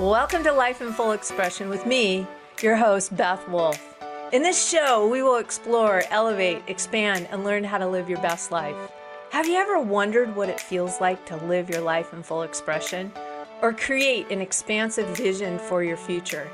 Welcome 0.00 0.42
to 0.44 0.52
Life 0.52 0.80
in 0.80 0.94
Full 0.94 1.12
Expression 1.12 1.68
with 1.68 1.84
me, 1.84 2.26
your 2.62 2.74
host, 2.74 3.14
Beth 3.18 3.46
Wolf. 3.50 3.78
In 4.32 4.42
this 4.42 4.66
show, 4.66 5.06
we 5.06 5.22
will 5.22 5.36
explore, 5.36 6.04
elevate, 6.08 6.62
expand, 6.68 7.28
and 7.30 7.44
learn 7.44 7.64
how 7.64 7.76
to 7.76 7.86
live 7.86 8.08
your 8.08 8.18
best 8.22 8.50
life. 8.50 8.74
Have 9.28 9.46
you 9.46 9.56
ever 9.56 9.78
wondered 9.78 10.34
what 10.34 10.48
it 10.48 10.58
feels 10.58 11.02
like 11.02 11.26
to 11.26 11.36
live 11.44 11.68
your 11.68 11.82
life 11.82 12.14
in 12.14 12.22
full 12.22 12.44
expression 12.44 13.12
or 13.60 13.74
create 13.74 14.30
an 14.30 14.40
expansive 14.40 15.06
vision 15.14 15.58
for 15.58 15.84
your 15.84 15.98
future? 15.98 16.50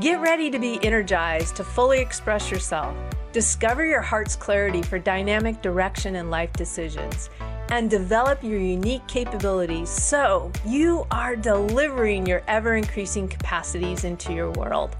Get 0.00 0.20
ready 0.20 0.50
to 0.50 0.58
be 0.58 0.84
energized 0.84 1.54
to 1.56 1.64
fully 1.64 2.00
express 2.00 2.50
yourself, 2.50 2.96
discover 3.30 3.86
your 3.86 4.02
heart's 4.02 4.34
clarity 4.34 4.82
for 4.82 4.98
dynamic 4.98 5.62
direction 5.62 6.16
and 6.16 6.32
life 6.32 6.52
decisions, 6.54 7.30
and 7.72 7.88
develop 7.88 8.44
your 8.44 8.60
unique 8.60 9.04
capabilities 9.08 9.88
so 9.88 10.52
you 10.66 11.06
are 11.10 11.34
delivering 11.34 12.26
your 12.26 12.42
ever 12.46 12.74
increasing 12.74 13.26
capacities 13.26 14.04
into 14.04 14.30
your 14.34 14.50
world. 14.50 14.94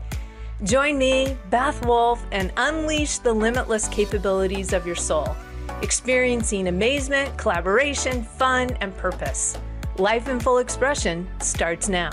Join 0.63 0.97
me, 0.97 1.37
Beth 1.51 1.85
Wolf, 1.85 2.25
and 2.33 2.51
unleash 2.57 3.19
the 3.19 3.33
limitless 3.33 3.89
capabilities 3.89 4.73
of 4.73 4.87
your 4.87 4.97
soul, 4.97 5.37
experiencing 5.83 6.69
amazement, 6.69 7.37
collaboration, 7.37 8.23
fun, 8.23 8.71
and 8.81 8.97
purpose. 8.97 9.59
Life 9.99 10.29
in 10.29 10.41
full 10.41 10.57
expression 10.57 11.29
starts 11.41 11.91
now. 11.91 12.11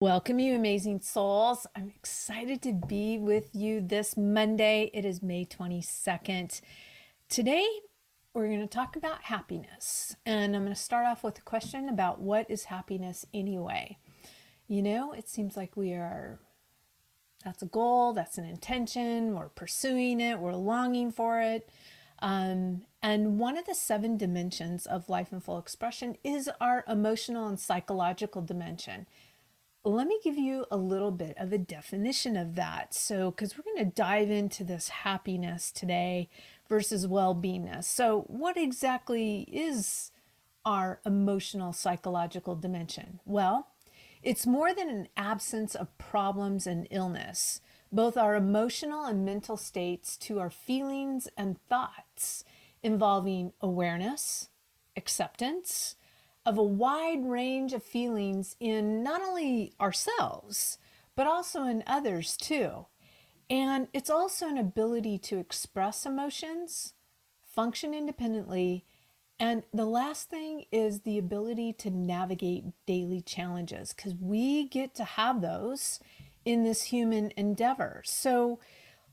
Welcome, 0.00 0.38
you 0.38 0.56
amazing 0.56 1.02
souls. 1.02 1.66
I'm 1.76 1.92
excited 1.98 2.62
to 2.62 2.72
be 2.72 3.18
with 3.18 3.54
you 3.54 3.82
this 3.82 4.16
Monday. 4.16 4.90
It 4.94 5.04
is 5.04 5.22
May 5.22 5.44
22nd. 5.44 6.62
Today, 7.28 7.66
we're 8.34 8.46
going 8.46 8.60
to 8.60 8.66
talk 8.66 8.96
about 8.96 9.24
happiness. 9.24 10.16
And 10.24 10.56
I'm 10.56 10.62
going 10.62 10.74
to 10.74 10.80
start 10.80 11.06
off 11.06 11.22
with 11.22 11.38
a 11.38 11.42
question 11.42 11.88
about 11.88 12.20
what 12.20 12.50
is 12.50 12.64
happiness 12.64 13.26
anyway? 13.34 13.98
You 14.68 14.82
know, 14.82 15.12
it 15.12 15.28
seems 15.28 15.56
like 15.56 15.76
we 15.76 15.92
are, 15.92 16.38
that's 17.44 17.62
a 17.62 17.66
goal, 17.66 18.14
that's 18.14 18.38
an 18.38 18.44
intention, 18.44 19.34
we're 19.34 19.48
pursuing 19.48 20.20
it, 20.20 20.38
we're 20.38 20.54
longing 20.54 21.12
for 21.12 21.40
it. 21.40 21.68
Um, 22.20 22.82
and 23.02 23.38
one 23.38 23.58
of 23.58 23.66
the 23.66 23.74
seven 23.74 24.16
dimensions 24.16 24.86
of 24.86 25.08
life 25.08 25.32
in 25.32 25.40
full 25.40 25.58
expression 25.58 26.16
is 26.24 26.48
our 26.60 26.84
emotional 26.88 27.48
and 27.48 27.58
psychological 27.60 28.40
dimension. 28.40 29.06
Let 29.84 30.06
me 30.06 30.20
give 30.22 30.38
you 30.38 30.64
a 30.70 30.76
little 30.76 31.10
bit 31.10 31.36
of 31.36 31.52
a 31.52 31.58
definition 31.58 32.36
of 32.36 32.54
that. 32.54 32.94
So, 32.94 33.32
because 33.32 33.58
we're 33.58 33.64
going 33.64 33.90
to 33.90 33.96
dive 33.96 34.30
into 34.30 34.62
this 34.62 34.88
happiness 34.88 35.72
today 35.72 36.30
versus 36.72 37.06
well 37.06 37.34
beingness. 37.34 37.84
So, 37.84 38.24
what 38.28 38.56
exactly 38.56 39.42
is 39.52 40.10
our 40.64 41.00
emotional 41.04 41.74
psychological 41.74 42.56
dimension? 42.56 43.20
Well, 43.26 43.66
it's 44.22 44.46
more 44.46 44.72
than 44.72 44.88
an 44.88 45.08
absence 45.14 45.74
of 45.74 45.98
problems 45.98 46.66
and 46.66 46.88
illness. 46.90 47.60
Both 47.92 48.16
our 48.16 48.34
emotional 48.36 49.04
and 49.04 49.22
mental 49.22 49.58
states 49.58 50.16
to 50.18 50.40
our 50.40 50.48
feelings 50.48 51.28
and 51.36 51.60
thoughts 51.68 52.42
involving 52.82 53.52
awareness, 53.60 54.48
acceptance 54.96 55.96
of 56.46 56.56
a 56.56 56.62
wide 56.62 57.26
range 57.26 57.74
of 57.74 57.82
feelings 57.82 58.56
in 58.60 59.02
not 59.02 59.20
only 59.20 59.74
ourselves, 59.78 60.78
but 61.14 61.26
also 61.26 61.64
in 61.64 61.84
others 61.86 62.34
too. 62.34 62.86
And 63.50 63.88
it's 63.92 64.10
also 64.10 64.48
an 64.48 64.58
ability 64.58 65.18
to 65.18 65.38
express 65.38 66.06
emotions, 66.06 66.94
function 67.44 67.92
independently, 67.92 68.84
and 69.42 69.64
the 69.74 69.86
last 69.86 70.30
thing 70.30 70.66
is 70.70 71.00
the 71.00 71.18
ability 71.18 71.72
to 71.74 71.90
navigate 71.90 72.64
daily 72.86 73.20
challenges 73.20 73.92
because 73.92 74.14
we 74.14 74.68
get 74.68 74.94
to 74.94 75.04
have 75.04 75.40
those 75.40 75.98
in 76.44 76.62
this 76.62 76.84
human 76.84 77.32
endeavor. 77.36 78.02
So 78.04 78.60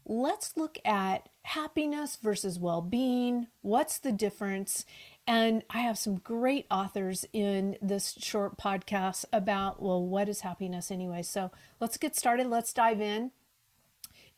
let's 0.06 0.56
look 0.56 0.78
at 0.86 1.30
happiness 1.42 2.16
versus 2.22 2.59
well 2.59 2.82
being. 2.84 3.48
What's 3.62 3.98
the 3.98 4.12
difference? 4.12 4.86
And 5.26 5.64
I 5.72 5.80
have 5.80 5.98
some 5.98 6.18
great 6.18 6.68
authors 6.70 7.26
in 7.34 7.78
this 7.82 8.14
short 8.20 8.56
podcast 8.56 9.26
about, 9.34 9.82
well, 9.82 10.06
what 10.06 10.30
is 10.30 10.42
happiness 10.42 10.92
anyway? 10.92 11.24
So 11.24 11.50
let's 11.80 11.98
get 11.98 12.16
started. 12.16 12.46
Let's 12.46 12.72
dive 12.72 13.02
in. 13.02 13.32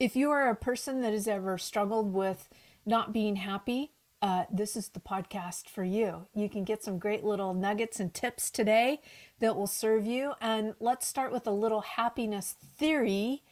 If 0.01 0.15
you 0.15 0.31
are 0.31 0.49
a 0.49 0.55
person 0.55 1.01
that 1.01 1.13
has 1.13 1.27
ever 1.27 1.59
struggled 1.59 2.11
with 2.11 2.49
not 2.87 3.13
being 3.13 3.35
happy, 3.35 3.91
uh, 4.19 4.45
this 4.51 4.75
is 4.75 4.87
the 4.87 4.99
podcast 4.99 5.69
for 5.69 5.83
you. 5.83 6.25
You 6.33 6.49
can 6.49 6.63
get 6.63 6.83
some 6.83 6.97
great 6.97 7.23
little 7.23 7.53
nuggets 7.53 7.99
and 7.99 8.11
tips 8.11 8.49
today 8.49 8.99
that 9.41 9.55
will 9.55 9.67
serve 9.67 10.07
you. 10.07 10.33
And 10.41 10.73
let's 10.79 11.05
start 11.05 11.31
with 11.31 11.45
a 11.45 11.51
little 11.51 11.81
happiness 11.81 12.55
theory 12.79 13.43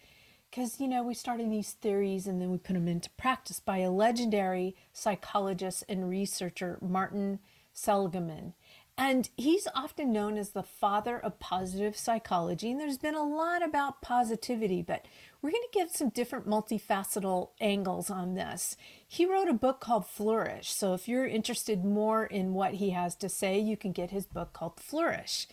because, 0.49 0.81
you 0.81 0.87
know, 0.87 1.03
we 1.03 1.13
started 1.13 1.51
these 1.51 1.73
theories 1.73 2.25
and 2.25 2.41
then 2.41 2.49
we 2.49 2.57
put 2.57 2.73
them 2.73 2.87
into 2.87 3.11
practice 3.11 3.59
by 3.59 3.77
a 3.77 3.91
legendary 3.91 4.75
psychologist 4.91 5.83
and 5.87 6.09
researcher, 6.09 6.79
Martin 6.81 7.37
Seligman. 7.73 8.55
And 8.99 9.29
he's 9.37 9.65
often 9.73 10.11
known 10.11 10.35
as 10.35 10.49
the 10.49 10.61
father 10.61 11.17
of 11.17 11.39
positive 11.39 11.95
psychology. 11.95 12.69
And 12.69 12.81
there's 12.81 12.97
been 12.97 13.15
a 13.15 13.23
lot 13.23 13.63
about 13.63 14.01
positivity, 14.01 14.81
but 14.81 15.05
we're 15.41 15.51
going 15.51 15.63
to 15.71 15.79
give 15.79 15.89
some 15.89 16.09
different 16.09 16.47
multifaceted 16.47 17.49
angles 17.61 18.09
on 18.09 18.35
this. 18.35 18.75
He 19.07 19.25
wrote 19.25 19.47
a 19.47 19.53
book 19.53 19.79
called 19.79 20.05
Flourish. 20.05 20.71
So 20.71 20.93
if 20.93 21.07
you're 21.07 21.27
interested 21.27 21.85
more 21.85 22.25
in 22.25 22.53
what 22.53 22.75
he 22.75 22.89
has 22.89 23.15
to 23.17 23.29
say, 23.29 23.57
you 23.57 23.77
can 23.77 23.91
get 23.91 24.11
his 24.11 24.25
book 24.25 24.51
called 24.51 24.79
Flourish. 24.79 25.47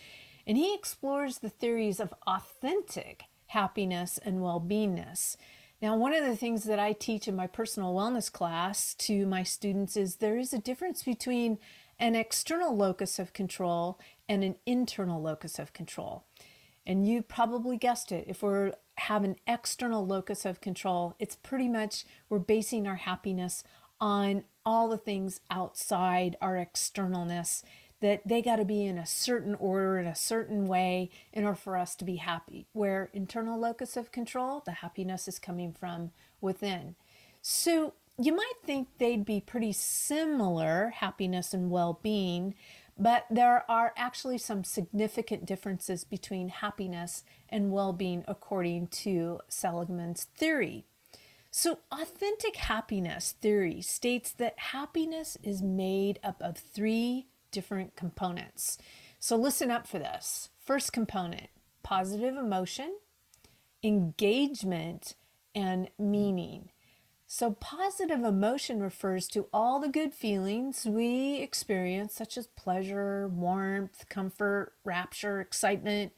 And 0.46 0.56
he 0.56 0.74
explores 0.74 1.38
the 1.38 1.48
theories 1.48 2.00
of 2.00 2.14
authentic 2.26 3.24
happiness 3.48 4.18
and 4.18 4.42
well 4.42 4.60
beingness. 4.60 5.36
Now, 5.80 5.96
one 5.96 6.14
of 6.14 6.24
the 6.24 6.36
things 6.36 6.64
that 6.64 6.78
I 6.78 6.92
teach 6.92 7.28
in 7.28 7.36
my 7.36 7.46
personal 7.46 7.94
wellness 7.94 8.32
class 8.32 8.94
to 8.94 9.26
my 9.26 9.42
students 9.42 9.96
is 9.96 10.16
there 10.16 10.38
is 10.38 10.52
a 10.52 10.58
difference 10.58 11.02
between 11.02 11.58
an 11.98 12.14
external 12.14 12.74
locus 12.74 13.18
of 13.18 13.32
control 13.32 14.00
and 14.28 14.42
an 14.42 14.56
internal 14.64 15.20
locus 15.20 15.58
of 15.58 15.72
control. 15.72 16.24
And 16.86 17.06
you 17.06 17.22
probably 17.22 17.76
guessed 17.76 18.10
it. 18.10 18.24
If 18.26 18.42
we're 18.42 18.72
have 18.98 19.24
an 19.24 19.36
external 19.46 20.06
locus 20.06 20.44
of 20.44 20.60
control. 20.60 21.14
It's 21.18 21.36
pretty 21.36 21.68
much 21.68 22.04
we're 22.28 22.38
basing 22.38 22.86
our 22.86 22.96
happiness 22.96 23.62
on 24.00 24.44
all 24.64 24.88
the 24.88 24.98
things 24.98 25.40
outside 25.50 26.36
our 26.40 26.54
externalness 26.54 27.62
that 28.00 28.20
they 28.26 28.42
got 28.42 28.56
to 28.56 28.64
be 28.64 28.84
in 28.84 28.98
a 28.98 29.06
certain 29.06 29.54
order 29.54 29.98
in 29.98 30.06
a 30.06 30.14
certain 30.14 30.66
way 30.66 31.08
in 31.32 31.44
order 31.44 31.56
for 31.56 31.76
us 31.76 31.94
to 31.96 32.04
be 32.04 32.16
happy 32.16 32.66
where 32.72 33.08
internal 33.14 33.58
locus 33.58 33.96
of 33.96 34.12
control 34.12 34.62
the 34.66 34.72
happiness 34.72 35.26
is 35.26 35.38
coming 35.38 35.72
from 35.72 36.10
within 36.40 36.94
so 37.40 37.94
you 38.18 38.34
might 38.34 38.54
think 38.64 38.88
they'd 38.98 39.24
be 39.24 39.40
pretty 39.40 39.72
similar 39.72 40.90
happiness 40.96 41.54
and 41.54 41.70
well-being 41.70 42.54
but 42.98 43.26
there 43.30 43.64
are 43.70 43.92
actually 43.96 44.38
some 44.38 44.64
significant 44.64 45.44
differences 45.44 46.04
between 46.04 46.48
happiness 46.48 47.24
and 47.48 47.70
well 47.70 47.92
being, 47.92 48.24
according 48.26 48.88
to 48.88 49.40
Seligman's 49.48 50.24
theory. 50.24 50.84
So, 51.50 51.78
authentic 51.90 52.56
happiness 52.56 53.34
theory 53.40 53.80
states 53.80 54.32
that 54.32 54.58
happiness 54.58 55.36
is 55.42 55.62
made 55.62 56.18
up 56.22 56.40
of 56.42 56.58
three 56.58 57.28
different 57.50 57.96
components. 57.96 58.78
So, 59.18 59.36
listen 59.36 59.70
up 59.70 59.86
for 59.86 59.98
this. 59.98 60.50
First 60.58 60.92
component 60.92 61.48
positive 61.82 62.36
emotion, 62.36 62.96
engagement, 63.82 65.14
and 65.54 65.88
meaning. 65.98 66.70
So, 67.28 67.50
positive 67.52 68.22
emotion 68.22 68.80
refers 68.80 69.26
to 69.28 69.48
all 69.52 69.80
the 69.80 69.88
good 69.88 70.14
feelings 70.14 70.86
we 70.86 71.40
experience, 71.40 72.14
such 72.14 72.38
as 72.38 72.46
pleasure, 72.46 73.26
warmth, 73.26 74.08
comfort, 74.08 74.74
rapture, 74.84 75.40
excitement. 75.40 76.12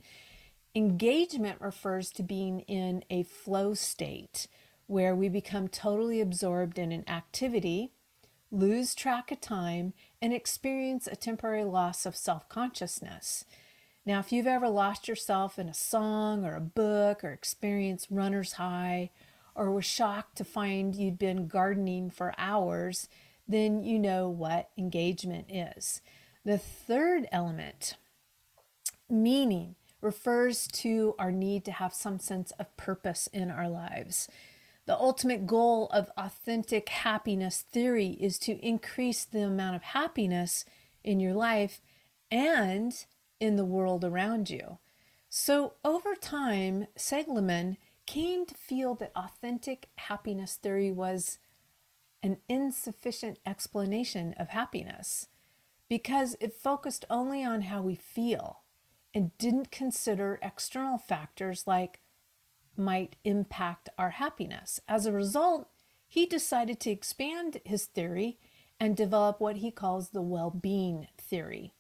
Engagement 0.75 1.63
refers 1.63 2.11
to 2.11 2.23
being 2.23 2.61
in 2.61 3.05
a 3.09 3.23
flow 3.23 3.73
state 3.73 4.49
where 4.87 5.15
we 5.15 5.31
become 5.31 5.67
totally 5.67 6.21
absorbed 6.21 6.79
in 6.79 6.93
an 6.93 7.09
activity, 7.09 7.91
lose 8.51 8.95
track 8.95 9.33
of 9.33 9.41
time, 9.41 9.95
and 10.21 10.35
experience 10.35 11.07
a 11.07 11.17
temporary 11.17 11.65
loss 11.65 12.05
of 12.05 12.17
self 12.17 12.51
consciousness. 12.51 13.47
Now, 14.05 14.21
if 14.21 14.31
you've 14.31 14.47
ever 14.47 14.69
lost 14.69 15.09
yourself 15.09 15.59
in 15.59 15.71
a 15.71 15.75
song 15.75 16.45
or 16.45 16.55
a 16.55 16.61
book 16.61 17.25
or 17.25 17.33
experienced 17.33 18.09
runner's 18.11 18.55
high, 18.55 19.11
or 19.59 19.73
was 19.73 19.85
shocked 19.85 20.37
to 20.39 20.45
find 20.45 20.95
you'd 20.95 21.19
been 21.19 21.49
gardening 21.49 22.09
for 22.09 22.33
hours, 22.39 23.09
then 23.49 23.83
you 23.83 23.99
know 23.99 24.29
what 24.29 24.71
engagement 24.79 25.47
is. 25.51 26.01
The 26.45 26.59
third 26.59 27.27
element, 27.33 27.97
meaning, 29.11 29.75
refers 30.01 30.69
to 30.69 31.17
our 31.19 31.33
need 31.33 31.65
to 31.65 31.73
have 31.73 31.93
some 31.93 32.21
sense 32.21 32.53
of 32.53 32.75
purpose 32.77 33.29
in 33.33 33.51
our 33.51 33.69
lives. 33.69 34.29
The 34.87 34.97
ultimate 34.97 35.45
goal 35.45 35.89
of 35.89 36.11
authentic 36.17 36.89
happiness 36.89 37.63
theory 37.73 38.17
is 38.21 38.39
to 38.41 38.65
increase 38.65 39.25
the 39.25 39.43
amount 39.43 39.75
of 39.75 39.83
happiness 39.83 40.65
in 41.03 41.19
your 41.19 41.35
life 41.35 41.81
and 42.31 42.95
in 43.41 43.57
the 43.57 43.65
world 43.65 44.05
around 44.05 44.51
you. 44.51 44.79
So 45.29 45.75
over 45.85 46.15
time, 46.15 46.87
Seligman 46.97 47.77
came 48.09 48.47
to 48.47 48.55
feel 48.55 48.95
that 48.95 49.13
authentic 49.15 49.91
happiness 49.97 50.55
theory 50.55 50.91
was 50.91 51.39
an 52.23 52.39
insufficient 52.49 53.39
explanation 53.45 54.35
of 54.39 54.49
happiness 54.49 55.29
because 55.91 56.35
it 56.41 56.55
focused 56.55 57.05
only 57.11 57.45
on 57.45 57.61
how 57.61 57.83
we 57.83 57.95
feel 57.95 58.61
and 59.13 59.37
didn't 59.37 59.71
consider 59.71 60.39
external 60.41 60.97
factors 60.97 61.65
like 61.67 62.01
might 62.79 63.17
impact 63.25 63.91
our 63.99 64.11
happiness. 64.11 64.81
As 64.89 65.05
a 65.05 65.13
result, 65.13 65.69
he 66.09 66.25
decided 66.25 66.81
to 66.81 66.91
expand 66.91 67.61
his 67.67 67.85
theory 67.85 68.39
and 68.81 68.97
develop 68.97 69.39
what 69.39 69.57
he 69.57 69.71
calls 69.71 70.11
the 70.11 70.23
well 70.23 70.51
being 70.51 71.09
theory. 71.19 71.75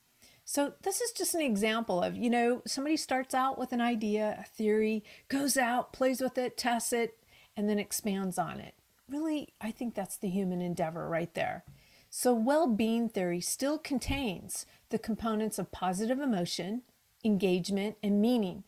So, 0.50 0.72
this 0.80 1.02
is 1.02 1.12
just 1.12 1.34
an 1.34 1.42
example 1.42 2.02
of, 2.02 2.16
you 2.16 2.30
know, 2.30 2.62
somebody 2.66 2.96
starts 2.96 3.34
out 3.34 3.58
with 3.58 3.74
an 3.74 3.82
idea, 3.82 4.34
a 4.40 4.44
theory, 4.44 5.04
goes 5.28 5.58
out, 5.58 5.92
plays 5.92 6.22
with 6.22 6.38
it, 6.38 6.56
tests 6.56 6.90
it, 6.90 7.18
and 7.54 7.68
then 7.68 7.78
expands 7.78 8.38
on 8.38 8.58
it. 8.58 8.72
Really, 9.10 9.52
I 9.60 9.70
think 9.70 9.94
that's 9.94 10.16
the 10.16 10.30
human 10.30 10.62
endeavor 10.62 11.06
right 11.06 11.34
there. 11.34 11.64
So, 12.08 12.32
well 12.32 12.66
being 12.66 13.10
theory 13.10 13.42
still 13.42 13.76
contains 13.76 14.64
the 14.88 14.98
components 14.98 15.58
of 15.58 15.70
positive 15.70 16.18
emotion, 16.18 16.80
engagement, 17.22 17.98
and 18.02 18.18
meaning. 18.18 18.64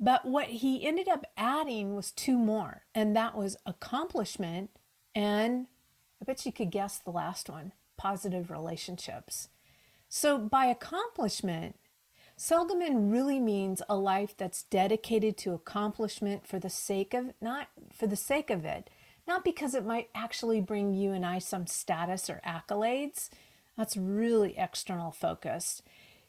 But 0.00 0.24
what 0.24 0.46
he 0.46 0.82
ended 0.82 1.08
up 1.10 1.26
adding 1.36 1.94
was 1.94 2.10
two 2.10 2.38
more, 2.38 2.84
and 2.94 3.14
that 3.14 3.36
was 3.36 3.58
accomplishment 3.66 4.70
and 5.14 5.66
I 6.22 6.24
bet 6.24 6.46
you 6.46 6.52
could 6.52 6.70
guess 6.70 6.96
the 6.96 7.10
last 7.10 7.50
one 7.50 7.72
positive 7.98 8.50
relationships. 8.50 9.50
So, 10.14 10.36
by 10.36 10.66
accomplishment, 10.66 11.76
Seligman 12.36 13.10
really 13.10 13.40
means 13.40 13.80
a 13.88 13.96
life 13.96 14.36
that's 14.36 14.64
dedicated 14.64 15.38
to 15.38 15.54
accomplishment 15.54 16.46
for 16.46 16.58
the 16.58 16.68
sake 16.68 17.14
of 17.14 17.32
not 17.40 17.68
for 17.90 18.06
the 18.06 18.14
sake 18.14 18.50
of 18.50 18.66
it, 18.66 18.90
not 19.26 19.42
because 19.42 19.74
it 19.74 19.86
might 19.86 20.10
actually 20.14 20.60
bring 20.60 20.92
you 20.92 21.12
and 21.12 21.24
I 21.24 21.38
some 21.38 21.66
status 21.66 22.28
or 22.28 22.42
accolades. 22.46 23.30
That's 23.74 23.96
really 23.96 24.54
external 24.58 25.12
focused. 25.12 25.82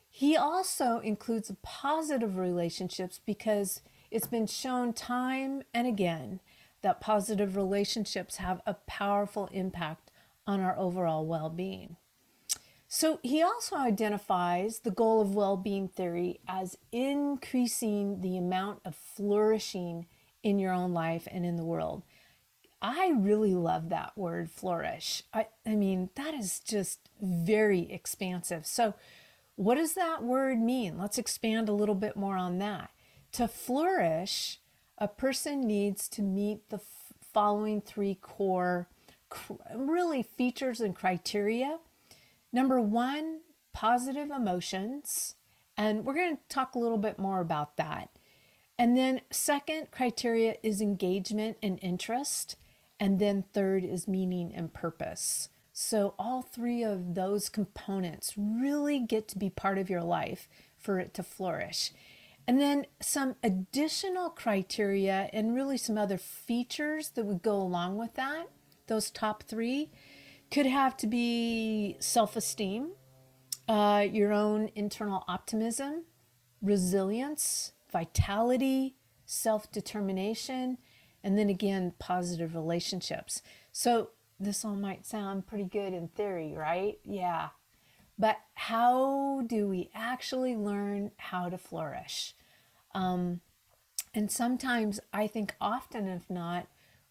He 0.09 0.37
also 0.37 0.99
includes 0.99 1.51
positive 1.61 2.37
relationships 2.37 3.19
because 3.25 3.81
it's 4.09 4.27
been 4.27 4.47
shown 4.47 4.93
time 4.93 5.63
and 5.73 5.85
again 5.87 6.39
that 6.83 7.01
positive 7.01 7.57
relationships 7.57 8.37
have 8.37 8.61
a 8.65 8.75
powerful 8.75 9.49
impact 9.51 10.09
on 10.47 10.61
our 10.61 10.79
overall 10.79 11.25
well 11.25 11.49
being. 11.49 11.97
So 12.95 13.19
he 13.23 13.41
also 13.41 13.75
identifies 13.75 14.81
the 14.81 14.91
goal 14.91 15.19
of 15.19 15.33
well 15.33 15.57
being 15.57 15.87
theory 15.87 16.41
as 16.47 16.77
increasing 16.91 18.21
the 18.21 18.37
amount 18.37 18.81
of 18.85 18.93
flourishing 18.93 20.05
in 20.43 20.59
your 20.59 20.73
own 20.73 20.93
life 20.93 21.27
and 21.31 21.43
in 21.43 21.55
the 21.55 21.65
world. 21.65 22.03
I 22.83 23.11
really 23.17 23.55
love 23.55 23.89
that 23.89 24.15
word 24.15 24.51
flourish. 24.51 25.23
I, 25.33 25.47
I 25.65 25.73
mean, 25.73 26.11
that 26.13 26.35
is 26.35 26.59
just 26.59 27.09
very 27.19 27.91
expansive. 27.91 28.67
So, 28.67 28.93
what 29.55 29.73
does 29.73 29.95
that 29.95 30.21
word 30.21 30.59
mean? 30.59 30.99
Let's 30.99 31.17
expand 31.17 31.69
a 31.69 31.73
little 31.73 31.95
bit 31.95 32.15
more 32.15 32.37
on 32.37 32.59
that. 32.59 32.91
To 33.31 33.47
flourish 33.47 34.59
a 34.99 35.07
person 35.07 35.61
needs 35.61 36.07
to 36.09 36.21
meet 36.21 36.69
the 36.69 36.75
f- 36.77 37.13
following 37.33 37.81
three 37.81 38.19
core 38.21 38.87
cr- 39.29 39.53
really 39.75 40.21
features 40.21 40.79
and 40.79 40.95
criteria. 40.95 41.79
Number 42.53 42.79
one, 42.79 43.39
positive 43.73 44.29
emotions. 44.29 45.35
And 45.75 46.05
we're 46.05 46.13
going 46.13 46.37
to 46.37 46.41
talk 46.47 46.75
a 46.75 46.79
little 46.79 46.99
bit 46.99 47.17
more 47.17 47.41
about 47.41 47.77
that. 47.77 48.09
And 48.77 48.95
then, 48.95 49.21
second 49.31 49.91
criteria 49.91 50.55
is 50.63 50.81
engagement 50.81 51.57
and 51.61 51.79
interest. 51.81 52.55
And 52.99 53.19
then, 53.19 53.43
third 53.53 53.83
is 53.83 54.07
meaning 54.07 54.53
and 54.55 54.73
purpose. 54.73 55.49
So, 55.73 56.13
all 56.19 56.43
three 56.43 56.83
of 56.83 57.15
those 57.15 57.49
components 57.49 58.33
really 58.37 58.99
get 58.99 59.27
to 59.29 59.39
be 59.39 59.49
part 59.49 59.79
of 59.79 59.89
your 59.89 60.03
life 60.03 60.47
for 60.77 60.99
it 60.99 61.13
to 61.15 61.23
flourish. 61.23 61.91
And 62.47 62.59
then 62.59 62.85
some 63.01 63.35
additional 63.41 64.29
criteria 64.29 65.29
and 65.31 65.55
really 65.55 65.77
some 65.77 65.97
other 65.97 66.17
features 66.17 67.09
that 67.09 67.25
would 67.25 67.41
go 67.41 67.55
along 67.55 67.97
with 67.97 68.15
that, 68.15 68.49
those 68.87 69.09
top 69.09 69.43
three, 69.43 69.89
could 70.53 70.65
have 70.67 70.95
to 70.95 71.07
be 71.07 71.97
self 71.99 72.35
esteem, 72.35 72.91
uh, 73.67 74.05
your 74.09 74.31
own 74.31 74.69
internal 74.75 75.25
optimism, 75.27 76.03
resilience, 76.61 77.73
vitality, 77.91 78.95
self 79.25 79.71
determination, 79.71 80.77
and 81.23 81.37
then 81.39 81.49
again, 81.49 81.93
positive 81.97 82.53
relationships. 82.53 83.41
So, 83.71 84.11
this 84.39 84.63
all 84.63 84.75
might 84.75 85.07
sound 85.07 85.47
pretty 85.47 85.63
good 85.63 85.91
in 85.91 86.09
theory, 86.09 86.53
right? 86.55 86.99
Yeah, 87.03 87.49
but 88.19 88.37
how 88.53 89.41
do 89.47 89.67
we 89.67 89.89
actually 89.95 90.55
learn 90.55 91.11
how 91.17 91.49
to 91.49 91.57
flourish? 91.57 92.35
Um, 92.93 93.41
and 94.13 94.29
sometimes 94.29 94.99
I 95.11 95.25
think 95.25 95.55
often, 95.59 96.07
if 96.07 96.29
not, 96.29 96.67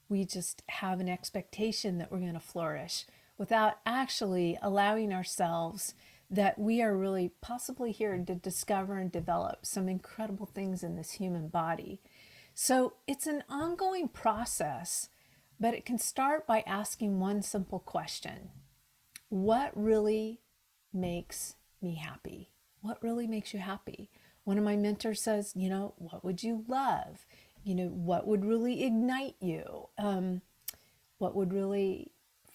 we 0.09 0.25
just 0.25 0.62
have 0.69 1.00
an 1.00 1.09
expectation 1.09 1.99
that 1.99 2.12
we're 2.12 2.21
going 2.21 2.35
to 2.35 2.41
flourish 2.41 3.05
without 3.38 3.79
actually 3.87 4.58
allowing 4.62 5.12
ourselves 5.12 5.94
that 6.31 6.58
we 6.58 6.81
are 6.81 6.96
really 6.96 7.31
possibly 7.43 7.93
here 7.93 8.17
to 8.17 8.34
discover 8.34 8.99
and 8.99 9.12
develop 9.12 9.67
some 9.67 9.88
incredible 9.88 10.46
things 10.46 10.82
in 10.82 10.96
this 10.96 11.12
human 11.12 11.49
body. 11.49 12.00
So 12.55 12.94
it's 13.06 13.26
an 13.26 13.44
ongoing 13.49 14.08
process, 14.08 15.08
but 15.61 15.75
it 15.75 15.84
can 15.84 15.99
start 15.99 16.46
by 16.46 16.64
asking 16.67 17.20
one 17.20 17.43
simple 17.43 17.79
question 17.79 18.50
What 19.29 19.73
really 19.75 20.40
makes 20.93 21.56
me 21.82 21.96
happy? 21.96 22.50
What 22.81 23.02
really 23.02 23.26
makes 23.26 23.52
you 23.52 23.61
happy? 23.61 24.11
One 24.44 24.58
of 24.58 24.64
my 24.64 24.76
mentors 24.76 25.20
says, 25.20 25.52
you 25.55 25.69
know, 25.69 25.94
what 25.99 26.25
would 26.25 26.43
you 26.43 26.64
love? 26.67 27.26
You 27.62 27.75
know, 27.75 27.88
what 27.88 28.26
would 28.26 28.44
really 28.44 28.84
ignite 28.84 29.37
you? 29.38 29.88
Um, 29.99 30.40
what 31.19 31.37
would 31.37 31.52
really 31.52 32.12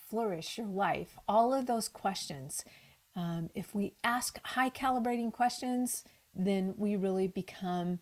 flourish 0.10 0.58
your 0.58 0.68
life? 0.68 1.18
All 1.28 1.54
of 1.54 1.66
those 1.66 1.88
questions. 1.88 2.64
Um, 3.16 3.50
if 3.56 3.74
we 3.74 3.96
ask 4.04 4.40
high 4.44 4.70
calibrating 4.70 5.32
questions, 5.32 6.04
then 6.36 6.76
we 6.78 6.96
really 6.96 7.28
become 7.28 8.00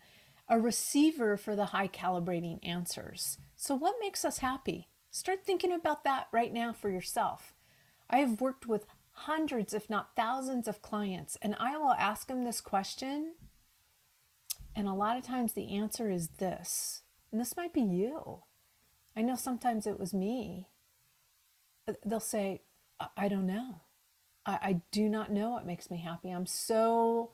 a 0.48 0.60
receiver 0.60 1.36
for 1.36 1.56
the 1.56 1.66
high 1.66 1.88
calibrating 1.88 2.58
answers. 2.62 3.38
So, 3.56 3.74
what 3.74 3.96
makes 4.00 4.24
us 4.24 4.38
happy? 4.38 4.88
Start 5.10 5.44
thinking 5.44 5.72
about 5.72 6.04
that 6.04 6.28
right 6.32 6.52
now 6.52 6.72
for 6.72 6.90
yourself. 6.90 7.54
I 8.08 8.18
have 8.18 8.40
worked 8.40 8.66
with 8.66 8.86
hundreds, 9.10 9.72
if 9.72 9.88
not 9.88 10.14
thousands, 10.14 10.68
of 10.68 10.82
clients, 10.82 11.38
and 11.40 11.56
I 11.58 11.76
will 11.76 11.92
ask 11.92 12.28
them 12.28 12.44
this 12.44 12.60
question. 12.60 13.34
And 14.74 14.86
a 14.86 14.92
lot 14.92 15.16
of 15.16 15.24
times 15.24 15.54
the 15.54 15.74
answer 15.74 16.10
is 16.10 16.28
this, 16.38 17.02
and 17.32 17.40
this 17.40 17.56
might 17.56 17.72
be 17.72 17.80
you. 17.80 18.42
I 19.16 19.22
know 19.22 19.34
sometimes 19.34 19.86
it 19.86 19.98
was 19.98 20.12
me. 20.12 20.68
They'll 22.04 22.20
say, 22.20 22.62
I 23.16 23.28
don't 23.28 23.46
know. 23.46 23.80
I, 24.44 24.58
I 24.62 24.80
do 24.90 25.08
not 25.08 25.30
know 25.30 25.50
what 25.50 25.66
makes 25.66 25.90
me 25.90 25.98
happy. 25.98 26.30
I'm 26.30 26.46
so 26.46 27.30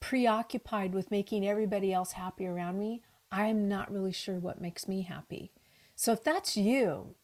preoccupied 0.00 0.94
with 0.94 1.10
making 1.10 1.46
everybody 1.46 1.92
else 1.92 2.12
happy 2.12 2.46
around 2.46 2.78
me. 2.78 3.02
I'm 3.30 3.68
not 3.68 3.92
really 3.92 4.12
sure 4.12 4.38
what 4.38 4.60
makes 4.60 4.88
me 4.88 5.02
happy. 5.02 5.52
So 5.94 6.12
if 6.12 6.24
that's 6.24 6.56
you, 6.56 7.14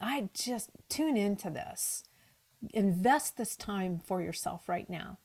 I 0.00 0.28
just 0.34 0.70
tune 0.88 1.16
into 1.16 1.50
this 1.50 2.04
invest 2.72 3.36
this 3.36 3.56
time 3.56 4.00
for 4.04 4.22
yourself 4.22 4.68
right 4.68 4.88
now. 4.88 5.18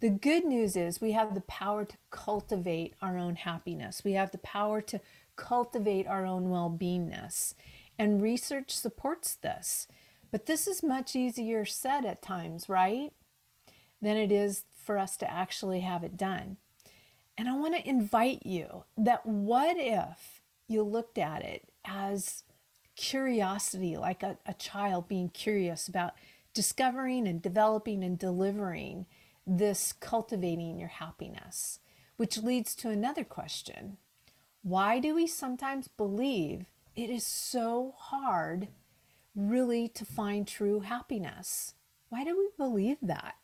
The 0.00 0.10
good 0.10 0.44
news 0.44 0.76
is 0.76 1.00
we 1.00 1.12
have 1.12 1.34
the 1.34 1.42
power 1.42 1.84
to 1.84 1.96
cultivate 2.10 2.94
our 3.00 3.16
own 3.16 3.36
happiness. 3.36 4.02
We 4.04 4.12
have 4.12 4.32
the 4.32 4.38
power 4.38 4.80
to 4.82 5.00
cultivate 5.36 6.06
our 6.06 6.26
own 6.26 6.50
well 6.50 6.70
beingness. 6.70 7.54
And 7.98 8.20
research 8.20 8.70
supports 8.70 9.36
this. 9.36 9.86
But 10.32 10.46
this 10.46 10.66
is 10.66 10.82
much 10.82 11.14
easier 11.14 11.64
said 11.64 12.04
at 12.04 12.22
times, 12.22 12.68
right? 12.68 13.12
Than 14.00 14.16
it 14.16 14.32
is 14.32 14.64
for 14.74 14.98
us 14.98 15.16
to 15.18 15.30
actually 15.30 15.80
have 15.80 16.02
it 16.02 16.16
done. 16.16 16.56
And 17.38 17.48
I 17.48 17.54
want 17.54 17.76
to 17.76 17.88
invite 17.88 18.44
you 18.44 18.84
that 18.96 19.24
what 19.24 19.76
if 19.78 20.42
you 20.66 20.82
looked 20.82 21.18
at 21.18 21.44
it 21.44 21.68
as 21.84 22.42
curiosity, 22.96 23.96
like 23.96 24.22
a, 24.22 24.38
a 24.46 24.54
child 24.54 25.06
being 25.06 25.28
curious 25.28 25.86
about 25.86 26.14
discovering 26.54 27.28
and 27.28 27.40
developing 27.40 28.02
and 28.02 28.18
delivering 28.18 29.06
this 29.46 29.92
cultivating 29.92 30.78
your 30.78 30.88
happiness, 30.88 31.80
which 32.16 32.38
leads 32.38 32.74
to 32.76 32.90
another 32.90 33.24
question. 33.24 33.96
Why 34.62 34.98
do 34.98 35.14
we 35.14 35.26
sometimes 35.26 35.88
believe 35.88 36.66
it 36.94 37.10
is 37.10 37.26
so 37.26 37.94
hard 37.96 38.68
really 39.34 39.88
to 39.88 40.04
find 40.04 40.46
true 40.46 40.80
happiness? 40.80 41.74
Why 42.08 42.24
do 42.24 42.36
we 42.36 42.48
believe 42.56 42.98
that? 43.02 43.34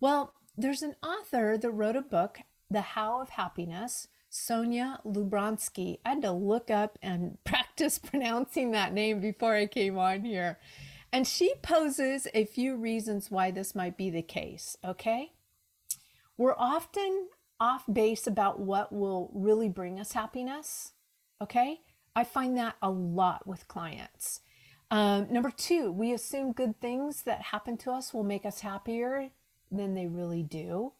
Well, 0.00 0.34
there's 0.56 0.82
an 0.82 0.96
author 1.02 1.58
that 1.58 1.70
wrote 1.70 1.96
a 1.96 2.02
book 2.02 2.40
The 2.70 2.80
How 2.80 3.20
of 3.20 3.30
Happiness, 3.30 4.08
Sonja 4.30 5.04
Lyubomirsky. 5.04 5.98
I 6.04 6.10
had 6.10 6.22
to 6.22 6.32
look 6.32 6.70
up 6.70 6.98
and 7.02 7.38
practice 7.44 7.98
pronouncing 7.98 8.70
that 8.70 8.92
name 8.92 9.20
before 9.20 9.54
I 9.54 9.66
came 9.66 9.98
on 9.98 10.24
here. 10.24 10.58
And 11.12 11.26
she 11.26 11.54
poses 11.62 12.28
a 12.34 12.44
few 12.44 12.76
reasons 12.76 13.30
why 13.30 13.50
this 13.50 13.74
might 13.74 13.96
be 13.96 14.10
the 14.10 14.22
case, 14.22 14.76
okay? 14.84 15.32
We're 16.36 16.54
often 16.56 17.28
off 17.58 17.84
base 17.92 18.26
about 18.26 18.60
what 18.60 18.92
will 18.92 19.30
really 19.34 19.68
bring 19.68 19.98
us 19.98 20.12
happiness, 20.12 20.92
okay? 21.42 21.80
I 22.14 22.24
find 22.24 22.56
that 22.56 22.76
a 22.80 22.90
lot 22.90 23.46
with 23.46 23.68
clients. 23.68 24.40
Um, 24.90 25.28
number 25.30 25.50
two, 25.50 25.92
we 25.92 26.12
assume 26.12 26.52
good 26.52 26.80
things 26.80 27.22
that 27.22 27.42
happen 27.42 27.76
to 27.78 27.92
us 27.92 28.12
will 28.12 28.24
make 28.24 28.44
us 28.44 28.60
happier 28.60 29.30
than 29.70 29.94
they 29.94 30.06
really 30.06 30.42
do. 30.42 30.92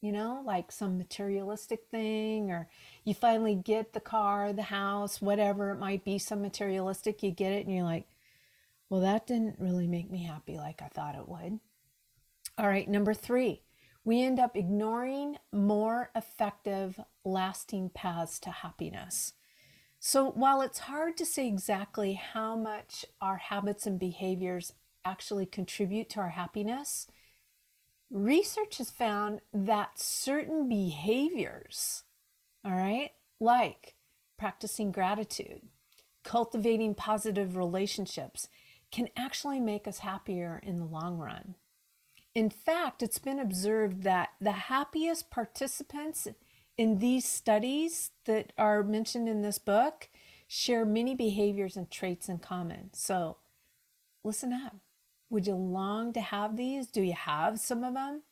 You 0.00 0.12
know, 0.12 0.42
like 0.46 0.72
some 0.72 0.96
materialistic 0.96 1.80
thing, 1.90 2.50
or 2.50 2.70
you 3.04 3.12
finally 3.12 3.54
get 3.54 3.92
the 3.92 4.00
car, 4.00 4.54
the 4.54 4.62
house, 4.62 5.20
whatever 5.20 5.70
it 5.70 5.78
might 5.78 6.04
be, 6.04 6.18
some 6.18 6.40
materialistic, 6.40 7.22
you 7.22 7.30
get 7.30 7.52
it, 7.52 7.66
and 7.66 7.74
you're 7.74 7.84
like, 7.84 8.06
well, 8.88 9.02
that 9.02 9.26
didn't 9.26 9.56
really 9.58 9.86
make 9.86 10.10
me 10.10 10.24
happy 10.24 10.56
like 10.56 10.80
I 10.80 10.88
thought 10.88 11.16
it 11.16 11.28
would. 11.28 11.60
All 12.56 12.66
right, 12.66 12.88
number 12.88 13.12
three, 13.12 13.60
we 14.02 14.22
end 14.22 14.40
up 14.40 14.56
ignoring 14.56 15.36
more 15.52 16.10
effective, 16.16 16.98
lasting 17.22 17.90
paths 17.90 18.38
to 18.40 18.50
happiness. 18.50 19.34
So, 20.02 20.30
while 20.30 20.62
it's 20.62 20.78
hard 20.78 21.18
to 21.18 21.26
say 21.26 21.46
exactly 21.46 22.14
how 22.14 22.56
much 22.56 23.04
our 23.20 23.36
habits 23.36 23.86
and 23.86 23.98
behaviors 23.98 24.72
actually 25.04 25.44
contribute 25.44 26.08
to 26.10 26.20
our 26.20 26.30
happiness, 26.30 27.06
research 28.10 28.78
has 28.78 28.90
found 28.90 29.42
that 29.52 29.98
certain 29.98 30.70
behaviors, 30.70 32.04
all 32.64 32.72
right, 32.72 33.10
like 33.38 33.94
practicing 34.38 34.90
gratitude, 34.90 35.60
cultivating 36.24 36.94
positive 36.94 37.54
relationships, 37.54 38.48
can 38.90 39.08
actually 39.18 39.60
make 39.60 39.86
us 39.86 39.98
happier 39.98 40.62
in 40.62 40.78
the 40.78 40.86
long 40.86 41.18
run. 41.18 41.56
In 42.34 42.48
fact, 42.48 43.02
it's 43.02 43.18
been 43.18 43.38
observed 43.38 44.02
that 44.04 44.30
the 44.40 44.52
happiest 44.52 45.30
participants 45.30 46.26
in 46.80 46.98
these 46.98 47.26
studies 47.26 48.10
that 48.24 48.54
are 48.56 48.82
mentioned 48.82 49.28
in 49.28 49.42
this 49.42 49.58
book 49.58 50.08
share 50.48 50.86
many 50.86 51.14
behaviors 51.14 51.76
and 51.76 51.90
traits 51.90 52.26
in 52.26 52.38
common. 52.38 52.88
So 52.94 53.36
listen 54.24 54.50
up. 54.54 54.76
Would 55.28 55.46
you 55.46 55.56
long 55.56 56.14
to 56.14 56.22
have 56.22 56.56
these? 56.56 56.86
Do 56.86 57.02
you 57.02 57.12
have 57.12 57.60
some 57.60 57.84
of 57.84 57.92
them? 57.92 58.22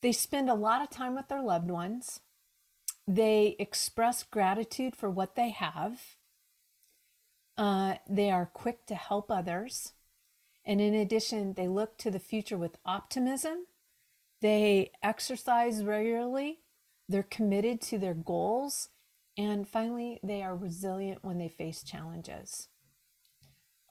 They 0.00 0.10
spend 0.10 0.48
a 0.48 0.54
lot 0.54 0.80
of 0.80 0.88
time 0.88 1.14
with 1.14 1.28
their 1.28 1.42
loved 1.42 1.70
ones. 1.70 2.20
They 3.06 3.56
express 3.58 4.22
gratitude 4.22 4.96
for 4.96 5.10
what 5.10 5.36
they 5.36 5.50
have. 5.50 6.00
Uh, 7.58 7.96
they 8.08 8.30
are 8.30 8.46
quick 8.46 8.86
to 8.86 8.94
help 8.94 9.30
others. 9.30 9.92
And 10.64 10.80
in 10.80 10.94
addition, 10.94 11.52
they 11.52 11.68
look 11.68 11.98
to 11.98 12.10
the 12.10 12.18
future 12.18 12.56
with 12.56 12.78
optimism. 12.86 13.66
They 14.40 14.92
exercise 15.02 15.84
regularly 15.84 16.60
they're 17.08 17.22
committed 17.22 17.80
to 17.82 17.98
their 17.98 18.14
goals. 18.14 18.88
And 19.36 19.68
finally, 19.68 20.20
they 20.22 20.42
are 20.42 20.56
resilient 20.56 21.24
when 21.24 21.38
they 21.38 21.48
face 21.48 21.82
challenges. 21.82 22.68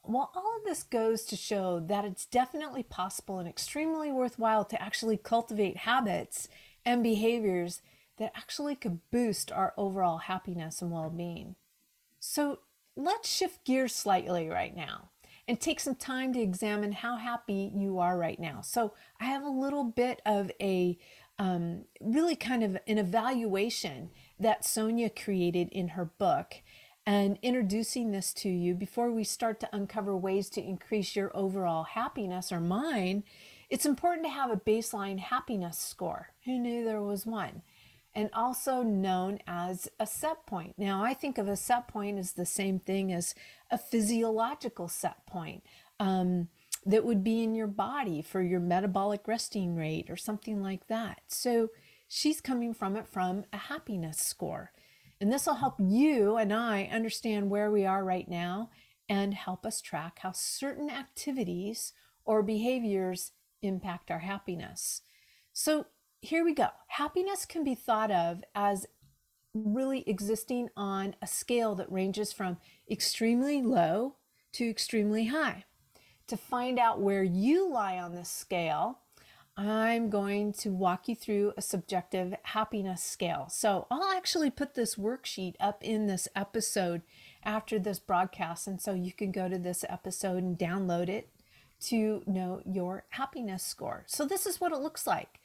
Well, 0.05 0.31
all 0.35 0.57
of 0.57 0.65
this 0.65 0.83
goes 0.83 1.23
to 1.25 1.35
show 1.35 1.79
that 1.79 2.03
it's 2.03 2.25
definitely 2.25 2.83
possible 2.83 3.39
and 3.39 3.47
extremely 3.47 4.11
worthwhile 4.11 4.65
to 4.65 4.81
actually 4.81 5.17
cultivate 5.17 5.77
habits 5.77 6.49
and 6.85 7.01
behaviors 7.01 7.81
that 8.17 8.33
actually 8.35 8.75
could 8.75 8.99
boost 9.11 9.51
our 9.51 9.73
overall 9.77 10.19
happiness 10.19 10.81
and 10.81 10.91
well 10.91 11.09
being. 11.09 11.55
So 12.19 12.59
let's 12.95 13.29
shift 13.29 13.65
gears 13.65 13.95
slightly 13.95 14.49
right 14.49 14.75
now 14.75 15.09
and 15.47 15.59
take 15.59 15.79
some 15.79 15.95
time 15.95 16.33
to 16.33 16.41
examine 16.41 16.91
how 16.91 17.17
happy 17.17 17.71
you 17.75 17.99
are 17.99 18.17
right 18.17 18.39
now. 18.39 18.61
So 18.61 18.93
I 19.19 19.25
have 19.25 19.43
a 19.43 19.49
little 19.49 19.83
bit 19.83 20.21
of 20.25 20.51
a 20.61 20.97
um, 21.43 21.83
really 21.99 22.37
kind 22.37 22.63
of 22.63 22.77
an 22.87 22.97
evaluation 22.97 24.11
that 24.39 24.63
Sonia 24.63 25.09
created 25.09 25.67
in 25.73 25.89
her 25.89 26.05
book 26.05 26.61
and 27.05 27.37
introducing 27.41 28.11
this 28.11 28.31
to 28.35 28.49
you 28.49 28.73
before 28.73 29.11
we 29.11 29.25
start 29.25 29.59
to 29.59 29.75
uncover 29.75 30.15
ways 30.15 30.49
to 30.51 30.63
increase 30.63 31.17
your 31.17 31.35
overall 31.35 31.83
happiness 31.83 32.49
or 32.49 32.61
mine, 32.61 33.25
it's 33.69 33.85
important 33.85 34.25
to 34.25 34.31
have 34.31 34.51
a 34.51 34.55
baseline 34.55 35.19
happiness 35.19 35.77
score. 35.77 36.29
Who 36.45 36.57
knew 36.57 36.85
there 36.85 37.01
was 37.01 37.25
one? 37.25 37.61
And 38.15 38.29
also 38.31 38.81
known 38.81 39.39
as 39.45 39.89
a 39.99 40.07
set 40.07 40.45
point. 40.45 40.75
Now, 40.77 41.03
I 41.03 41.13
think 41.13 41.37
of 41.37 41.49
a 41.49 41.57
set 41.57 41.89
point 41.89 42.19
as 42.19 42.33
the 42.33 42.45
same 42.45 42.79
thing 42.79 43.11
as 43.11 43.35
a 43.69 43.77
physiological 43.77 44.87
set 44.87 45.25
point. 45.25 45.63
Um, 45.99 46.47
that 46.85 47.05
would 47.05 47.23
be 47.23 47.43
in 47.43 47.55
your 47.55 47.67
body 47.67 48.21
for 48.21 48.41
your 48.41 48.59
metabolic 48.59 49.27
resting 49.27 49.75
rate 49.75 50.09
or 50.09 50.17
something 50.17 50.61
like 50.61 50.87
that. 50.87 51.21
So 51.27 51.69
she's 52.07 52.41
coming 52.41 52.73
from 52.73 52.95
it 52.95 53.07
from 53.07 53.45
a 53.53 53.57
happiness 53.57 54.17
score. 54.17 54.71
And 55.21 55.31
this 55.31 55.45
will 55.45 55.55
help 55.55 55.75
you 55.79 56.35
and 56.37 56.53
I 56.53 56.89
understand 56.91 57.49
where 57.49 57.71
we 57.71 57.85
are 57.85 58.03
right 58.03 58.27
now 58.27 58.69
and 59.07 59.33
help 59.33 59.65
us 59.65 59.79
track 59.79 60.19
how 60.19 60.31
certain 60.33 60.89
activities 60.89 61.93
or 62.25 62.43
behaviors 62.43 63.31
impact 63.61 64.11
our 64.11 64.19
happiness. 64.19 65.01
So 65.53 65.85
here 66.21 66.43
we 66.43 66.53
go. 66.53 66.67
Happiness 66.87 67.45
can 67.45 67.63
be 67.63 67.75
thought 67.75 68.11
of 68.11 68.43
as 68.55 68.85
really 69.53 70.03
existing 70.07 70.69
on 70.75 71.15
a 71.21 71.27
scale 71.27 71.75
that 71.75 71.91
ranges 71.91 72.33
from 72.33 72.57
extremely 72.89 73.61
low 73.61 74.15
to 74.53 74.69
extremely 74.69 75.27
high 75.27 75.63
to 76.27 76.37
find 76.37 76.79
out 76.79 77.01
where 77.01 77.23
you 77.23 77.69
lie 77.69 77.97
on 77.97 78.15
this 78.15 78.29
scale, 78.29 78.99
I'm 79.55 80.09
going 80.09 80.53
to 80.53 80.71
walk 80.71 81.07
you 81.07 81.15
through 81.15 81.53
a 81.55 81.61
subjective 81.61 82.33
happiness 82.43 83.03
scale. 83.03 83.47
So 83.49 83.85
I'll 83.91 84.11
actually 84.15 84.49
put 84.49 84.73
this 84.73 84.95
worksheet 84.95 85.53
up 85.59 85.83
in 85.83 86.07
this 86.07 86.27
episode 86.35 87.03
after 87.43 87.77
this 87.77 87.99
broadcast. 87.99 88.65
And 88.67 88.81
so 88.81 88.93
you 88.93 89.11
can 89.11 89.31
go 89.31 89.47
to 89.47 89.59
this 89.59 89.85
episode 89.87 90.41
and 90.41 90.57
download 90.57 91.07
it 91.07 91.29
to 91.81 92.23
know 92.25 92.61
your 92.65 93.03
happiness 93.09 93.61
score. 93.61 94.05
So 94.07 94.25
this 94.25 94.47
is 94.47 94.59
what 94.59 94.71
it 94.71 94.79
looks 94.79 95.05
like. 95.05 95.39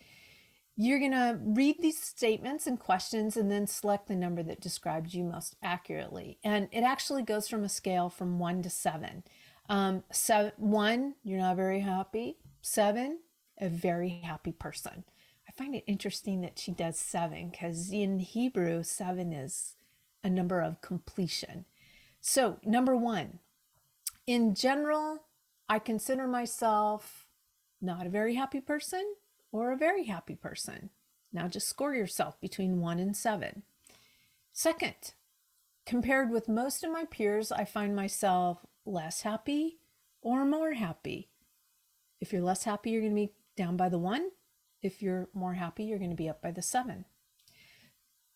You're 0.75 1.01
going 1.01 1.11
to 1.11 1.39
read 1.43 1.77
these 1.81 2.01
statements 2.01 2.67
and 2.67 2.79
questions 2.79 3.37
and 3.37 3.51
then 3.51 3.67
select 3.67 4.07
the 4.07 4.15
number 4.15 4.45
that 4.45 4.61
describes 4.61 5.13
you 5.13 5.25
most 5.25 5.57
accurately. 5.63 6.39
And 6.45 6.69
it 6.71 6.83
actually 6.83 7.25
goes 7.25 7.49
from 7.49 7.65
a 7.65 7.69
scale 7.69 8.09
from 8.09 8.39
one 8.39 8.63
to 8.63 8.71
seven. 8.71 9.25
Um, 9.69 10.05
seven, 10.11 10.53
one, 10.57 11.15
you're 11.25 11.41
not 11.41 11.57
very 11.57 11.81
happy. 11.81 12.37
Seven, 12.63 13.19
a 13.61 13.69
very 13.69 14.21
happy 14.25 14.53
person. 14.53 15.05
I 15.49 15.53
find 15.53 15.75
it 15.75 15.85
interesting 15.87 16.41
that 16.43 16.59
she 16.59 16.73
does 16.73 16.99
seven 16.99 17.51
because 17.51 17.91
in 17.93 18.19
Hebrew, 18.21 18.83
seven 18.83 19.33
is 19.33 19.75
a 20.25 20.31
number 20.31 20.61
of 20.61 20.81
completion. 20.81 21.65
So, 22.21 22.59
number 22.65 22.97
one, 22.97 23.39
in 24.27 24.55
general, 24.55 25.25
I 25.69 25.79
consider 25.79 26.27
myself 26.27 27.27
not 27.81 28.07
a 28.07 28.11
very 28.11 28.35
happy 28.35 28.61
person 28.61 29.15
or 29.53 29.73
a 29.73 29.77
very 29.77 30.05
happy 30.05 30.35
person. 30.35 30.91
Now 31.33 31.47
just 31.49 31.69
score 31.69 31.95
yourself 31.95 32.41
between 32.41 32.81
one 32.81 32.99
and 32.99 33.17
seven. 33.17 33.63
Second, 34.53 35.13
compared 35.87 36.31
with 36.31 36.49
most 36.49 36.83
of 36.83 36.91
my 36.91 37.05
peers, 37.05 37.53
I 37.53 37.65
find 37.65 37.95
myself 37.95 38.67
less 38.89 39.23
happy 39.23 39.79
or 40.21 40.45
more 40.45 40.73
happy. 40.73 41.29
If 42.21 42.33
you're 42.33 42.43
less 42.43 42.65
happy, 42.65 42.91
you're 42.91 43.03
going 43.03 43.13
to 43.13 43.27
be 43.27 43.33
down 43.57 43.77
by 43.77 43.89
the 43.89 43.99
one. 43.99 44.31
If 44.83 45.03
you're 45.03 45.29
more 45.35 45.55
happy, 45.55 45.85
you're 45.85 45.99
going 45.99 46.11
to 46.11 46.17
be 46.17 46.29
up 46.29 46.43
by 46.43 46.51
the 46.51 46.63
seven. 46.63 47.05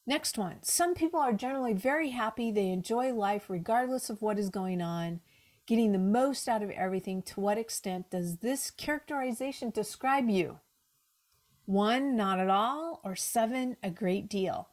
Next 0.07 0.37
one. 0.37 0.63
Some 0.63 0.95
people 0.95 1.21
are 1.21 1.33
generally 1.33 1.75
very 1.75 2.11
happy. 2.11 2.51
They 2.51 2.69
enjoy 2.69 3.13
life 3.13 3.49
regardless 3.49 4.11
of 4.11 4.21
what 4.21 4.39
is 4.39 4.51
going 4.51 4.83
on, 4.83 5.21
getting 5.67 5.93
the 5.93 5.99
most 5.99 6.49
out 6.49 6.63
of 6.63 6.71
everything. 6.71 7.23
To 7.23 7.41
what 7.41 7.59
extent 7.59 8.11
does 8.11 8.39
this 8.39 8.71
characterization 8.71 9.71
describe 9.71 10.29
you? 10.29 10.59
One, 11.67 12.17
not 12.17 12.41
at 12.41 12.51
all, 12.51 13.01
or 13.05 13.15
seven, 13.15 13.77
a 13.83 13.91
great 13.91 14.29
deal. 14.29 14.69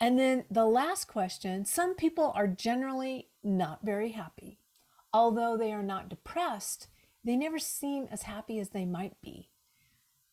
And 0.00 0.18
then 0.18 0.44
the 0.50 0.66
last 0.66 1.06
question 1.06 1.64
some 1.64 1.94
people 1.94 2.32
are 2.34 2.48
generally 2.48 3.28
not 3.44 3.84
very 3.84 4.10
happy. 4.10 4.58
Although 5.16 5.56
they 5.56 5.72
are 5.72 5.82
not 5.82 6.10
depressed, 6.10 6.88
they 7.24 7.36
never 7.36 7.58
seem 7.58 8.06
as 8.10 8.22
happy 8.22 8.58
as 8.58 8.70
they 8.70 8.84
might 8.84 9.20
be. 9.22 9.48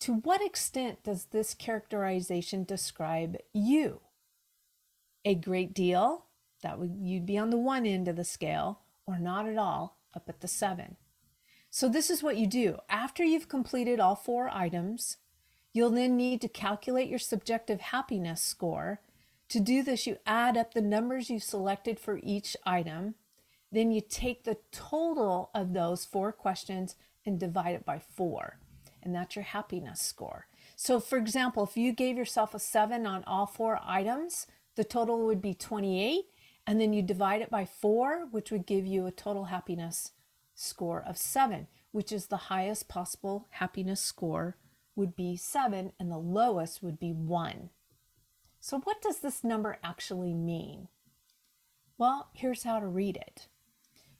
To 0.02 0.16
what 0.16 0.46
extent 0.46 1.04
does 1.04 1.26
this 1.26 1.54
characterization 1.54 2.66
describe 2.66 3.38
you? 3.54 4.02
A 5.24 5.36
great 5.36 5.74
deal, 5.74 6.26
that 6.62 6.78
would 6.78 6.98
you'd 7.00 7.26
be 7.26 7.38
on 7.38 7.50
the 7.50 7.58
one 7.58 7.86
end 7.86 8.10
of 8.10 8.18
the 8.18 8.26
scale, 8.26 8.82
or 9.08 9.18
not 9.18 9.48
at 9.48 9.58
all, 9.58 10.00
up 10.14 10.28
at 10.28 10.42
the 10.42 10.48
seven. 10.50 10.98
So 11.70 11.88
this 11.88 12.10
is 12.10 12.22
what 12.22 12.38
you 12.38 12.46
do. 12.46 12.80
After 12.90 13.24
you've 13.24 13.48
completed 13.48 14.02
all 14.02 14.16
four 14.16 14.50
items, 14.50 15.16
You'll 15.74 15.90
then 15.90 16.16
need 16.16 16.40
to 16.42 16.48
calculate 16.48 17.10
your 17.10 17.20
subjective 17.20 17.82
happiness 17.82 18.42
score. 18.42 19.02
To 19.50 19.60
do 19.60 19.82
this, 19.82 20.06
you 20.06 20.18
add 20.26 20.56
up 20.56 20.74
the 20.74 20.82
numbers 20.82 21.32
you've 21.32 21.44
selected 21.44 22.00
for 22.00 22.20
each 22.22 22.56
item. 22.64 23.16
Then 23.74 23.92
you 23.92 24.02
take 24.02 24.44
the 24.44 24.60
total 24.72 25.50
of 25.56 25.74
those 25.74 26.06
four 26.06 26.32
questions 26.32 26.96
and 27.26 27.40
divide 27.40 27.74
it 27.74 27.84
by 27.84 27.98
four. 27.98 28.60
And 29.02 29.16
that's 29.16 29.36
your 29.36 29.44
happiness 29.44 30.00
score. 30.00 30.46
So, 30.76 31.00
for 31.00 31.18
example, 31.18 31.64
if 31.64 31.76
you 31.76 31.92
gave 31.92 32.16
yourself 32.16 32.54
a 32.54 32.60
seven 32.60 33.08
on 33.08 33.24
all 33.26 33.48
four 33.48 33.80
items, 33.84 34.46
the 34.76 34.84
total 34.84 35.26
would 35.26 35.42
be 35.42 35.56
28. 35.56 36.26
And 36.68 36.80
then 36.80 36.94
you 36.94 37.02
divide 37.02 37.42
it 37.42 37.50
by 37.50 37.66
four, 37.66 38.28
which 38.30 38.52
would 38.52 38.68
give 38.68 38.86
you 38.86 39.08
a 39.08 39.12
total 39.12 39.46
happiness 39.46 40.12
score 40.54 41.04
of 41.06 41.18
seven, 41.18 41.68
which 41.92 42.12
is 42.12 42.28
the 42.28 42.38
highest 42.38 42.88
possible 42.88 43.48
happiness 43.50 44.00
score 44.00 44.56
would 44.96 45.16
be 45.16 45.36
seven, 45.36 45.94
and 46.00 46.12
the 46.12 46.18
lowest 46.20 46.84
would 46.84 47.00
be 47.00 47.12
one. 47.12 47.72
So, 48.60 48.80
what 48.82 49.02
does 49.02 49.20
this 49.20 49.44
number 49.44 49.80
actually 49.84 50.36
mean? 50.36 50.90
Well, 51.98 52.30
here's 52.34 52.64
how 52.64 52.80
to 52.80 52.86
read 52.86 53.18
it. 53.18 53.48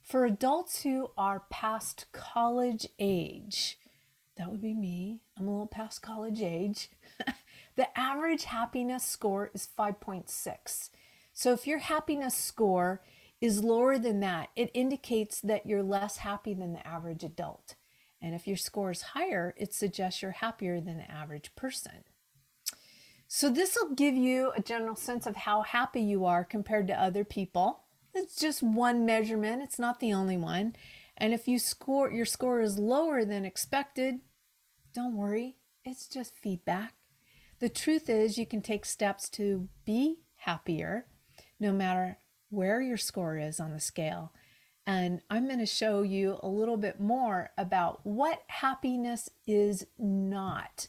For 0.04 0.26
adults 0.26 0.82
who 0.82 1.10
are 1.16 1.44
past 1.48 2.04
college 2.12 2.86
age, 2.98 3.78
that 4.36 4.50
would 4.50 4.60
be 4.60 4.74
me, 4.74 5.22
I'm 5.36 5.48
a 5.48 5.50
little 5.50 5.66
past 5.66 6.02
college 6.02 6.42
age, 6.42 6.90
the 7.76 7.98
average 7.98 8.44
happiness 8.44 9.02
score 9.02 9.50
is 9.54 9.66
5.6. 9.78 10.90
So 11.32 11.52
if 11.54 11.66
your 11.66 11.78
happiness 11.78 12.34
score 12.34 13.00
is 13.40 13.64
lower 13.64 13.98
than 13.98 14.20
that, 14.20 14.50
it 14.54 14.70
indicates 14.74 15.40
that 15.40 15.64
you're 15.64 15.82
less 15.82 16.18
happy 16.18 16.52
than 16.52 16.74
the 16.74 16.86
average 16.86 17.24
adult. 17.24 17.74
And 18.20 18.34
if 18.34 18.46
your 18.46 18.58
score 18.58 18.90
is 18.90 19.02
higher, 19.02 19.54
it 19.56 19.72
suggests 19.72 20.20
you're 20.20 20.32
happier 20.32 20.82
than 20.82 20.98
the 20.98 21.10
average 21.10 21.56
person. 21.56 22.04
So 23.26 23.48
this 23.48 23.74
will 23.74 23.94
give 23.94 24.14
you 24.14 24.52
a 24.54 24.60
general 24.60 24.96
sense 24.96 25.26
of 25.26 25.34
how 25.34 25.62
happy 25.62 26.02
you 26.02 26.26
are 26.26 26.44
compared 26.44 26.88
to 26.88 27.02
other 27.02 27.24
people. 27.24 27.83
It's 28.14 28.36
just 28.36 28.62
one 28.62 29.04
measurement, 29.04 29.62
it's 29.62 29.78
not 29.78 30.00
the 30.00 30.12
only 30.12 30.36
one. 30.36 30.76
And 31.16 31.32
if 31.32 31.46
you 31.46 31.58
score 31.58 32.10
your 32.10 32.24
score 32.24 32.60
is 32.60 32.78
lower 32.78 33.24
than 33.24 33.44
expected, 33.44 34.20
don't 34.92 35.16
worry, 35.16 35.56
it's 35.84 36.06
just 36.08 36.38
feedback. 36.38 36.94
The 37.60 37.68
truth 37.68 38.08
is 38.08 38.38
you 38.38 38.46
can 38.46 38.62
take 38.62 38.84
steps 38.84 39.28
to 39.30 39.68
be 39.84 40.18
happier 40.36 41.06
no 41.60 41.72
matter 41.72 42.18
where 42.50 42.80
your 42.80 42.96
score 42.96 43.38
is 43.38 43.58
on 43.58 43.72
the 43.72 43.80
scale. 43.80 44.32
And 44.86 45.22
I'm 45.30 45.46
going 45.46 45.60
to 45.60 45.66
show 45.66 46.02
you 46.02 46.38
a 46.42 46.48
little 46.48 46.76
bit 46.76 47.00
more 47.00 47.50
about 47.56 48.00
what 48.04 48.42
happiness 48.48 49.30
is 49.46 49.86
not. 49.98 50.88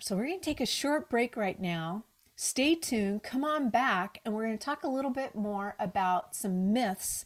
So, 0.00 0.16
we're 0.16 0.26
going 0.26 0.40
to 0.40 0.44
take 0.44 0.60
a 0.60 0.66
short 0.66 1.10
break 1.10 1.36
right 1.36 1.60
now. 1.60 2.04
Stay 2.40 2.76
tuned, 2.76 3.24
come 3.24 3.42
on 3.42 3.68
back, 3.68 4.20
and 4.24 4.32
we're 4.32 4.44
going 4.44 4.56
to 4.56 4.64
talk 4.64 4.84
a 4.84 4.88
little 4.88 5.10
bit 5.10 5.34
more 5.34 5.74
about 5.80 6.36
some 6.36 6.72
myths 6.72 7.24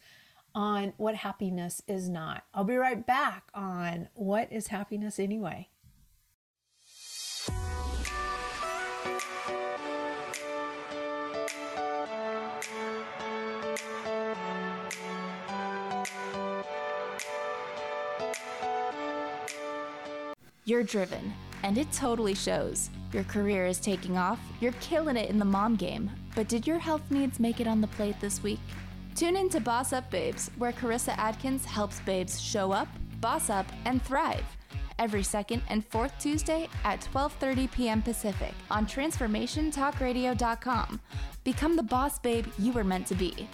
on 0.55 0.95
what 0.97 1.17
happiness 1.17 1.83
is 1.87 2.09
not. 2.09 2.45
I'll 2.55 2.65
be 2.65 2.77
right 2.77 3.07
back 3.07 3.51
on 3.55 4.09
what 4.15 4.51
is 4.51 4.69
happiness 4.69 5.19
anyway. 5.19 5.69
You're 20.65 20.85
driven, 20.85 21.35
and 21.63 21.79
it 21.79 21.91
totally 21.93 22.35
shows. 22.35 22.91
Your 23.13 23.25
career 23.25 23.67
is 23.67 23.79
taking 23.79 24.17
off, 24.17 24.41
you're 24.61 24.73
killing 24.81 25.17
it 25.17 25.31
in 25.31 25.39
the 25.39 25.45
mom 25.45 25.77
game. 25.77 26.11
But 26.35 26.49
did 26.49 26.67
your 26.67 26.79
health 26.79 27.03
needs 27.11 27.39
make 27.39 27.61
it 27.61 27.67
on 27.67 27.81
the 27.81 27.87
plate 27.89 28.21
this 28.21 28.43
week? 28.43 28.61
Tune 29.15 29.37
in 29.37 29.49
to 29.51 29.61
Boss 29.61 29.93
Up 29.93 30.11
Babes, 30.11 30.51
where 30.57 30.73
Carissa 30.73 31.15
Adkins 31.19 31.65
helps 31.65 32.01
babes 32.01 32.41
show 32.41 32.73
up, 32.73 32.89
boss 33.21 33.51
up, 33.51 33.67
and 33.85 34.03
thrive. 34.03 34.45
Every 34.99 35.23
second 35.23 35.63
and 35.69 35.87
fourth 35.87 36.19
Tuesday 36.19 36.69
at 36.85 37.07
12:30 37.13 37.71
p.m. 37.73 38.03
Pacific 38.03 38.53
on 38.71 38.87
transformationtalkradio.com. 38.87 41.01
Become 41.45 41.77
the 41.77 41.83
boss 41.83 42.19
babe 42.19 42.47
you 42.59 42.73
were 42.73 42.85
meant 42.85 43.07
to 43.09 43.15
be. 43.15 43.49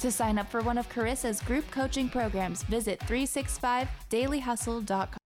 To 0.00 0.10
sign 0.10 0.38
up 0.38 0.50
for 0.50 0.62
one 0.62 0.78
of 0.78 0.88
Carissa's 0.88 1.42
group 1.42 1.70
coaching 1.70 2.08
programs, 2.08 2.62
visit 2.64 2.98
365dailyhustle.com. 3.00 5.19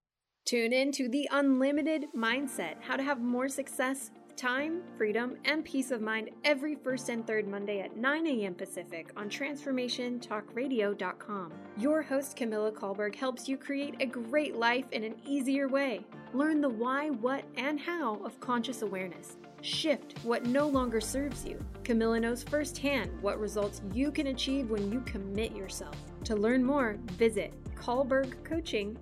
Tune 0.45 0.73
in 0.75 0.93
to 0.93 1.09
The 1.09 1.27
Unlimited 1.33 2.09
Mindset 2.15 2.75
How 2.83 2.97
to 2.97 3.03
Have 3.03 3.23
More 3.23 3.49
Success, 3.49 4.11
Time, 4.37 4.83
Freedom, 4.99 5.39
and 5.47 5.65
Peace 5.65 5.91
of 5.91 6.03
Mind 6.03 6.29
every 6.45 6.75
first 6.75 7.09
and 7.09 7.27
third 7.27 7.49
Monday 7.49 7.81
at 7.81 7.97
9 7.97 8.27
a.m. 8.27 8.55
Pacific 8.55 9.11
on 9.17 9.31
TransformationTalkRadio.com. 9.31 11.53
Your 11.79 12.03
host, 12.03 12.37
Camilla 12.37 12.71
Kahlberg, 12.73 13.15
helps 13.15 13.49
you 13.49 13.57
create 13.57 13.95
a 14.01 14.07
great 14.07 14.55
life 14.55 14.85
in 14.93 15.03
an 15.03 15.15
easier 15.25 15.67
way. 15.67 16.05
Learn 16.35 16.61
the 16.61 16.69
why, 16.69 17.09
what, 17.09 17.45
and 17.57 17.81
how 17.81 18.17
of 18.17 18.39
conscious 18.41 18.83
awareness. 18.83 19.39
Shift 19.63 20.19
what 20.25 20.45
no 20.45 20.69
longer 20.69 21.01
serves 21.01 21.47
you. 21.47 21.59
Camilla 21.85 22.21
knows 22.21 22.43
firsthand 22.43 23.11
what 23.23 23.41
results 23.41 23.81
you 23.95 24.11
can 24.11 24.27
achieve 24.27 24.69
when 24.69 24.93
you 24.93 25.01
commit 25.07 25.57
yourself. 25.57 25.97
To 26.25 26.37
learn 26.37 26.63
more, 26.63 26.99
visit 27.17 27.55
Coaching. 27.81 28.99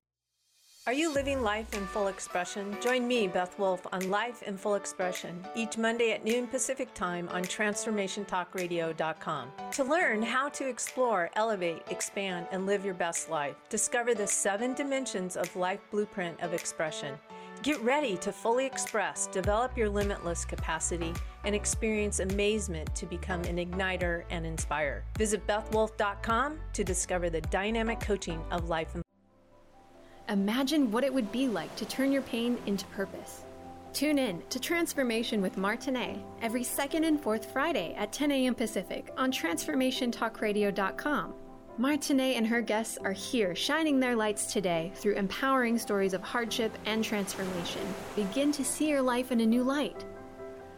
Are 0.85 0.93
you 0.93 1.15
living 1.15 1.43
life 1.43 1.75
in 1.75 1.87
full 1.87 2.09
expression? 2.09 2.77
Join 2.81 3.07
me, 3.07 3.29
Beth 3.29 3.57
Wolf, 3.57 3.87
on 3.93 4.11
Life 4.11 4.43
in 4.43 4.57
Full 4.57 4.75
Expression 4.75 5.47
each 5.55 5.79
Monday 5.79 6.11
at 6.11 6.25
noon 6.25 6.49
Pacific 6.49 6.93
Time 6.93 7.29
on 7.29 7.45
TransformationTalkRadio.com. 7.45 9.53
To 9.71 9.85
learn 9.85 10.25
how 10.25 10.49
to 10.49 10.69
explore, 10.69 11.31
elevate, 11.37 11.85
expand, 11.89 12.49
and 12.51 12.67
live 12.67 12.85
your 12.85 12.95
best 12.95 13.31
life, 13.31 13.55
discover 13.69 14.13
the 14.13 14.27
seven 14.27 14.75
dimensions 14.75 15.37
of 15.37 15.55
life 15.55 15.79
blueprint 15.93 16.41
of 16.41 16.53
expression. 16.53 17.15
Get 17.63 17.81
ready 17.83 18.17
to 18.17 18.33
fully 18.33 18.67
express, 18.67 19.29
develop 19.29 19.79
your 19.79 19.89
limitless 19.89 20.45
capacity, 20.45 21.15
and 21.45 21.55
experience 21.55 22.19
amazement 22.19 22.93
to 22.97 23.07
become 23.07 23.45
an 23.45 23.59
igniter 23.59 24.25
and 24.31 24.45
inspire. 24.45 25.05
Visit 25.17 25.47
BethWolf.com 25.47 26.59
to 26.73 26.83
discover 26.83 27.31
the 27.31 27.43
dynamic 27.43 28.01
coaching 28.01 28.43
of 28.51 28.69
life 28.69 28.97
and 28.97 29.05
Imagine 30.29 30.91
what 30.91 31.05
it 31.05 31.13
would 31.13 31.31
be 31.33 31.49
like 31.49 31.75
to 31.77 31.85
turn 31.85 32.13
your 32.13 32.23
pain 32.23 32.57
into 32.67 32.87
purpose. 32.87 33.43
Tune 33.93 34.19
in 34.19 34.43
to 34.49 34.59
Transformation 34.59 35.43
with 35.43 35.59
Martinet 35.59 36.19
every 36.41 36.65
second 36.65 37.05
and 37.05 37.21
fourth 37.21 37.53
Friday 37.53 37.95
at 37.95 38.13
10 38.13 38.33
a.m. 38.33 38.55
Pacific 38.55 39.13
on 39.19 39.31
TransformationTalkRadio.com. 39.31 41.35
Martinet 41.79 42.37
and 42.37 42.47
her 42.47 42.61
guests 42.61 42.99
are 43.05 43.13
here 43.13 43.55
shining 43.55 43.99
their 43.99 44.15
lights 44.15 44.53
today 44.53 44.93
through 44.95 45.15
empowering 45.15 45.79
stories 45.79 46.15
of 46.15 46.23
hardship 46.23 46.77
and 46.87 47.03
transformation. 47.03 47.83
Begin 48.15 48.53
to 48.53 48.65
see 48.65 48.89
your 48.89 49.03
life 49.03 49.33
in 49.33 49.41
a 49.41 49.47
new 49.47 49.63
light. 49.63 50.05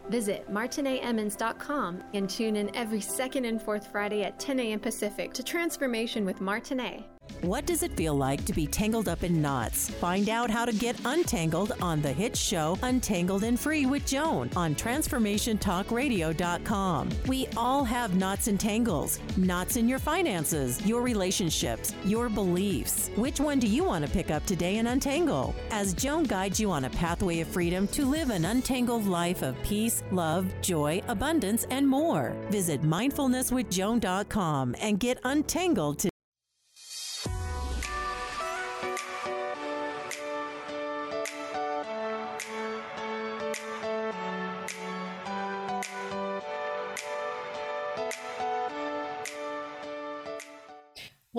Visit 0.08 0.50
martinetemmons.com 0.52 2.04
and 2.14 2.28
tune 2.28 2.56
in 2.56 2.74
every 2.76 3.00
second 3.00 3.44
and 3.44 3.60
fourth 3.60 3.86
Friday 3.86 4.22
at 4.22 4.38
10 4.38 4.60
a.m. 4.60 4.80
Pacific 4.80 5.32
to 5.34 5.42
Transformation 5.42 6.24
with 6.24 6.40
Martinet. 6.40 7.04
What 7.40 7.66
does 7.66 7.82
it 7.82 7.96
feel 7.96 8.14
like 8.14 8.44
to 8.46 8.54
be 8.54 8.66
tangled 8.66 9.08
up 9.08 9.22
in 9.22 9.40
knots? 9.42 9.90
Find 9.90 10.30
out 10.30 10.50
how 10.50 10.64
to 10.64 10.72
get 10.72 10.96
untangled 11.04 11.72
on 11.82 12.00
the 12.00 12.12
hit 12.12 12.34
show 12.36 12.78
Untangled 12.82 13.44
and 13.44 13.60
Free 13.60 13.84
with 13.84 14.06
Joan 14.06 14.48
on 14.56 14.74
TransformationTalkRadio.com. 14.74 17.10
We 17.26 17.46
all 17.56 17.84
have 17.84 18.16
knots 18.16 18.48
and 18.48 18.58
tangles 18.58 19.20
knots 19.36 19.76
in 19.76 19.86
your 19.88 19.98
finances, 19.98 20.84
your 20.86 21.02
relationships, 21.02 21.92
your 22.04 22.28
beliefs. 22.28 23.10
Which 23.16 23.40
one 23.40 23.58
do 23.58 23.66
you 23.66 23.82
want 23.84 24.06
to 24.06 24.10
pick 24.10 24.30
up 24.30 24.46
today 24.46 24.78
and 24.78 24.88
untangle? 24.88 25.54
As 25.70 25.92
Joan 25.92 26.24
guides 26.24 26.58
you 26.58 26.70
on 26.70 26.86
a 26.86 26.90
pathway 26.90 27.40
of 27.40 27.48
freedom 27.48 27.86
to 27.88 28.06
live 28.06 28.30
an 28.30 28.46
untangled 28.46 29.06
life 29.06 29.42
of 29.42 29.60
peace, 29.62 30.02
love, 30.10 30.46
joy, 30.62 31.02
abundance, 31.08 31.66
and 31.70 31.86
more. 31.86 32.34
Visit 32.50 32.80
mindfulnesswithjoan.com 32.82 34.76
and 34.80 35.00
get 35.00 35.18
untangled 35.24 35.98
today. 35.98 36.13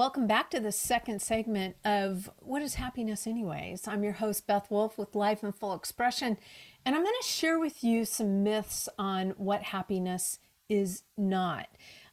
Welcome 0.06 0.28
back 0.28 0.52
to 0.52 0.60
the 0.60 0.72
second 0.72 1.20
segment 1.20 1.78
of 1.84 2.30
What 2.38 2.62
is 2.62 2.76
Happiness, 2.76 3.26
anyways? 3.26 3.88
I'm 3.88 4.04
your 4.04 4.14
host, 4.14 4.46
Beth 4.46 4.70
Wolf, 4.70 5.00
with 5.00 5.16
Life 5.16 5.44
in 5.44 5.52
Full 5.52 5.74
Expression, 5.74 6.38
and 6.86 6.94
I'm 6.94 7.02
going 7.02 7.16
to 7.20 7.28
share 7.28 7.58
with 7.58 7.84
you 7.84 8.06
some 8.06 8.44
myths 8.44 8.88
on 9.00 9.32
what 9.32 9.64
happiness 9.64 10.38
is 10.70 11.02
not. 11.18 11.70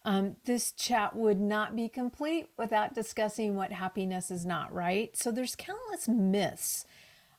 Um, 0.07 0.37
this 0.46 0.72
chat 0.72 1.14
would 1.14 1.38
not 1.38 1.76
be 1.76 1.90
complete 1.90 2.46
without 2.57 2.94
discussing 2.94 3.57
what 3.57 3.72
happiness 3.72 4.31
is 4.31 4.46
not, 4.46 4.72
right? 4.72 5.14
So 5.14 5.31
there's 5.31 5.55
countless 5.55 6.09
myths 6.09 6.87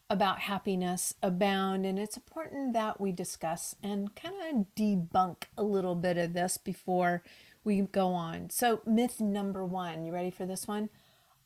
about 0.07 0.41
happiness 0.41 1.15
abound, 1.23 1.83
and 1.83 1.97
it's 1.97 2.15
important 2.15 2.73
that 2.73 3.01
we 3.01 3.11
discuss 3.11 3.75
and 3.81 4.13
kind 4.13 4.35
of 4.51 4.65
debunk 4.75 5.45
a 5.57 5.63
little 5.63 5.95
bit 5.95 6.19
of 6.19 6.33
this 6.33 6.59
before 6.59 7.23
we 7.63 7.81
go 7.81 8.09
on. 8.13 8.49
So, 8.49 8.81
myth 8.85 9.19
number 9.19 9.65
one, 9.65 10.03
you 10.05 10.13
ready 10.13 10.31
for 10.31 10.45
this 10.45 10.67
one? 10.67 10.89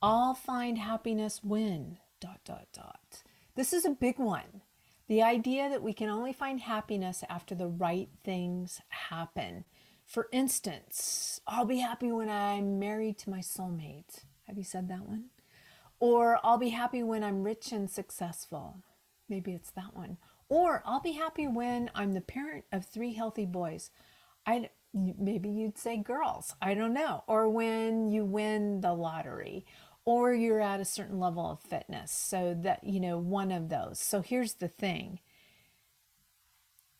All 0.01 0.33
find 0.33 0.77
happiness 0.77 1.41
when 1.43 1.97
dot 2.19 2.39
dot 2.45 2.67
dot. 2.73 3.23
This 3.55 3.73
is 3.73 3.85
a 3.85 3.91
big 3.91 4.19
one. 4.19 4.61
The 5.07 5.23
idea 5.23 5.69
that 5.69 5.83
we 5.83 5.93
can 5.93 6.09
only 6.09 6.33
find 6.33 6.59
happiness 6.59 7.23
after 7.29 7.55
the 7.55 7.67
right 7.67 8.09
things 8.23 8.81
happen. 8.89 9.65
For 10.05 10.27
instance, 10.31 11.41
I'll 11.47 11.65
be 11.65 11.79
happy 11.79 12.11
when 12.11 12.29
I'm 12.29 12.79
married 12.79 13.17
to 13.19 13.29
my 13.29 13.39
soulmate. 13.39 14.23
Have 14.43 14.57
you 14.57 14.63
said 14.63 14.87
that 14.89 15.07
one? 15.07 15.25
Or 15.99 16.39
I'll 16.43 16.57
be 16.57 16.69
happy 16.69 17.03
when 17.03 17.23
I'm 17.23 17.43
rich 17.43 17.71
and 17.71 17.89
successful. 17.89 18.83
Maybe 19.27 19.53
it's 19.53 19.71
that 19.71 19.95
one. 19.95 20.17
Or 20.49 20.81
I'll 20.85 21.01
be 21.01 21.13
happy 21.13 21.47
when 21.47 21.89
I'm 21.95 22.13
the 22.13 22.21
parent 22.21 22.65
of 22.71 22.85
three 22.85 23.13
healthy 23.13 23.45
boys. 23.45 23.89
I 24.45 24.69
maybe 24.93 25.49
you'd 25.49 25.77
say 25.77 25.97
girls. 25.97 26.55
I 26.61 26.73
don't 26.73 26.93
know. 26.93 27.23
Or 27.27 27.49
when 27.49 28.07
you 28.09 28.25
win 28.25 28.81
the 28.81 28.93
lottery 28.93 29.65
or 30.05 30.33
you're 30.33 30.61
at 30.61 30.79
a 30.79 30.85
certain 30.85 31.19
level 31.19 31.51
of 31.51 31.59
fitness. 31.59 32.11
So 32.11 32.55
that, 32.61 32.83
you 32.83 32.99
know, 32.99 33.17
one 33.17 33.51
of 33.51 33.69
those. 33.69 33.99
So 33.99 34.21
here's 34.21 34.53
the 34.53 34.69
thing 34.69 35.19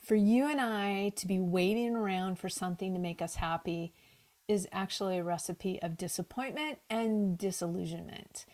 for 0.07 0.15
you 0.15 0.49
and 0.49 0.61
I 0.61 1.09
to 1.17 1.27
be 1.27 1.39
waiting 1.39 1.93
around 1.93 2.39
for 2.39 2.47
something 2.47 2.93
to 2.93 2.99
make 2.99 3.21
us 3.21 3.35
happy 3.35 3.93
is 4.47 4.65
actually 4.71 5.17
a 5.17 5.23
recipe 5.23 5.81
of 5.81 5.97
disappointment 5.97 6.79
and 6.89 7.37
disillusionment. 7.37 8.45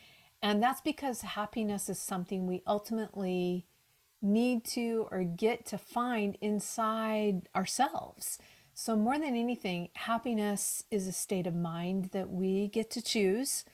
And 0.42 0.64
that's 0.64 0.82
because 0.82 1.22
happiness 1.22 1.90
is 1.90 2.00
something 2.00 2.48
we 2.48 2.64
ultimately 2.66 3.68
need 4.20 4.66
to 4.66 5.08
or 5.12 5.24
get 5.24 5.66
to 5.68 5.78
find 5.78 6.38
inside 6.42 7.50
ourselves. 7.56 8.40
So, 8.76 8.96
more 8.96 9.20
than 9.20 9.36
anything, 9.36 9.90
happiness 9.94 10.84
is 10.90 11.08
a 11.08 11.12
state 11.12 11.46
of 11.46 11.54
mind 11.54 12.10
that 12.12 12.32
we 12.32 12.68
get 12.68 12.90
to 12.92 13.02
choose. 13.04 13.66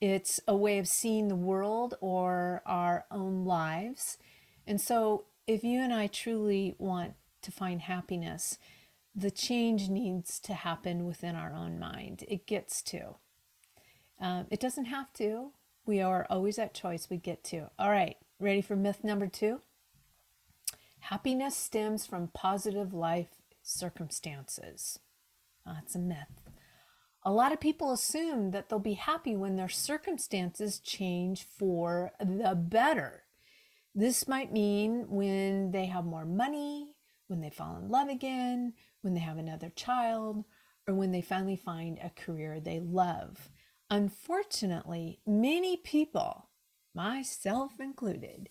It's 0.00 0.40
a 0.48 0.56
way 0.56 0.78
of 0.78 0.88
seeing 0.88 1.28
the 1.28 1.36
world 1.36 1.94
or 2.00 2.62
our 2.66 3.04
own 3.10 3.44
lives. 3.44 4.18
And 4.66 4.80
so, 4.80 5.26
if 5.46 5.62
you 5.62 5.80
and 5.80 5.94
I 5.94 6.08
truly 6.08 6.74
want 6.76 7.14
to 7.42 7.52
find 7.52 7.82
happiness, 7.82 8.58
the 9.14 9.30
change 9.30 9.88
needs 9.88 10.40
to 10.40 10.54
happen 10.54 11.04
within 11.04 11.36
our 11.36 11.52
own 11.52 11.78
mind. 11.78 12.24
It 12.26 12.46
gets 12.46 12.82
to. 12.82 13.14
Um, 14.20 14.46
it 14.50 14.58
doesn't 14.58 14.86
have 14.86 15.12
to. 15.14 15.52
We 15.86 16.00
are 16.00 16.26
always 16.28 16.58
at 16.58 16.74
choice. 16.74 17.08
We 17.08 17.16
get 17.16 17.44
to. 17.44 17.70
All 17.78 17.90
right, 17.90 18.16
ready 18.40 18.60
for 18.60 18.74
myth 18.74 19.04
number 19.04 19.28
two? 19.28 19.60
Happiness 20.98 21.56
stems 21.56 22.06
from 22.06 22.28
positive 22.34 22.92
life 22.92 23.37
circumstances. 23.68 24.98
Ah, 25.66 25.74
That's 25.76 25.94
a 25.94 25.98
myth. 25.98 26.50
A 27.24 27.32
lot 27.32 27.52
of 27.52 27.60
people 27.60 27.92
assume 27.92 28.52
that 28.52 28.68
they'll 28.68 28.78
be 28.78 28.94
happy 28.94 29.36
when 29.36 29.56
their 29.56 29.68
circumstances 29.68 30.78
change 30.78 31.44
for 31.44 32.12
the 32.20 32.54
better. 32.54 33.24
This 33.94 34.28
might 34.28 34.52
mean 34.52 35.06
when 35.08 35.72
they 35.72 35.86
have 35.86 36.04
more 36.04 36.24
money, 36.24 36.94
when 37.26 37.40
they 37.40 37.50
fall 37.50 37.76
in 37.76 37.90
love 37.90 38.08
again, 38.08 38.74
when 39.02 39.14
they 39.14 39.20
have 39.20 39.36
another 39.38 39.70
child, 39.70 40.44
or 40.86 40.94
when 40.94 41.10
they 41.10 41.20
finally 41.20 41.56
find 41.56 41.98
a 41.98 42.10
career 42.10 42.60
they 42.60 42.80
love. 42.80 43.50
Unfortunately, 43.90 45.20
many 45.26 45.76
people, 45.76 46.48
myself 46.94 47.80
included, 47.80 48.48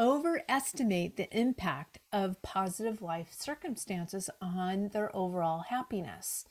overestimate 0.00 1.16
the 1.16 1.28
impact 1.38 1.98
of 2.10 2.40
positive 2.40 3.02
life 3.02 3.28
circumstances 3.38 4.30
on 4.40 4.88
their 4.88 5.14
overall 5.14 5.64
happiness. 5.68 6.46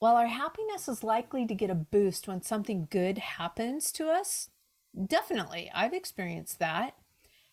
While 0.00 0.16
our 0.16 0.26
happiness 0.26 0.88
is 0.88 1.04
likely 1.04 1.46
to 1.46 1.54
get 1.54 1.70
a 1.70 1.76
boost 1.76 2.26
when 2.26 2.42
something 2.42 2.88
good 2.90 3.18
happens 3.18 3.92
to 3.92 4.08
us, 4.08 4.50
definitely, 5.06 5.70
I've 5.72 5.94
experienced 5.94 6.58
that, 6.58 6.96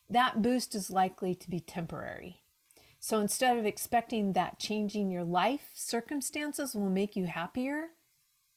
that 0.09 0.41
boost 0.41 0.73
is 0.73 0.89
likely 0.89 1.35
to 1.35 1.49
be 1.49 1.59
temporary. 1.59 2.41
So 2.99 3.19
instead 3.19 3.55
of 3.55 3.67
expecting 3.67 4.33
that 4.33 4.57
changing 4.57 5.11
your 5.11 5.23
life 5.23 5.69
circumstances 5.75 6.73
will 6.73 6.89
make 6.89 7.15
you 7.15 7.27
happier, 7.27 7.89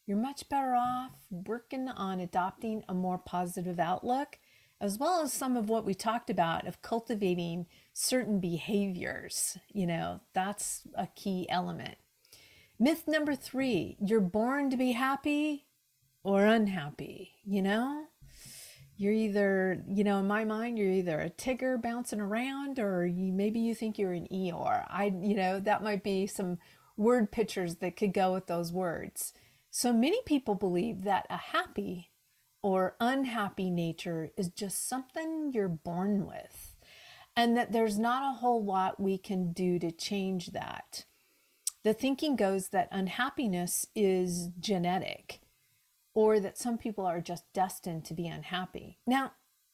you're 0.07 0.17
much 0.17 0.49
better 0.49 0.75
off 0.75 1.13
working 1.31 1.89
on 1.89 2.19
adopting 2.19 2.83
a 2.89 2.95
more 2.95 3.19
positive 3.19 3.79
outlook, 3.79 4.39
as 4.83 4.99
well 4.99 5.23
as 5.23 5.33
some 5.33 5.57
of 5.57 5.71
what 5.71 5.87
we 5.87 5.95
talked 5.95 6.29
about 6.29 6.67
of 6.67 6.83
cultivating 6.83 7.67
certain 7.95 8.41
behaviors. 8.41 9.57
You 9.73 9.87
know, 9.87 10.21
that's 10.35 10.83
a 10.95 11.07
key 11.07 11.47
element. 11.49 11.97
Myth 12.79 13.05
number 13.07 13.35
three 13.35 13.97
you're 13.99 14.21
born 14.21 14.69
to 14.69 14.77
be 14.77 14.93
happy 14.93 15.65
or 16.23 16.45
unhappy, 16.45 17.33
you 17.45 17.63
know? 17.63 18.09
you're 19.03 19.13
either, 19.13 19.83
you 19.89 20.05
know, 20.05 20.21
in 20.21 20.29
my 20.29 20.45
mind, 20.45 20.79
you're 20.79 20.93
either 20.93 21.21
a 21.21 21.29
Tigger 21.29 21.81
bouncing 21.81 22.21
around 22.21 22.79
or 22.79 23.05
you, 23.05 23.33
maybe 23.33 23.59
you 23.59 23.75
think 23.75 23.99
you're 23.99 24.13
an 24.13 24.29
Eeyore. 24.31 24.85
I, 24.89 25.13
you 25.21 25.35
know, 25.35 25.59
that 25.59 25.83
might 25.83 26.05
be 26.05 26.29
some 26.29 26.59
word 26.97 27.33
pictures 27.33 27.77
that 27.77 27.97
could 27.97 28.13
go 28.13 28.33
with 28.33 28.47
those 28.47 28.73
words. 28.73 29.33
So 29.73 29.93
many 29.93 30.21
people 30.25 30.55
believe 30.55 31.03
that 31.03 31.27
a 31.29 31.37
happy 31.37 32.12
or 32.63 32.97
unhappy 33.01 33.71
nature 33.71 34.31
is 34.37 34.49
just 34.49 34.89
something 34.89 35.51
you're 35.53 35.69
born 35.69 36.27
with, 36.27 36.77
and 37.37 37.57
that 37.57 37.73
there's 37.73 37.99
not 37.99 38.23
a 38.23 38.39
whole 38.39 38.65
lot 38.65 39.01
we 39.01 39.19
can 39.19 39.53
do 39.53 39.79
to 39.79 39.91
change 39.91 40.49
that. 40.49 41.05
The 41.83 41.93
thinking 41.93 42.37
goes 42.37 42.69
that 42.69 42.89
unhappiness 42.93 43.87
is 43.97 44.51
genetic 44.61 45.41
or 46.15 46.39
that 46.39 46.59
some 46.59 46.79
people 46.79 47.07
are 47.07 47.21
just 47.21 47.45
destined 47.53 48.05
to 48.05 48.15
be 48.15 48.29
unhappy. 48.29 48.99
Now, 49.07 49.33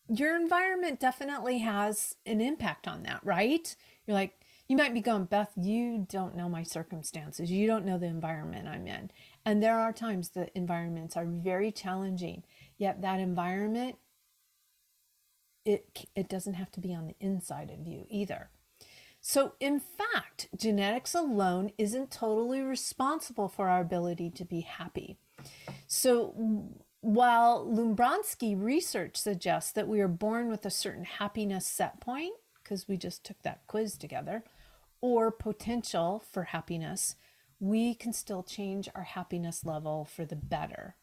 your 0.09 0.35
environment 0.37 1.01
definitely 1.01 1.59
has 1.59 2.15
an 2.25 2.41
impact 2.41 2.89
on 2.89 3.03
that, 3.03 3.21
right? 3.23 3.75
You're 4.07 4.15
like, 4.15 4.41
you 4.69 4.77
might 4.77 4.95
be 4.95 5.01
going, 5.01 5.25
Beth, 5.25 5.53
you 5.57 6.07
don't 6.11 6.37
know 6.37 6.49
my 6.49 6.63
circumstances. 6.63 7.51
You 7.51 7.67
don't 7.67 7.85
know 7.85 7.99
the 7.99 8.07
environment 8.07 8.69
I'm 8.69 8.87
in. 8.87 9.11
And 9.45 9.63
there 9.63 9.79
are 9.79 9.93
times 9.93 10.31
the 10.31 10.49
environments 10.57 11.17
are 11.17 11.27
very 11.27 11.73
challenging, 11.73 12.45
yet 12.79 13.03
that 13.03 13.21
environment, 13.21 13.97
it, 15.65 16.07
it 16.15 16.29
doesn't 16.29 16.55
have 16.55 16.71
to 16.73 16.81
be 16.81 16.95
on 16.95 17.07
the 17.07 17.17
inside 17.21 17.71
of 17.71 17.87
you 17.87 18.07
either. 18.09 18.49
So, 19.21 19.55
in 19.61 19.81
fact, 19.81 20.49
genetics 20.57 21.15
alone 21.15 21.73
isn't 21.77 22.11
totally 22.11 22.63
responsible 22.63 23.49
for 23.49 23.69
our 23.69 23.81
ability 23.81 24.31
to 24.31 24.45
be 24.45 24.61
happy. 24.61 25.19
So 25.87 26.73
while 27.01 27.67
Lyubomirsky 27.67 28.61
research 28.61 29.17
suggests 29.17 29.73
that 29.73 29.89
we 29.89 30.01
are 30.01 30.09
born 30.09 30.49
with 30.49 30.65
a 30.65 30.71
certain 30.71 31.05
happiness 31.05 31.67
set 31.67 32.01
point, 32.01 32.35
because 32.63 32.89
we 32.89 32.97
just 32.97 33.25
took 33.25 33.43
that 33.43 33.67
quiz 33.67 33.97
together, 33.97 34.45
or 35.01 35.31
potential 35.31 36.23
for 36.31 36.45
happiness, 36.45 37.17
we 37.61 37.95
can 37.95 38.13
still 38.13 38.43
change 38.43 38.89
our 38.95 39.03
happiness 39.03 39.65
level 39.65 40.05
for 40.05 40.25
the 40.25 40.37
better. 40.37 40.97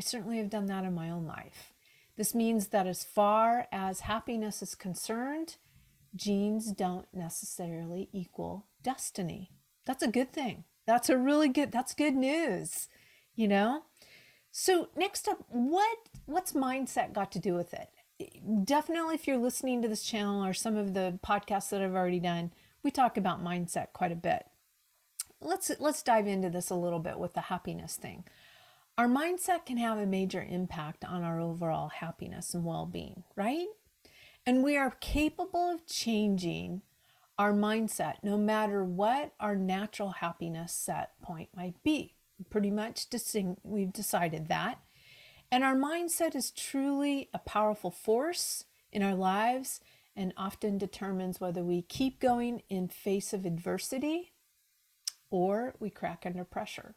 I 0.00 0.02
certainly 0.02 0.38
have 0.38 0.48
done 0.48 0.64
that 0.68 0.84
in 0.84 0.94
my 0.94 1.10
own 1.10 1.26
life. 1.26 1.74
This 2.16 2.34
means 2.34 2.68
that 2.68 2.86
as 2.86 3.04
far 3.04 3.66
as 3.70 4.00
happiness 4.00 4.62
is 4.62 4.74
concerned, 4.74 5.56
genes 6.16 6.72
don't 6.72 7.06
necessarily 7.12 8.08
equal 8.10 8.64
destiny. 8.82 9.50
That's 9.84 10.02
a 10.02 10.08
good 10.08 10.32
thing. 10.32 10.64
That's 10.86 11.10
a 11.10 11.18
really 11.18 11.50
good 11.50 11.70
that's 11.70 11.92
good 11.92 12.14
news. 12.14 12.88
You 13.34 13.48
know? 13.48 13.82
So 14.50 14.88
next 14.96 15.28
up, 15.28 15.44
what 15.50 15.98
what's 16.24 16.54
mindset 16.54 17.12
got 17.12 17.30
to 17.32 17.38
do 17.38 17.52
with 17.52 17.74
it? 17.74 17.90
Definitely, 18.64 19.16
if 19.16 19.26
you're 19.26 19.36
listening 19.36 19.82
to 19.82 19.88
this 19.88 20.02
channel 20.02 20.42
or 20.42 20.54
some 20.54 20.78
of 20.78 20.94
the 20.94 21.18
podcasts 21.22 21.68
that 21.68 21.82
I've 21.82 21.94
already 21.94 22.20
done, 22.20 22.54
we 22.82 22.90
talk 22.90 23.18
about 23.18 23.44
mindset 23.44 23.88
quite 23.92 24.12
a 24.12 24.16
bit. 24.16 24.46
Let's 25.42 25.70
let's 25.78 26.02
dive 26.02 26.26
into 26.26 26.48
this 26.48 26.70
a 26.70 26.74
little 26.74 27.00
bit 27.00 27.18
with 27.18 27.34
the 27.34 27.42
happiness 27.42 27.96
thing. 27.96 28.24
Our 29.00 29.08
mindset 29.08 29.64
can 29.64 29.78
have 29.78 29.96
a 29.96 30.04
major 30.04 30.46
impact 30.46 31.06
on 31.06 31.22
our 31.22 31.40
overall 31.40 31.88
happiness 31.88 32.52
and 32.52 32.66
well-being, 32.66 33.24
right? 33.34 33.66
And 34.44 34.62
we 34.62 34.76
are 34.76 34.90
capable 35.00 35.70
of 35.70 35.86
changing 35.86 36.82
our 37.38 37.54
mindset 37.54 38.16
no 38.22 38.36
matter 38.36 38.84
what 38.84 39.32
our 39.40 39.56
natural 39.56 40.10
happiness 40.10 40.74
set 40.74 41.18
point 41.22 41.48
might 41.56 41.82
be 41.82 42.12
pretty 42.50 42.70
much 42.70 43.08
distinct, 43.08 43.62
we've 43.64 43.90
decided 43.90 44.48
that. 44.48 44.80
And 45.50 45.64
our 45.64 45.74
mindset 45.74 46.36
is 46.36 46.50
truly 46.50 47.30
a 47.32 47.38
powerful 47.38 47.90
force 47.90 48.66
in 48.92 49.02
our 49.02 49.14
lives 49.14 49.80
and 50.14 50.34
often 50.36 50.76
determines 50.76 51.40
whether 51.40 51.64
we 51.64 51.80
keep 51.80 52.20
going 52.20 52.64
in 52.68 52.88
face 52.88 53.32
of 53.32 53.46
adversity 53.46 54.34
or 55.30 55.74
we 55.80 55.88
crack 55.88 56.24
under 56.26 56.44
pressure. 56.44 56.96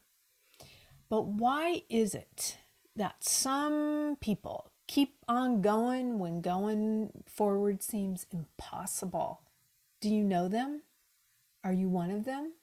But 1.13 1.27
why 1.27 1.83
is 1.91 2.15
it 2.15 2.57
that 2.95 3.23
some 3.23 4.17
people 4.19 4.71
keep 4.87 5.15
on 5.27 5.61
going 5.61 6.17
when 6.17 6.41
going 6.41 7.23
forward 7.27 7.83
seems 7.83 8.25
impossible. 8.31 9.41
Do 10.01 10.09
you 10.09 10.23
know 10.23 10.47
them? 10.47 10.81
Are 11.63 11.71
you 11.71 11.87
one 11.87 12.09
of 12.09 12.25
them? 12.25 12.53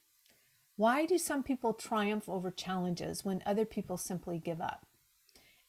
Why 0.75 1.05
do 1.05 1.17
some 1.17 1.43
people 1.43 1.73
triumph 1.73 2.27
over 2.27 2.51
challenges 2.51 3.23
when 3.23 3.41
other 3.45 3.63
people 3.63 3.95
simply 3.95 4.37
give 4.37 4.59
up? 4.59 4.85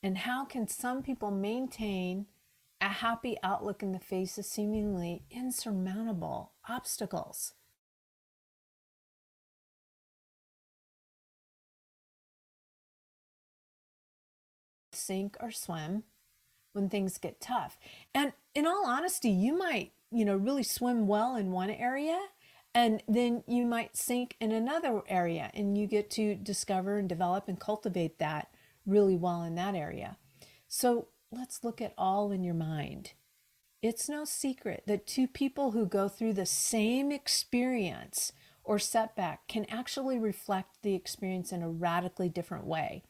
And 0.03 0.19
how 0.19 0.45
can 0.45 0.67
some 0.67 1.05
people 1.05 1.31
maintain 1.31 2.27
a 2.81 2.89
happy 2.89 3.37
outlook 3.45 3.85
in 3.85 3.93
the 3.93 4.01
face 4.01 4.39
of 4.39 4.45
seemingly 4.45 5.23
insurmountable 5.31 6.51
obstacles? 6.69 7.53
Sink 15.05 15.37
or 15.41 15.51
swim 15.51 16.05
when 16.73 16.89
things 16.89 17.19
get 17.19 17.41
tough. 17.41 17.79
And 18.15 18.33
in 18.55 18.67
all 18.67 18.87
honesty, 18.87 19.31
you 19.31 19.57
might, 19.57 19.93
you 20.11 20.25
know, 20.25 20.37
really 20.37 20.63
swim 20.63 21.07
well 21.07 21.37
in 21.37 21.53
one 21.53 21.71
area 21.71 22.19
and 22.75 23.03
then 23.07 23.45
you 23.47 23.67
might 23.67 23.97
sink 23.97 24.37
in 24.41 24.51
another 24.51 25.03
area 25.09 25.51
and 25.55 25.77
you 25.77 25.87
get 25.87 26.11
to 26.13 26.35
discover 26.35 26.99
and 26.99 27.09
develop 27.09 27.49
and 27.49 27.61
cultivate 27.61 28.19
that 28.19 28.49
really 28.87 29.17
well 29.17 29.43
in 29.43 29.55
that 29.57 29.75
area. 29.75 30.17
So 30.69 31.09
let's 31.31 31.65
look 31.65 31.83
at 31.83 31.95
all 31.99 32.33
in 32.33 32.43
your 32.43 32.55
mind. 32.55 33.13
It's 33.83 34.09
no 34.09 34.25
secret 34.25 34.85
that 34.87 35.07
two 35.07 35.27
people 35.27 35.73
who 35.73 35.85
go 35.87 36.09
through 36.09 36.35
the 36.35 36.47
same 36.47 37.13
experience 37.13 38.33
or 38.65 38.79
setback 38.79 39.49
can 39.49 39.67
actually 39.69 40.19
reflect 40.19 40.83
the 40.83 40.95
experience 40.95 41.53
in 41.53 41.63
a 41.63 41.69
radically 41.69 42.29
different 42.29 42.65
way. 42.65 43.03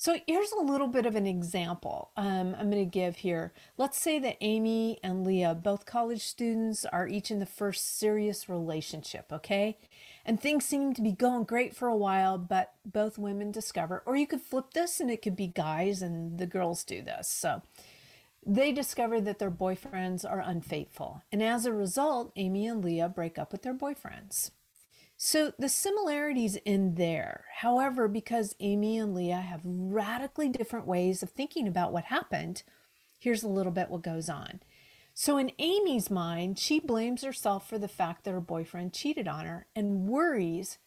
So 0.00 0.16
here's 0.28 0.52
a 0.52 0.62
little 0.62 0.86
bit 0.86 1.06
of 1.06 1.16
an 1.16 1.26
example 1.26 2.12
um, 2.16 2.54
I'm 2.56 2.70
going 2.70 2.84
to 2.84 2.90
give 2.90 3.16
here. 3.16 3.52
Let's 3.76 4.00
say 4.00 4.20
that 4.20 4.36
Amy 4.40 5.00
and 5.02 5.26
Leah, 5.26 5.56
both 5.56 5.86
college 5.86 6.22
students, 6.22 6.84
are 6.84 7.08
each 7.08 7.32
in 7.32 7.40
the 7.40 7.46
first 7.46 7.98
serious 7.98 8.48
relationship, 8.48 9.32
okay? 9.32 9.76
And 10.24 10.40
things 10.40 10.64
seem 10.64 10.94
to 10.94 11.02
be 11.02 11.10
going 11.10 11.42
great 11.42 11.74
for 11.74 11.88
a 11.88 11.96
while, 11.96 12.38
but 12.38 12.74
both 12.86 13.18
women 13.18 13.50
discover, 13.50 14.04
or 14.06 14.14
you 14.14 14.28
could 14.28 14.40
flip 14.40 14.72
this 14.72 15.00
and 15.00 15.10
it 15.10 15.20
could 15.20 15.34
be 15.34 15.48
guys 15.48 16.00
and 16.00 16.38
the 16.38 16.46
girls 16.46 16.84
do 16.84 17.02
this. 17.02 17.26
So 17.26 17.62
they 18.46 18.70
discover 18.70 19.20
that 19.20 19.40
their 19.40 19.50
boyfriends 19.50 20.24
are 20.24 20.40
unfaithful. 20.40 21.24
And 21.32 21.42
as 21.42 21.66
a 21.66 21.72
result, 21.72 22.30
Amy 22.36 22.68
and 22.68 22.84
Leah 22.84 23.08
break 23.08 23.36
up 23.36 23.50
with 23.50 23.62
their 23.62 23.74
boyfriends. 23.74 24.52
So 25.20 25.52
the 25.58 25.68
similarities 25.68 26.54
in 26.64 26.94
there. 26.94 27.46
However, 27.56 28.06
because 28.06 28.54
Amy 28.60 28.98
and 28.98 29.16
Leah 29.16 29.40
have 29.40 29.62
radically 29.64 30.48
different 30.48 30.86
ways 30.86 31.24
of 31.24 31.30
thinking 31.30 31.66
about 31.66 31.92
what 31.92 32.04
happened, 32.04 32.62
here's 33.18 33.42
a 33.42 33.48
little 33.48 33.72
bit 33.72 33.90
what 33.90 34.02
goes 34.02 34.28
on. 34.28 34.60
So 35.14 35.36
in 35.36 35.50
Amy's 35.58 36.08
mind, 36.08 36.56
she 36.56 36.78
blames 36.78 37.24
herself 37.24 37.68
for 37.68 37.78
the 37.78 37.88
fact 37.88 38.22
that 38.22 38.30
her 38.30 38.40
boyfriend 38.40 38.92
cheated 38.92 39.26
on 39.26 39.44
her 39.44 39.66
and 39.74 40.06
worries 40.06 40.78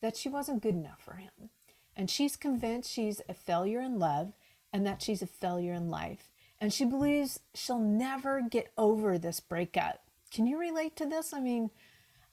that 0.00 0.16
she 0.16 0.28
wasn't 0.28 0.62
good 0.62 0.76
enough 0.76 1.02
for 1.04 1.14
him. 1.14 1.50
And 1.96 2.08
she's 2.08 2.36
convinced 2.36 2.92
she's 2.92 3.20
a 3.28 3.34
failure 3.34 3.80
in 3.80 3.98
love 3.98 4.34
and 4.72 4.86
that 4.86 5.02
she's 5.02 5.20
a 5.20 5.26
failure 5.26 5.72
in 5.72 5.90
life. 5.90 6.30
And 6.60 6.72
she 6.72 6.84
believes 6.84 7.40
she'll 7.54 7.80
never 7.80 8.40
get 8.40 8.72
over 8.78 9.18
this 9.18 9.40
breakup. 9.40 10.04
Can 10.30 10.46
you 10.46 10.60
relate 10.60 10.94
to 10.96 11.06
this? 11.06 11.32
I 11.32 11.40
mean, 11.40 11.70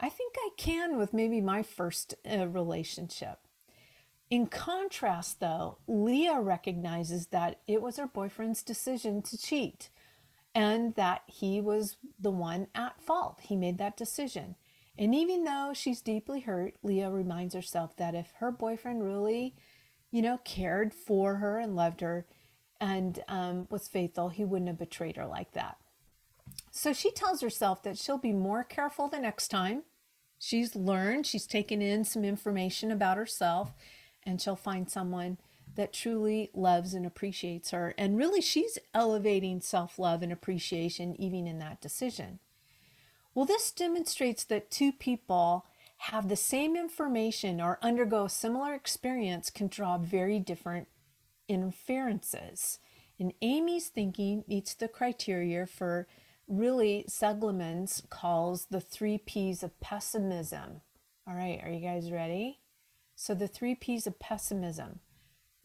I 0.02 0.10
think 0.10 0.34
I 0.38 0.50
can 0.58 0.98
with 0.98 1.14
maybe 1.14 1.42
my 1.42 1.62
first 1.62 2.16
uh, 2.30 2.48
relationship. 2.48 3.38
In 4.32 4.48
contrast, 4.48 5.40
though, 5.40 5.78
Leah 5.88 6.40
recognizes 6.40 7.28
that 7.28 7.60
it 7.68 7.82
was 7.82 7.98
her 7.98 8.08
boyfriend's 8.08 8.64
decision 8.64 9.22
to 9.22 9.38
cheat 9.38 9.90
and 10.56 10.96
that 10.96 11.22
he 11.28 11.62
was 11.62 11.98
the 12.20 12.32
one 12.32 12.68
at 12.74 13.00
fault. 13.00 13.42
He 13.44 13.56
made 13.56 13.78
that 13.78 13.96
decision. 13.96 14.56
And 14.98 15.14
even 15.14 15.44
though 15.44 15.72
she's 15.74 16.02
deeply 16.02 16.42
hurt, 16.42 16.76
Leah 16.82 17.12
reminds 17.12 17.54
herself 17.54 17.96
that 17.98 18.16
if 18.16 18.34
her 18.40 18.52
boyfriend 18.52 19.04
really, 19.04 19.56
you 20.10 20.22
know, 20.22 20.40
cared 20.44 20.94
for 20.94 21.36
her 21.36 21.60
and 21.60 21.76
loved 21.76 22.02
her 22.02 22.26
and 22.80 23.24
um, 23.28 23.68
was 23.70 23.88
faithful, 23.88 24.30
he 24.30 24.46
wouldn't 24.46 24.70
have 24.70 24.80
betrayed 24.80 25.18
her 25.18 25.28
like 25.28 25.52
that. 25.54 25.78
So 26.72 26.92
she 26.92 27.12
tells 27.12 27.42
herself 27.42 27.84
that 27.84 27.98
she'll 27.98 28.18
be 28.18 28.34
more 28.34 28.64
careful 28.64 29.08
the 29.08 29.20
next 29.20 29.50
time 29.50 29.84
She's 30.44 30.76
learned, 30.76 31.28
she's 31.28 31.46
taken 31.46 31.84
in 31.84 32.04
some 32.04 32.26
information 32.26 32.90
about 32.90 33.16
herself, 33.16 33.76
and 34.24 34.42
she'll 34.42 34.56
find 34.56 34.90
someone 34.90 35.38
that 35.76 35.94
truly 35.94 36.50
loves 36.56 36.96
and 36.96 37.06
appreciates 37.06 37.70
her. 37.70 37.94
And 37.96 38.18
really, 38.18 38.42
she's 38.42 38.80
elevating 38.92 39.62
self 39.62 40.00
love 40.00 40.24
and 40.24 40.32
appreciation 40.32 41.16
even 41.22 41.46
in 41.46 41.60
that 41.60 41.80
decision. 41.80 42.40
Well, 43.36 43.46
this 43.46 43.70
demonstrates 43.70 44.44
that 44.46 44.72
two 44.72 44.92
people 44.92 45.68
have 45.98 46.28
the 46.28 46.36
same 46.36 46.76
information 46.76 47.62
or 47.62 47.78
undergo 47.84 48.26
a 48.26 48.30
similar 48.30 48.74
experience 48.74 49.52
can 49.52 49.68
draw 49.68 50.00
very 50.00 50.40
different 50.40 50.88
inferences. 51.48 52.80
And 53.20 53.32
Amy's 53.44 53.90
thinking 53.90 54.44
meets 54.48 54.74
the 54.74 54.88
criteria 54.88 55.68
for 55.68 56.08
really 56.52 57.06
Seligman's 57.08 58.04
calls 58.10 58.66
the 58.70 58.82
three 58.82 59.18
P's 59.18 59.64
of 59.64 59.80
pessimism. 59.80 60.82
All 61.28 61.36
right, 61.36 61.62
are 61.64 61.72
you 61.72 61.80
guys 61.80 62.12
ready? 62.12 62.60
So, 63.16 63.34
the 63.34 63.48
three 63.48 63.76
P's 63.76 64.08
of 64.08 64.20
pessimism. 64.20 65.00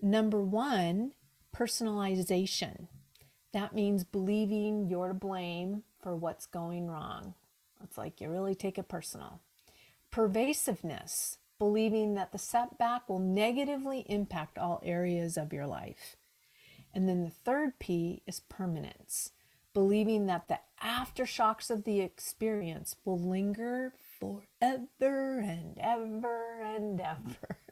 Number 0.01 0.40
one, 0.40 1.12
personalization. 1.55 2.88
That 3.53 3.75
means 3.75 4.05
believing 4.05 4.87
you're 4.88 5.09
to 5.09 5.14
blame 5.14 5.83
for 6.03 6.14
what's 6.14 6.46
going 6.46 6.88
wrong. 6.88 7.35
It's 7.83 7.96
like 7.96 8.20
you 8.20 8.29
really 8.29 8.55
take 8.55 8.79
it 8.79 8.88
personal. 8.88 9.40
Pervasiveness, 10.11 11.38
believing 11.59 12.14
that 12.14 12.33
the 12.33 12.38
setback 12.38 13.09
will 13.09 13.18
negatively 13.18 14.05
impact 14.09 14.59
all 14.59 14.83
areas 14.85 15.37
of 15.37 15.53
your 15.53 15.66
life. 15.66 16.16
And 16.94 17.09
then 17.09 17.25
the 17.25 17.31
third 17.31 17.79
P 17.79 18.22
is 18.27 18.40
permanence, 18.40 19.33
believing 19.77 20.25
that 20.25 20.49
the 20.49 20.59
aftershocks 20.83 21.71
of 21.71 21.85
the 21.85 22.01
experience 22.01 22.97
will 23.05 23.19
linger 23.19 23.93
forever 24.19 25.39
and 25.39 25.77
ever 25.79 26.62
and 26.62 26.99
ever. 26.99 27.59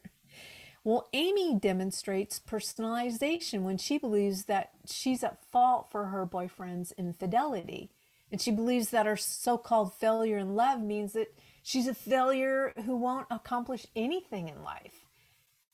Well, 0.86 1.08
Amy 1.14 1.58
demonstrates 1.58 2.38
personalization 2.38 3.62
when 3.62 3.78
she 3.78 3.96
believes 3.96 4.44
that 4.44 4.72
she's 4.84 5.24
at 5.24 5.42
fault 5.50 5.90
for 5.90 6.08
her 6.08 6.26
boyfriend's 6.26 6.92
infidelity. 6.98 7.90
And 8.30 8.38
she 8.38 8.50
believes 8.50 8.90
that 8.90 9.06
her 9.06 9.16
so 9.16 9.56
called 9.56 9.94
failure 9.94 10.36
in 10.36 10.54
love 10.54 10.82
means 10.82 11.14
that 11.14 11.34
she's 11.62 11.86
a 11.86 11.94
failure 11.94 12.74
who 12.84 12.96
won't 12.96 13.28
accomplish 13.30 13.86
anything 13.96 14.50
in 14.50 14.62
life. 14.62 15.06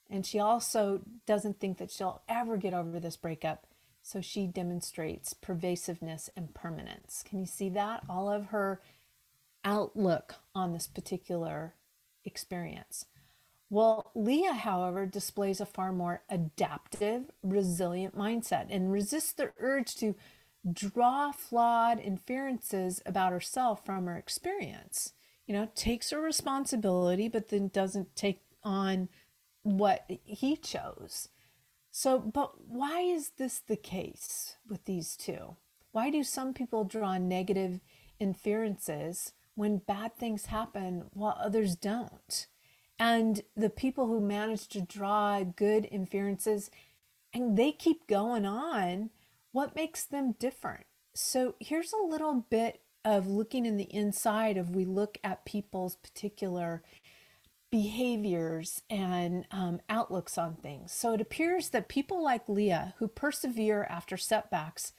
And 0.09 0.25
she 0.25 0.39
also 0.39 1.01
doesn't 1.27 1.59
think 1.59 1.79
that 1.79 1.91
she'll 1.91 2.23
ever 2.29 2.57
get 2.57 2.73
over 2.73 3.01
this 3.01 3.17
breakup 3.17 3.67
so 4.03 4.21
she 4.21 4.47
demonstrates 4.47 5.35
pervasiveness 5.35 6.31
and 6.37 6.55
permanence. 6.55 7.23
Can 7.29 7.39
you 7.39 7.47
see 7.47 7.69
that? 7.71 8.03
All 8.09 8.31
of 8.31 8.47
her 8.47 8.81
outlook 9.65 10.37
on 10.55 10.73
this 10.73 10.87
particular 10.87 11.75
experience. 12.25 13.07
Well, 13.69 14.11
Leah, 14.17 14.55
however, 14.55 15.07
displays 15.07 15.61
a 15.61 15.67
far 15.67 15.93
more 15.93 16.23
adaptive, 16.29 17.31
resilient 17.43 18.17
mindset 18.17 18.67
and 18.69 18.91
resists 18.91 19.33
the 19.33 19.53
urge 19.59 19.95
to 19.97 20.17
draw 20.71 21.31
flawed 21.31 22.01
inferences 22.01 23.01
about 23.07 23.33
herself 23.33 23.85
from 23.85 24.07
her 24.07 24.17
experience. 24.17 25.13
You 25.47 25.55
know, 25.55 25.69
takes 25.75 26.11
her 26.11 26.21
responsibility, 26.21 27.29
but 27.29 27.49
then 27.49 27.69
doesn't 27.69 28.17
take 28.17 28.43
on 28.63 29.09
what 29.63 30.05
he 30.25 30.57
chose. 30.57 31.29
So, 31.91 32.19
but 32.19 32.69
why 32.69 33.01
is 33.01 33.31
this 33.37 33.59
the 33.59 33.77
case 33.77 34.57
with 34.69 34.85
these 34.85 35.17
two? 35.17 35.57
Why 35.93 36.11
do 36.11 36.23
some 36.23 36.55
people 36.55 36.85
draw 36.85 37.19
negative 37.19 37.81
inferences 38.21 39.33
when 39.57 39.79
bad 39.79 40.15
things 40.15 40.47
happen 40.47 41.07
while 41.13 41.37
others 41.41 41.75
don't? 41.75 42.47
And 42.99 43.43
the 43.57 43.71
people 43.71 44.07
who 44.07 44.21
manage 44.21 44.69
to 44.69 44.83
draw 44.83 45.43
good 45.43 45.89
inferences 45.91 46.71
and 47.33 47.57
they 47.57 47.73
keep 47.73 48.07
going 48.07 48.45
on, 48.45 49.11
what 49.53 49.75
makes 49.75 50.05
them 50.05 50.33
different? 50.39 50.85
So, 51.15 51.57
here's 51.59 51.93
a 51.93 52.07
little 52.07 52.47
bit 52.51 52.83
of 53.05 53.27
looking 53.27 53.67
in 53.67 53.79
the 53.79 53.93
inside 53.93 54.57
of 54.57 54.71
we 54.77 54.85
look 54.85 55.19
at 55.25 55.45
people's 55.45 55.97
particular 55.97 56.83
behaviors 57.71 58.83
and 58.91 59.47
um, 59.51 59.81
outlooks 59.89 60.37
on 60.37 60.57
things. 60.57 60.93
So 60.93 61.15
it 61.15 61.21
appears 61.21 61.69
that 61.71 61.89
people 61.89 62.23
like 62.23 62.49
Leah, 62.49 62.95
who 62.99 63.09
persevere 63.09 63.87
after 63.89 64.17
setbacks 64.17 64.93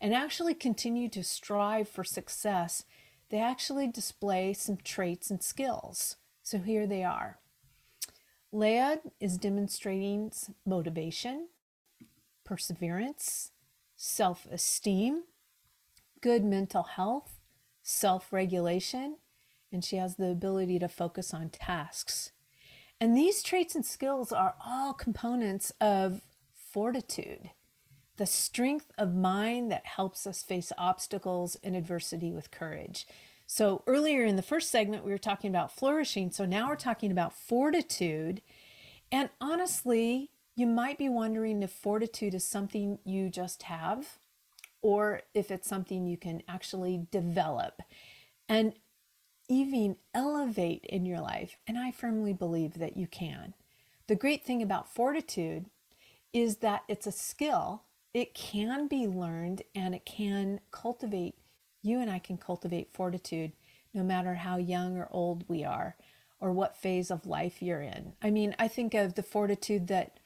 and 0.00 0.14
actually 0.14 0.54
continue 0.54 1.08
to 1.08 1.24
strive 1.24 1.88
for 1.88 2.04
success, 2.04 2.84
they 3.30 3.38
actually 3.38 3.88
display 3.88 4.52
some 4.52 4.76
traits 4.76 5.30
and 5.30 5.42
skills. 5.42 6.16
So 6.42 6.58
here 6.58 6.86
they 6.86 7.02
are. 7.02 7.38
Leah 8.52 9.00
is 9.20 9.36
demonstrating 9.36 10.32
motivation, 10.64 11.48
perseverance, 12.44 13.52
self 13.96 14.46
esteem, 14.50 15.24
good 16.22 16.44
mental 16.44 16.84
health, 16.84 17.38
self 17.82 18.32
regulation, 18.32 19.16
and 19.72 19.84
she 19.84 19.96
has 19.96 20.16
the 20.16 20.30
ability 20.30 20.78
to 20.78 20.88
focus 20.88 21.34
on 21.34 21.50
tasks. 21.50 22.32
And 23.00 23.16
these 23.16 23.42
traits 23.42 23.74
and 23.74 23.84
skills 23.86 24.32
are 24.32 24.54
all 24.64 24.92
components 24.92 25.72
of 25.80 26.22
fortitude, 26.52 27.50
the 28.16 28.26
strength 28.26 28.90
of 28.98 29.14
mind 29.14 29.70
that 29.70 29.86
helps 29.86 30.26
us 30.26 30.42
face 30.42 30.72
obstacles 30.76 31.56
and 31.62 31.76
adversity 31.76 32.32
with 32.32 32.50
courage. 32.50 33.06
So, 33.46 33.82
earlier 33.86 34.24
in 34.24 34.36
the 34.36 34.42
first 34.42 34.70
segment, 34.70 35.04
we 35.04 35.12
were 35.12 35.18
talking 35.18 35.48
about 35.48 35.72
flourishing. 35.72 36.30
So, 36.32 36.44
now 36.44 36.68
we're 36.68 36.76
talking 36.76 37.10
about 37.10 37.32
fortitude. 37.32 38.42
And 39.10 39.30
honestly, 39.40 40.30
you 40.54 40.66
might 40.66 40.98
be 40.98 41.08
wondering 41.08 41.62
if 41.62 41.70
fortitude 41.70 42.34
is 42.34 42.44
something 42.44 42.98
you 43.04 43.30
just 43.30 43.62
have 43.64 44.18
or 44.82 45.22
if 45.32 45.50
it's 45.50 45.68
something 45.68 46.06
you 46.06 46.16
can 46.16 46.42
actually 46.48 47.06
develop 47.10 47.80
and 48.48 48.74
even 49.48 49.96
elevate 50.14 50.84
in 50.84 51.06
your 51.06 51.20
life. 51.20 51.56
And 51.66 51.78
I 51.78 51.90
firmly 51.90 52.32
believe 52.32 52.74
that 52.74 52.96
you 52.96 53.06
can. 53.06 53.54
The 54.06 54.14
great 54.14 54.44
thing 54.44 54.62
about 54.62 54.92
fortitude 54.92 55.66
is 56.32 56.58
that 56.58 56.84
it's 56.88 57.06
a 57.06 57.12
skill, 57.12 57.82
it 58.14 58.34
can 58.34 58.86
be 58.88 59.06
learned 59.06 59.62
and 59.74 59.94
it 59.94 60.04
can 60.04 60.60
cultivate. 60.70 61.34
You 61.82 62.00
and 62.00 62.10
I 62.10 62.18
can 62.18 62.36
cultivate 62.36 62.92
fortitude 62.92 63.52
no 63.94 64.02
matter 64.02 64.34
how 64.34 64.56
young 64.56 64.96
or 64.96 65.08
old 65.10 65.44
we 65.48 65.64
are 65.64 65.96
or 66.40 66.52
what 66.52 66.76
phase 66.76 67.10
of 67.10 67.26
life 67.26 67.62
you're 67.62 67.82
in. 67.82 68.12
I 68.22 68.30
mean, 68.30 68.54
I 68.58 68.68
think 68.68 68.94
of 68.94 69.14
the 69.14 69.22
fortitude 69.22 69.88
that 69.88 70.18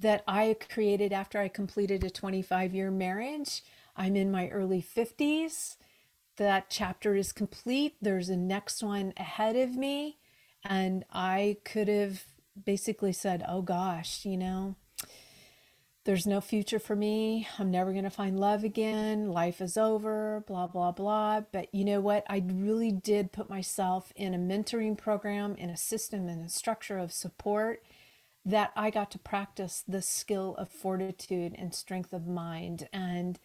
that 0.00 0.22
I 0.28 0.56
created 0.70 1.12
after 1.12 1.40
I 1.40 1.48
completed 1.48 2.04
a 2.04 2.10
25 2.10 2.72
year 2.74 2.90
marriage. 2.90 3.62
I'm 3.96 4.14
in 4.14 4.30
my 4.30 4.48
early 4.48 4.80
50s. 4.82 5.76
That 6.38 6.70
chapter 6.70 7.14
is 7.14 7.32
complete. 7.32 7.96
There's 8.00 8.28
a 8.28 8.36
next 8.36 8.82
one 8.82 9.12
ahead 9.16 9.56
of 9.56 9.76
me. 9.76 10.18
And 10.64 11.04
I 11.12 11.58
could 11.64 11.88
have 11.88 12.24
basically 12.64 13.12
said, 13.12 13.44
oh 13.46 13.62
gosh, 13.62 14.24
you 14.24 14.36
know, 14.36 14.76
there's 16.04 16.26
no 16.26 16.40
future 16.40 16.78
for 16.78 16.96
me. 16.96 17.46
I'm 17.58 17.70
never 17.70 17.92
going 17.92 18.04
to 18.04 18.10
find 18.10 18.38
love 18.40 18.64
again. 18.64 19.30
Life 19.30 19.60
is 19.60 19.76
over, 19.76 20.42
blah, 20.46 20.66
blah, 20.66 20.92
blah. 20.92 21.42
But 21.52 21.74
you 21.74 21.84
know 21.84 22.00
what? 22.00 22.24
I 22.28 22.42
really 22.46 22.92
did 22.92 23.32
put 23.32 23.50
myself 23.50 24.12
in 24.16 24.32
a 24.32 24.38
mentoring 24.38 24.96
program, 24.96 25.54
in 25.56 25.70
a 25.70 25.76
system, 25.76 26.28
in 26.28 26.38
a 26.38 26.48
structure 26.48 26.98
of 26.98 27.12
support 27.12 27.82
that 28.44 28.72
I 28.74 28.90
got 28.90 29.10
to 29.10 29.18
practice 29.18 29.84
the 29.86 30.00
skill 30.00 30.54
of 30.56 30.70
fortitude 30.70 31.54
and 31.58 31.74
strength 31.74 32.12
of 32.12 32.26
mind. 32.26 32.88
And 32.92 33.38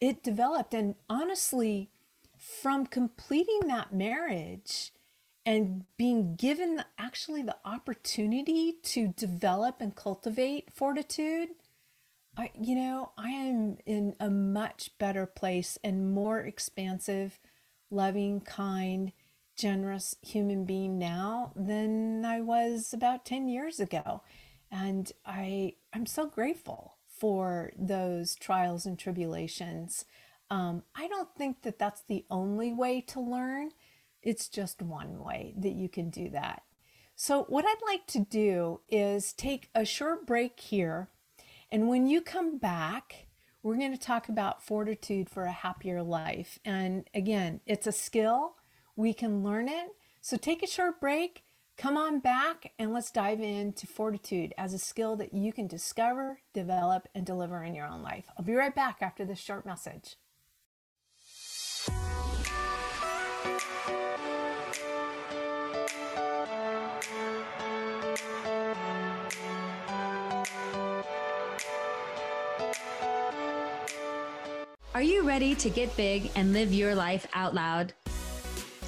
it 0.00 0.22
developed. 0.22 0.72
And 0.72 0.94
honestly, 1.10 1.90
from 2.46 2.86
completing 2.86 3.60
that 3.66 3.92
marriage 3.92 4.92
and 5.44 5.84
being 5.96 6.36
given 6.36 6.76
the, 6.76 6.86
actually 6.98 7.42
the 7.42 7.56
opportunity 7.64 8.74
to 8.82 9.08
develop 9.08 9.80
and 9.80 9.94
cultivate 9.96 10.72
fortitude, 10.72 11.48
I, 12.36 12.50
you 12.60 12.74
know, 12.74 13.12
I 13.16 13.30
am 13.30 13.78
in 13.84 14.14
a 14.20 14.30
much 14.30 14.90
better 14.98 15.26
place 15.26 15.78
and 15.82 16.12
more 16.12 16.40
expansive, 16.40 17.38
loving, 17.90 18.40
kind, 18.40 19.12
generous 19.56 20.16
human 20.22 20.64
being 20.64 20.98
now 20.98 21.52
than 21.56 22.24
I 22.24 22.40
was 22.42 22.92
about 22.92 23.24
10 23.24 23.48
years 23.48 23.80
ago. 23.80 24.22
And 24.70 25.10
I, 25.24 25.74
I'm 25.92 26.06
so 26.06 26.26
grateful 26.26 26.96
for 27.08 27.72
those 27.76 28.34
trials 28.34 28.84
and 28.84 28.98
tribulations. 28.98 30.04
Um, 30.50 30.82
I 30.94 31.08
don't 31.08 31.34
think 31.36 31.62
that 31.62 31.78
that's 31.78 32.02
the 32.02 32.24
only 32.30 32.72
way 32.72 33.00
to 33.02 33.20
learn. 33.20 33.70
It's 34.22 34.48
just 34.48 34.82
one 34.82 35.22
way 35.22 35.54
that 35.58 35.72
you 35.74 35.88
can 35.88 36.10
do 36.10 36.30
that. 36.30 36.62
So, 37.14 37.44
what 37.44 37.64
I'd 37.64 37.86
like 37.86 38.06
to 38.08 38.20
do 38.20 38.80
is 38.88 39.32
take 39.32 39.70
a 39.74 39.84
short 39.84 40.26
break 40.26 40.60
here. 40.60 41.08
And 41.70 41.88
when 41.88 42.06
you 42.06 42.20
come 42.20 42.58
back, 42.58 43.26
we're 43.62 43.76
going 43.76 43.96
to 43.96 43.98
talk 43.98 44.28
about 44.28 44.62
fortitude 44.62 45.28
for 45.28 45.44
a 45.44 45.52
happier 45.52 46.02
life. 46.02 46.58
And 46.64 47.08
again, 47.14 47.60
it's 47.66 47.86
a 47.86 47.92
skill, 47.92 48.56
we 48.94 49.12
can 49.12 49.42
learn 49.42 49.68
it. 49.68 49.88
So, 50.20 50.36
take 50.36 50.62
a 50.62 50.68
short 50.68 51.00
break 51.00 51.42
Come 51.76 51.98
on 51.98 52.20
back 52.20 52.72
and 52.78 52.94
let's 52.94 53.10
dive 53.10 53.40
into 53.40 53.86
fortitude 53.86 54.54
as 54.56 54.72
a 54.72 54.78
skill 54.78 55.14
that 55.16 55.34
you 55.34 55.52
can 55.52 55.66
discover, 55.66 56.40
develop, 56.54 57.06
and 57.14 57.26
deliver 57.26 57.62
in 57.62 57.74
your 57.74 57.86
own 57.86 58.02
life. 58.02 58.24
I'll 58.36 58.44
be 58.44 58.54
right 58.54 58.74
back 58.74 58.98
after 59.02 59.26
this 59.26 59.38
short 59.38 59.66
message. 59.66 60.16
Are 74.96 75.02
you 75.02 75.28
ready 75.28 75.54
to 75.56 75.68
get 75.68 75.94
big 75.94 76.30
and 76.36 76.54
live 76.54 76.72
your 76.72 76.94
life 76.94 77.26
out 77.34 77.54
loud? 77.54 77.92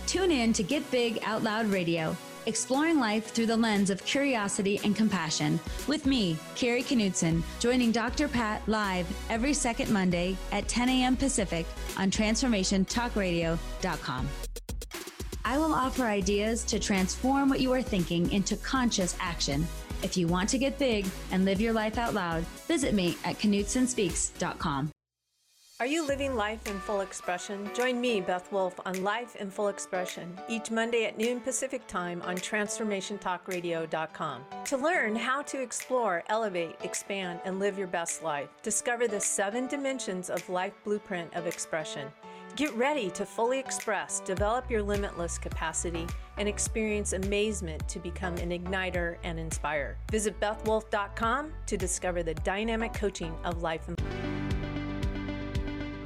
Tune 0.06 0.30
in 0.30 0.54
to 0.54 0.62
Get 0.62 0.90
Big 0.90 1.18
Out 1.22 1.42
Loud 1.42 1.66
Radio 1.66 2.16
exploring 2.48 2.98
life 2.98 3.32
through 3.32 3.46
the 3.46 3.56
lens 3.56 3.90
of 3.90 4.04
curiosity 4.04 4.80
and 4.82 4.96
compassion, 4.96 5.60
with 5.86 6.06
me, 6.06 6.36
Carrie 6.54 6.82
Knudsen, 6.82 7.44
joining 7.60 7.92
Dr. 7.92 8.26
Pat 8.26 8.66
live 8.66 9.06
every 9.30 9.52
second 9.52 9.92
Monday 9.92 10.34
at 10.50 10.66
10 10.66 10.88
a.m. 10.88 11.14
Pacific 11.14 11.66
on 11.98 12.10
TransformationTalkRadio.com. 12.10 14.28
I 15.44 15.58
will 15.58 15.74
offer 15.74 16.04
ideas 16.04 16.64
to 16.64 16.78
transform 16.78 17.48
what 17.48 17.60
you 17.60 17.72
are 17.72 17.82
thinking 17.82 18.30
into 18.32 18.56
conscious 18.56 19.16
action. 19.20 19.66
If 20.02 20.16
you 20.16 20.26
want 20.26 20.48
to 20.50 20.58
get 20.58 20.78
big 20.78 21.06
and 21.30 21.44
live 21.44 21.60
your 21.60 21.72
life 21.72 21.98
out 21.98 22.14
loud, 22.14 22.44
visit 22.66 22.94
me 22.94 23.16
at 23.24 23.38
KnudsenSpeaks.com. 23.38 24.90
Are 25.80 25.86
you 25.86 26.04
living 26.04 26.34
life 26.34 26.66
in 26.66 26.76
full 26.80 27.02
expression? 27.02 27.70
Join 27.72 28.00
me, 28.00 28.20
Beth 28.20 28.50
Wolfe, 28.50 28.80
on 28.84 29.04
Life 29.04 29.36
in 29.36 29.48
Full 29.48 29.68
Expression 29.68 30.36
each 30.48 30.72
Monday 30.72 31.04
at 31.04 31.16
noon 31.16 31.38
Pacific 31.38 31.86
Time 31.86 32.20
on 32.22 32.34
TransformationTalkRadio.com. 32.34 34.40
To 34.64 34.76
learn 34.76 35.14
how 35.14 35.42
to 35.42 35.62
explore, 35.62 36.24
elevate, 36.30 36.74
expand, 36.82 37.38
and 37.44 37.60
live 37.60 37.78
your 37.78 37.86
best 37.86 38.24
life, 38.24 38.48
discover 38.64 39.06
the 39.06 39.20
seven 39.20 39.68
dimensions 39.68 40.30
of 40.30 40.48
life 40.48 40.74
blueprint 40.82 41.32
of 41.34 41.46
expression. 41.46 42.08
Get 42.56 42.74
ready 42.74 43.08
to 43.10 43.24
fully 43.24 43.60
express, 43.60 44.18
develop 44.18 44.68
your 44.68 44.82
limitless 44.82 45.38
capacity, 45.38 46.08
and 46.38 46.48
experience 46.48 47.12
amazement 47.12 47.88
to 47.88 48.00
become 48.00 48.36
an 48.38 48.50
igniter 48.50 49.18
and 49.22 49.38
inspire. 49.38 49.96
Visit 50.10 50.40
BethWolfe.com 50.40 51.52
to 51.66 51.76
discover 51.76 52.24
the 52.24 52.34
dynamic 52.34 52.94
coaching 52.94 53.32
of 53.44 53.62
life 53.62 53.86
and 53.86 53.96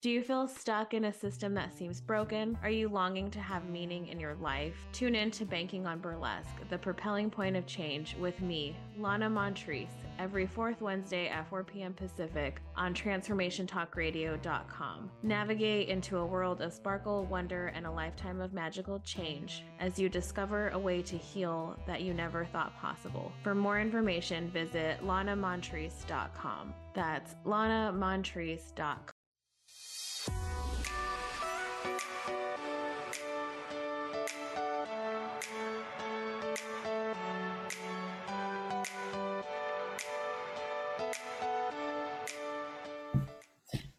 Do 0.00 0.10
you 0.10 0.22
feel 0.22 0.46
stuck 0.46 0.94
in 0.94 1.06
a 1.06 1.12
system 1.12 1.54
that 1.54 1.76
seems 1.76 2.00
broken? 2.00 2.56
Are 2.62 2.70
you 2.70 2.88
longing 2.88 3.32
to 3.32 3.40
have 3.40 3.68
meaning 3.68 4.06
in 4.06 4.20
your 4.20 4.36
life? 4.36 4.76
Tune 4.92 5.16
in 5.16 5.32
to 5.32 5.44
Banking 5.44 5.88
on 5.88 5.98
Burlesque, 5.98 6.46
the 6.70 6.78
propelling 6.78 7.30
point 7.30 7.56
of 7.56 7.66
change 7.66 8.14
with 8.20 8.40
me, 8.40 8.76
Lana 8.96 9.28
Montrese, 9.28 9.88
every 10.20 10.46
fourth 10.46 10.80
Wednesday 10.80 11.26
at 11.26 11.50
4 11.50 11.64
p.m. 11.64 11.94
Pacific 11.94 12.60
on 12.76 12.94
TransformationTalkRadio.com. 12.94 15.10
Navigate 15.24 15.88
into 15.88 16.18
a 16.18 16.26
world 16.26 16.62
of 16.62 16.72
sparkle, 16.72 17.24
wonder, 17.24 17.72
and 17.74 17.84
a 17.84 17.90
lifetime 17.90 18.40
of 18.40 18.52
magical 18.52 19.00
change 19.00 19.64
as 19.80 19.98
you 19.98 20.08
discover 20.08 20.68
a 20.68 20.78
way 20.78 21.02
to 21.02 21.16
heal 21.16 21.76
that 21.88 22.02
you 22.02 22.14
never 22.14 22.44
thought 22.44 22.72
possible. 22.80 23.32
For 23.42 23.52
more 23.52 23.80
information, 23.80 24.48
visit 24.52 25.04
lanamontrese.com. 25.04 26.72
That's 26.94 27.34
lanamontrese.com. 27.44 28.98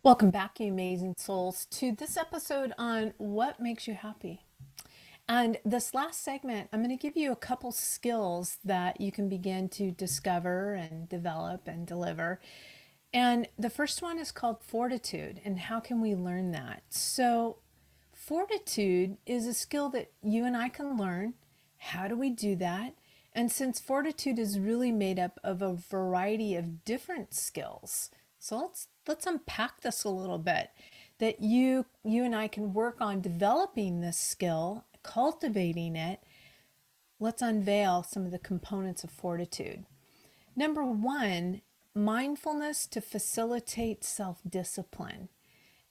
Welcome 0.09 0.31
back, 0.31 0.59
you 0.59 0.71
amazing 0.71 1.13
souls, 1.19 1.67
to 1.69 1.91
this 1.91 2.17
episode 2.17 2.73
on 2.79 3.13
what 3.19 3.59
makes 3.59 3.87
you 3.87 3.93
happy. 3.93 4.41
And 5.27 5.59
this 5.63 5.93
last 5.93 6.23
segment, 6.23 6.67
I'm 6.73 6.81
going 6.81 6.97
to 6.97 6.99
give 6.99 7.15
you 7.15 7.31
a 7.31 7.35
couple 7.35 7.71
skills 7.71 8.57
that 8.65 8.99
you 8.99 9.11
can 9.11 9.29
begin 9.29 9.69
to 9.69 9.91
discover 9.91 10.73
and 10.73 11.07
develop 11.07 11.67
and 11.67 11.85
deliver. 11.85 12.39
And 13.13 13.49
the 13.55 13.69
first 13.69 14.01
one 14.01 14.17
is 14.17 14.31
called 14.31 14.63
fortitude. 14.63 15.41
And 15.45 15.59
how 15.59 15.79
can 15.79 16.01
we 16.01 16.15
learn 16.15 16.53
that? 16.53 16.81
So, 16.89 17.57
fortitude 18.11 19.17
is 19.27 19.45
a 19.45 19.53
skill 19.53 19.89
that 19.89 20.11
you 20.23 20.43
and 20.43 20.57
I 20.57 20.69
can 20.69 20.97
learn. 20.97 21.35
How 21.77 22.07
do 22.07 22.17
we 22.17 22.31
do 22.31 22.55
that? 22.55 22.95
And 23.31 23.51
since 23.51 23.79
fortitude 23.79 24.39
is 24.39 24.59
really 24.59 24.91
made 24.91 25.19
up 25.19 25.39
of 25.43 25.61
a 25.61 25.75
variety 25.75 26.55
of 26.55 26.83
different 26.83 27.35
skills, 27.35 28.09
so 28.39 28.57
let's 28.57 28.87
let's 29.09 29.25
unpack 29.25 29.81
this 29.81 30.05
a 30.05 30.09
little 30.09 30.37
bit. 30.37 30.69
That 31.17 31.41
you 31.41 31.87
you 32.05 32.23
and 32.23 32.33
I 32.33 32.47
can 32.47 32.73
work 32.73 33.01
on 33.01 33.19
developing 33.19 33.99
this 33.99 34.17
skill, 34.17 34.85
cultivating 35.03 35.97
it. 35.97 36.23
Let's 37.19 37.41
unveil 37.41 38.03
some 38.03 38.25
of 38.25 38.31
the 38.31 38.39
components 38.39 39.03
of 39.03 39.11
fortitude. 39.11 39.83
Number 40.55 40.85
1, 40.85 41.61
mindfulness 41.93 42.87
to 42.87 43.01
facilitate 43.01 44.05
self-discipline. 44.05 45.27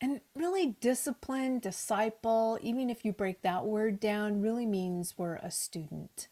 And 0.01 0.21
really, 0.35 0.77
discipline, 0.81 1.59
disciple, 1.59 2.59
even 2.62 2.89
if 2.89 3.05
you 3.05 3.12
break 3.12 3.43
that 3.43 3.66
word 3.66 4.01
down, 4.01 4.41
really 4.41 4.64
means 4.64 5.14
we're 5.19 5.37
a 5.37 5.51
student. 5.51 6.29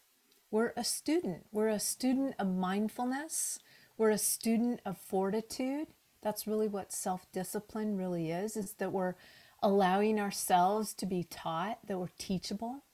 We're 0.50 0.72
a 0.76 0.84
student. 0.84 1.46
We're 1.52 1.68
a 1.68 1.80
student 1.80 2.36
of 2.38 2.46
mindfulness. 2.46 3.58
We're 3.98 4.10
a 4.10 4.18
student 4.18 4.80
of 4.86 4.96
fortitude. 4.96 5.88
That's 6.22 6.46
really 6.46 6.68
what 6.68 6.92
self 6.92 7.26
discipline 7.32 7.96
really 7.96 8.30
is, 8.30 8.56
is 8.56 8.74
that 8.74 8.92
we're 8.92 9.14
allowing 9.62 10.20
ourselves 10.20 10.92
to 10.94 11.06
be 11.06 11.24
taught, 11.24 11.78
that 11.86 11.98
we're 11.98 12.08
teachable. 12.18 12.84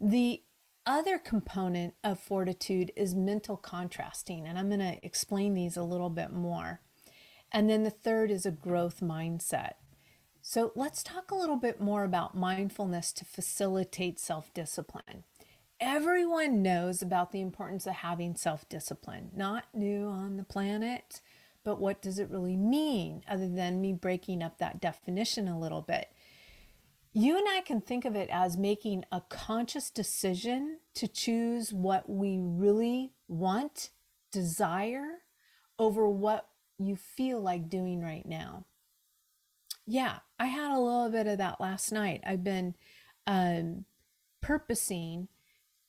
The 0.00 0.42
other 0.86 1.18
component 1.18 1.94
of 2.02 2.18
fortitude 2.18 2.92
is 2.96 3.14
mental 3.14 3.56
contrasting, 3.56 4.46
and 4.46 4.58
I'm 4.58 4.68
going 4.68 4.80
to 4.80 5.04
explain 5.04 5.54
these 5.54 5.76
a 5.76 5.82
little 5.82 6.10
bit 6.10 6.32
more. 6.32 6.80
And 7.52 7.68
then 7.68 7.82
the 7.82 7.90
third 7.90 8.30
is 8.30 8.46
a 8.46 8.50
growth 8.50 9.00
mindset. 9.00 9.74
So 10.40 10.72
let's 10.74 11.02
talk 11.02 11.30
a 11.30 11.36
little 11.36 11.56
bit 11.56 11.80
more 11.80 12.02
about 12.02 12.36
mindfulness 12.36 13.12
to 13.12 13.24
facilitate 13.24 14.18
self 14.18 14.52
discipline. 14.52 15.24
Everyone 15.78 16.62
knows 16.62 17.02
about 17.02 17.32
the 17.32 17.40
importance 17.40 17.86
of 17.86 17.94
having 17.94 18.34
self 18.34 18.68
discipline, 18.68 19.30
not 19.34 19.64
new 19.72 20.06
on 20.06 20.36
the 20.36 20.44
planet 20.44 21.20
but 21.64 21.80
what 21.80 22.02
does 22.02 22.18
it 22.18 22.30
really 22.30 22.56
mean 22.56 23.22
other 23.28 23.48
than 23.48 23.80
me 23.80 23.92
breaking 23.92 24.42
up 24.42 24.58
that 24.58 24.80
definition 24.80 25.48
a 25.48 25.58
little 25.58 25.82
bit? 25.82 26.08
You 27.12 27.36
and 27.36 27.46
I 27.48 27.60
can 27.60 27.80
think 27.80 28.04
of 28.04 28.16
it 28.16 28.30
as 28.32 28.56
making 28.56 29.04
a 29.12 29.20
conscious 29.28 29.90
decision 29.90 30.78
to 30.94 31.06
choose 31.06 31.72
what 31.72 32.08
we 32.08 32.38
really 32.40 33.12
want, 33.28 33.90
desire, 34.30 35.18
over 35.78 36.08
what 36.08 36.48
you 36.78 36.96
feel 36.96 37.40
like 37.40 37.68
doing 37.68 38.00
right 38.00 38.26
now. 38.26 38.64
Yeah, 39.86 40.18
I 40.38 40.46
had 40.46 40.70
a 40.70 40.80
little 40.80 41.10
bit 41.10 41.26
of 41.26 41.38
that 41.38 41.60
last 41.60 41.92
night. 41.92 42.22
I've 42.24 42.44
been 42.44 42.74
um, 43.26 43.84
purposing, 44.40 45.28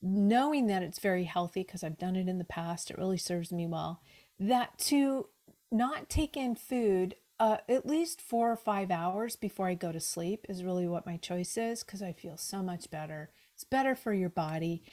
knowing 0.02 0.68
that 0.68 0.84
it's 0.84 1.00
very 1.00 1.24
healthy 1.24 1.64
because 1.64 1.84
I've 1.84 1.98
done 1.98 2.16
it 2.16 2.28
in 2.28 2.38
the 2.38 2.44
past, 2.44 2.92
it 2.92 2.98
really 2.98 3.18
serves 3.18 3.52
me 3.52 3.66
well, 3.66 4.02
that 4.40 4.78
to 4.80 5.28
not 5.74 6.10
take 6.10 6.38
in 6.38 6.56
food 6.56 7.16
uh, 7.40 7.58
at 7.68 7.86
least 7.86 8.22
four 8.22 8.52
or 8.52 8.56
five 8.56 8.92
hours 8.92 9.36
before 9.36 9.68
I 9.68 9.74
go 9.74 9.92
to 9.92 10.00
sleep 10.00 10.46
is 10.48 10.64
really 10.64 10.88
what 10.88 11.06
my 11.06 11.18
choice 11.18 11.58
is 11.58 11.84
because 11.84 12.02
I 12.02 12.14
feel 12.14 12.38
so 12.38 12.62
much 12.62 12.90
better. 12.90 13.32
It's 13.54 13.64
better 13.64 13.96
for 13.96 14.14
your 14.14 14.30
body. 14.30 14.84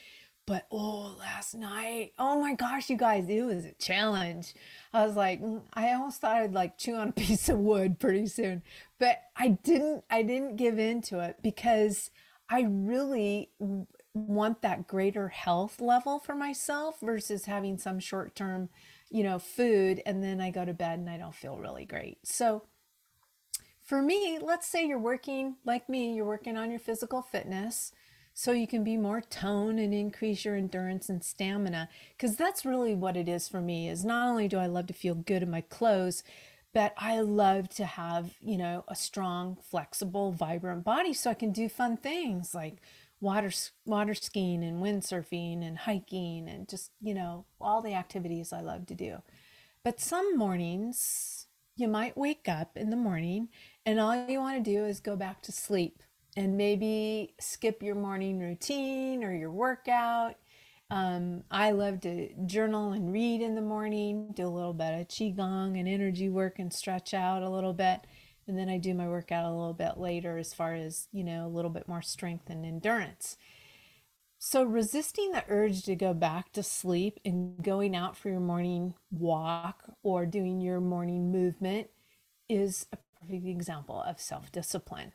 But 0.46 0.66
oh, 0.72 1.14
last 1.18 1.54
night, 1.54 2.12
oh 2.18 2.40
my 2.40 2.54
gosh, 2.54 2.90
you 2.90 2.96
guys, 2.96 3.28
it 3.28 3.42
was 3.42 3.64
a 3.64 3.72
challenge. 3.74 4.54
I 4.92 5.06
was 5.06 5.14
like, 5.14 5.40
mm, 5.40 5.62
I 5.74 5.92
almost 5.92 6.20
thought 6.20 6.38
I'd 6.38 6.52
like 6.52 6.76
chew 6.76 6.96
on 6.96 7.10
a 7.10 7.12
piece 7.20 7.48
of 7.48 7.58
wood 7.58 8.00
pretty 8.00 8.26
soon, 8.26 8.62
but 8.98 9.20
I 9.36 9.48
didn't. 9.62 10.02
I 10.10 10.22
didn't 10.22 10.56
give 10.56 10.78
in 10.78 11.02
to 11.02 11.20
it 11.20 11.36
because 11.40 12.10
I 12.48 12.62
really 12.68 13.50
want 14.12 14.62
that 14.62 14.88
greater 14.88 15.28
health 15.28 15.80
level 15.80 16.18
for 16.18 16.34
myself 16.34 16.98
versus 17.00 17.44
having 17.44 17.78
some 17.78 18.00
short 18.00 18.34
term 18.34 18.70
you 19.10 19.22
know, 19.22 19.38
food, 19.38 20.02
and 20.06 20.22
then 20.22 20.40
I 20.40 20.50
go 20.50 20.64
to 20.64 20.72
bed 20.72 20.98
and 20.98 21.10
I 21.10 21.18
don't 21.18 21.34
feel 21.34 21.58
really 21.58 21.84
great. 21.84 22.18
So, 22.24 22.62
for 23.82 24.00
me, 24.00 24.38
let's 24.40 24.68
say 24.68 24.86
you're 24.86 24.98
working 24.98 25.56
like 25.64 25.88
me, 25.88 26.14
you're 26.14 26.24
working 26.24 26.56
on 26.56 26.70
your 26.70 26.78
physical 26.78 27.22
fitness 27.22 27.92
so 28.32 28.52
you 28.52 28.66
can 28.66 28.84
be 28.84 28.96
more 28.96 29.20
toned 29.20 29.80
and 29.80 29.92
increase 29.92 30.44
your 30.44 30.56
endurance 30.56 31.08
and 31.08 31.24
stamina 31.24 31.88
because 32.16 32.36
that's 32.36 32.64
really 32.64 32.94
what 32.94 33.16
it 33.16 33.28
is 33.28 33.48
for 33.48 33.60
me 33.60 33.88
is 33.88 34.04
not 34.04 34.28
only 34.28 34.48
do 34.48 34.58
I 34.58 34.66
love 34.66 34.86
to 34.86 34.94
feel 34.94 35.14
good 35.14 35.42
in 35.42 35.50
my 35.50 35.60
clothes 35.60 36.22
but 36.72 36.94
I 36.96 37.20
love 37.20 37.68
to 37.70 37.84
have, 37.84 38.34
you 38.40 38.56
know, 38.56 38.84
a 38.86 38.94
strong, 38.94 39.56
flexible, 39.60 40.30
vibrant 40.30 40.84
body 40.84 41.12
so 41.12 41.30
I 41.30 41.34
can 41.34 41.50
do 41.50 41.68
fun 41.68 41.96
things 41.96 42.54
like 42.54 42.76
water 43.20 43.50
water 43.84 44.14
skiing 44.14 44.64
and 44.64 44.82
windsurfing 44.82 45.66
and 45.66 45.78
hiking 45.78 46.48
and 46.48 46.68
just 46.68 46.90
you 47.00 47.14
know 47.14 47.44
all 47.60 47.82
the 47.82 47.94
activities 47.94 48.52
I 48.52 48.60
love 48.60 48.86
to 48.86 48.94
do. 48.94 49.18
But 49.84 50.00
some 50.00 50.36
mornings 50.36 51.46
you 51.76 51.88
might 51.88 52.16
wake 52.16 52.48
up 52.48 52.76
in 52.76 52.90
the 52.90 52.96
morning 52.96 53.48
and 53.86 53.98
all 53.98 54.26
you 54.28 54.40
want 54.40 54.62
to 54.62 54.70
do 54.70 54.84
is 54.84 55.00
go 55.00 55.16
back 55.16 55.42
to 55.42 55.52
sleep 55.52 56.02
and 56.36 56.56
maybe 56.56 57.34
skip 57.40 57.82
your 57.82 57.94
morning 57.94 58.38
routine 58.38 59.24
or 59.24 59.34
your 59.34 59.50
workout. 59.50 60.36
Um, 60.90 61.44
I 61.50 61.70
love 61.70 62.00
to 62.00 62.30
journal 62.46 62.92
and 62.92 63.12
read 63.12 63.40
in 63.40 63.54
the 63.54 63.62
morning, 63.62 64.32
do 64.34 64.46
a 64.46 64.48
little 64.48 64.72
bit 64.72 65.00
of 65.00 65.08
qigong 65.08 65.78
and 65.78 65.88
energy 65.88 66.28
work 66.28 66.58
and 66.58 66.72
stretch 66.72 67.14
out 67.14 67.42
a 67.42 67.48
little 67.48 67.72
bit 67.72 68.00
and 68.46 68.58
then 68.58 68.68
I 68.68 68.78
do 68.78 68.94
my 68.94 69.08
workout 69.08 69.44
a 69.44 69.50
little 69.50 69.74
bit 69.74 69.98
later 69.98 70.38
as 70.38 70.52
far 70.52 70.74
as, 70.74 71.08
you 71.12 71.24
know, 71.24 71.46
a 71.46 71.48
little 71.48 71.70
bit 71.70 71.88
more 71.88 72.02
strength 72.02 72.50
and 72.50 72.64
endurance. 72.64 73.36
So, 74.38 74.62
resisting 74.62 75.32
the 75.32 75.44
urge 75.48 75.82
to 75.82 75.94
go 75.94 76.14
back 76.14 76.52
to 76.52 76.62
sleep 76.62 77.20
and 77.24 77.62
going 77.62 77.94
out 77.94 78.16
for 78.16 78.30
your 78.30 78.40
morning 78.40 78.94
walk 79.10 79.84
or 80.02 80.24
doing 80.24 80.62
your 80.62 80.80
morning 80.80 81.30
movement 81.30 81.90
is 82.48 82.86
a 82.92 82.96
perfect 83.20 83.46
example 83.46 84.02
of 84.02 84.18
self 84.18 84.50
discipline. 84.50 85.12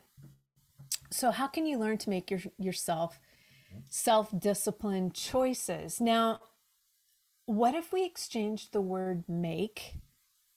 So, 1.09 1.31
how 1.31 1.47
can 1.47 1.65
you 1.65 1.79
learn 1.79 1.97
to 1.99 2.09
make 2.09 2.29
your, 2.29 2.41
yourself 2.59 3.19
self 3.89 4.29
disciplined 4.37 5.15
choices? 5.15 5.99
Now, 5.99 6.39
what 7.45 7.75
if 7.75 7.91
we 7.91 8.05
exchange 8.05 8.71
the 8.71 8.81
word 8.81 9.23
make, 9.27 9.95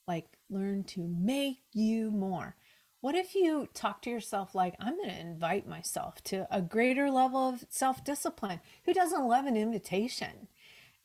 like 0.07 0.38
learn 0.49 0.83
to 0.85 1.07
make 1.07 1.59
you 1.73 2.11
more? 2.11 2.55
What 3.01 3.15
if 3.15 3.33
you 3.33 3.69
talk 3.73 4.01
to 4.01 4.09
yourself 4.09 4.53
like, 4.53 4.75
I'm 4.79 4.97
going 4.97 5.09
to 5.09 5.19
invite 5.19 5.67
myself 5.67 6.21
to 6.25 6.47
a 6.51 6.61
greater 6.61 7.09
level 7.09 7.47
of 7.47 7.65
self 7.69 8.03
discipline? 8.03 8.59
Who 8.85 8.93
doesn't 8.93 9.27
love 9.27 9.45
an 9.45 9.55
invitation? 9.55 10.47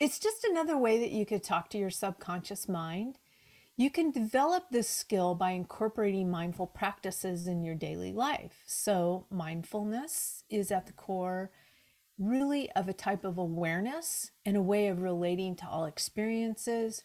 It's 0.00 0.18
just 0.18 0.44
another 0.44 0.76
way 0.76 0.98
that 0.98 1.12
you 1.12 1.24
could 1.24 1.44
talk 1.44 1.70
to 1.70 1.78
your 1.78 1.90
subconscious 1.90 2.68
mind. 2.68 3.18
You 3.76 3.90
can 3.90 4.10
develop 4.10 4.64
this 4.70 4.88
skill 4.88 5.34
by 5.34 5.50
incorporating 5.50 6.30
mindful 6.30 6.66
practices 6.66 7.46
in 7.46 7.62
your 7.62 7.74
daily 7.74 8.12
life. 8.12 8.62
So, 8.66 9.26
mindfulness 9.30 10.44
is 10.50 10.70
at 10.70 10.86
the 10.86 10.92
core 10.92 11.50
really 12.18 12.70
of 12.72 12.88
a 12.88 12.92
type 12.92 13.24
of 13.24 13.38
awareness 13.38 14.30
and 14.44 14.56
a 14.56 14.62
way 14.62 14.88
of 14.88 15.02
relating 15.02 15.56
to 15.56 15.66
all 15.66 15.84
experiences, 15.84 17.02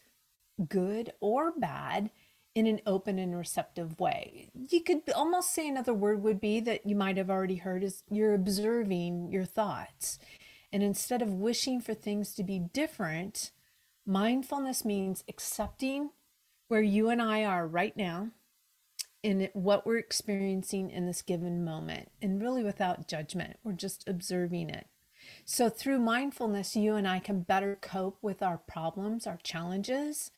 good 0.67 1.11
or 1.19 1.51
bad, 1.51 2.11
in 2.55 2.67
an 2.67 2.81
open 2.85 3.19
and 3.19 3.37
receptive 3.37 3.99
way. 3.99 4.49
You 4.53 4.81
could 4.81 5.01
almost 5.15 5.53
say 5.53 5.67
another 5.67 5.93
word 5.93 6.23
would 6.23 6.41
be 6.41 6.59
that 6.61 6.85
you 6.85 6.95
might 6.95 7.17
have 7.17 7.29
already 7.29 7.57
heard 7.57 7.83
is 7.83 8.03
you're 8.09 8.33
observing 8.33 9.31
your 9.31 9.45
thoughts. 9.45 10.19
And 10.71 10.83
instead 10.83 11.21
of 11.21 11.33
wishing 11.33 11.81
for 11.81 11.93
things 11.93 12.33
to 12.35 12.43
be 12.43 12.59
different, 12.59 13.51
mindfulness 14.05 14.83
means 14.83 15.23
accepting 15.27 16.11
where 16.67 16.81
you 16.81 17.09
and 17.09 17.21
I 17.21 17.43
are 17.43 17.67
right 17.67 17.95
now 17.95 18.29
in 19.21 19.49
what 19.53 19.85
we're 19.85 19.97
experiencing 19.97 20.91
in 20.91 21.05
this 21.05 21.21
given 21.21 21.63
moment 21.63 22.09
and 22.21 22.41
really 22.41 22.63
without 22.63 23.07
judgment. 23.07 23.57
We're 23.63 23.73
just 23.73 24.07
observing 24.07 24.69
it. 24.69 24.87
So, 25.45 25.69
through 25.69 25.99
mindfulness, 25.99 26.75
you 26.75 26.95
and 26.95 27.07
I 27.07 27.19
can 27.19 27.41
better 27.41 27.77
cope 27.81 28.17
with 28.21 28.41
our 28.41 28.57
problems, 28.57 29.27
our 29.27 29.37
challenges, 29.43 30.31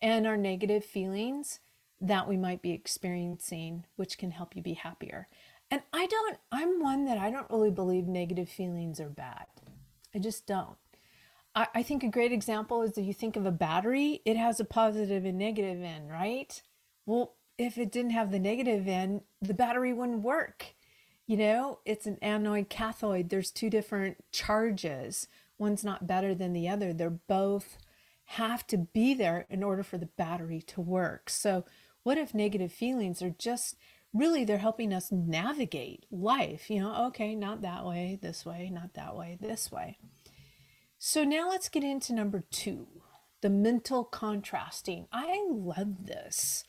and 0.00 0.26
our 0.26 0.36
negative 0.36 0.84
feelings 0.84 1.60
that 2.00 2.28
we 2.28 2.36
might 2.36 2.62
be 2.62 2.72
experiencing, 2.72 3.84
which 3.96 4.18
can 4.18 4.30
help 4.30 4.54
you 4.54 4.62
be 4.62 4.74
happier. 4.74 5.28
And 5.70 5.82
I 5.92 6.06
don't, 6.06 6.38
I'm 6.50 6.80
one 6.80 7.04
that 7.06 7.18
I 7.18 7.30
don't 7.30 7.50
really 7.50 7.70
believe 7.70 8.06
negative 8.06 8.48
feelings 8.48 9.00
are 9.00 9.08
bad. 9.08 9.46
I 10.14 10.18
just 10.18 10.46
don't. 10.46 10.76
I, 11.54 11.66
I 11.74 11.82
think 11.82 12.02
a 12.02 12.08
great 12.08 12.32
example 12.32 12.82
is 12.82 12.96
if 12.96 13.04
you 13.04 13.12
think 13.12 13.36
of 13.36 13.44
a 13.44 13.50
battery, 13.50 14.22
it 14.24 14.36
has 14.36 14.60
a 14.60 14.64
positive 14.64 15.24
and 15.24 15.36
negative 15.36 15.82
end, 15.82 16.10
right? 16.10 16.62
Well, 17.04 17.34
if 17.58 17.76
it 17.76 17.90
didn't 17.90 18.12
have 18.12 18.30
the 18.30 18.38
negative 18.38 18.86
end, 18.86 19.22
the 19.42 19.54
battery 19.54 19.92
wouldn't 19.92 20.22
work. 20.22 20.74
You 21.26 21.36
know, 21.36 21.80
it's 21.84 22.06
an 22.06 22.18
anode 22.22 22.70
cathode. 22.70 23.28
There's 23.28 23.50
two 23.50 23.68
different 23.68 24.24
charges. 24.32 25.26
One's 25.58 25.84
not 25.84 26.06
better 26.06 26.34
than 26.34 26.52
the 26.52 26.68
other. 26.68 26.92
They're 26.92 27.10
both 27.10 27.76
have 28.32 28.66
to 28.66 28.76
be 28.76 29.14
there 29.14 29.46
in 29.48 29.62
order 29.62 29.82
for 29.82 29.96
the 29.96 30.06
battery 30.18 30.60
to 30.60 30.82
work. 30.82 31.30
So, 31.30 31.64
what 32.02 32.18
if 32.18 32.34
negative 32.34 32.70
feelings 32.70 33.22
are 33.22 33.34
just 33.38 33.74
really 34.12 34.44
they're 34.44 34.58
helping 34.58 34.92
us 34.92 35.10
navigate 35.10 36.04
life? 36.10 36.68
You 36.68 36.80
know, 36.80 37.06
okay, 37.06 37.34
not 37.34 37.62
that 37.62 37.86
way, 37.86 38.18
this 38.20 38.44
way, 38.44 38.68
not 38.70 38.92
that 38.94 39.16
way, 39.16 39.38
this 39.40 39.72
way. 39.72 39.96
So, 40.98 41.24
now 41.24 41.48
let's 41.48 41.70
get 41.70 41.82
into 41.82 42.12
number 42.12 42.44
two 42.50 42.86
the 43.40 43.48
mental 43.48 44.04
contrasting. 44.04 45.06
I 45.10 45.46
love 45.48 46.06
this. 46.06 46.64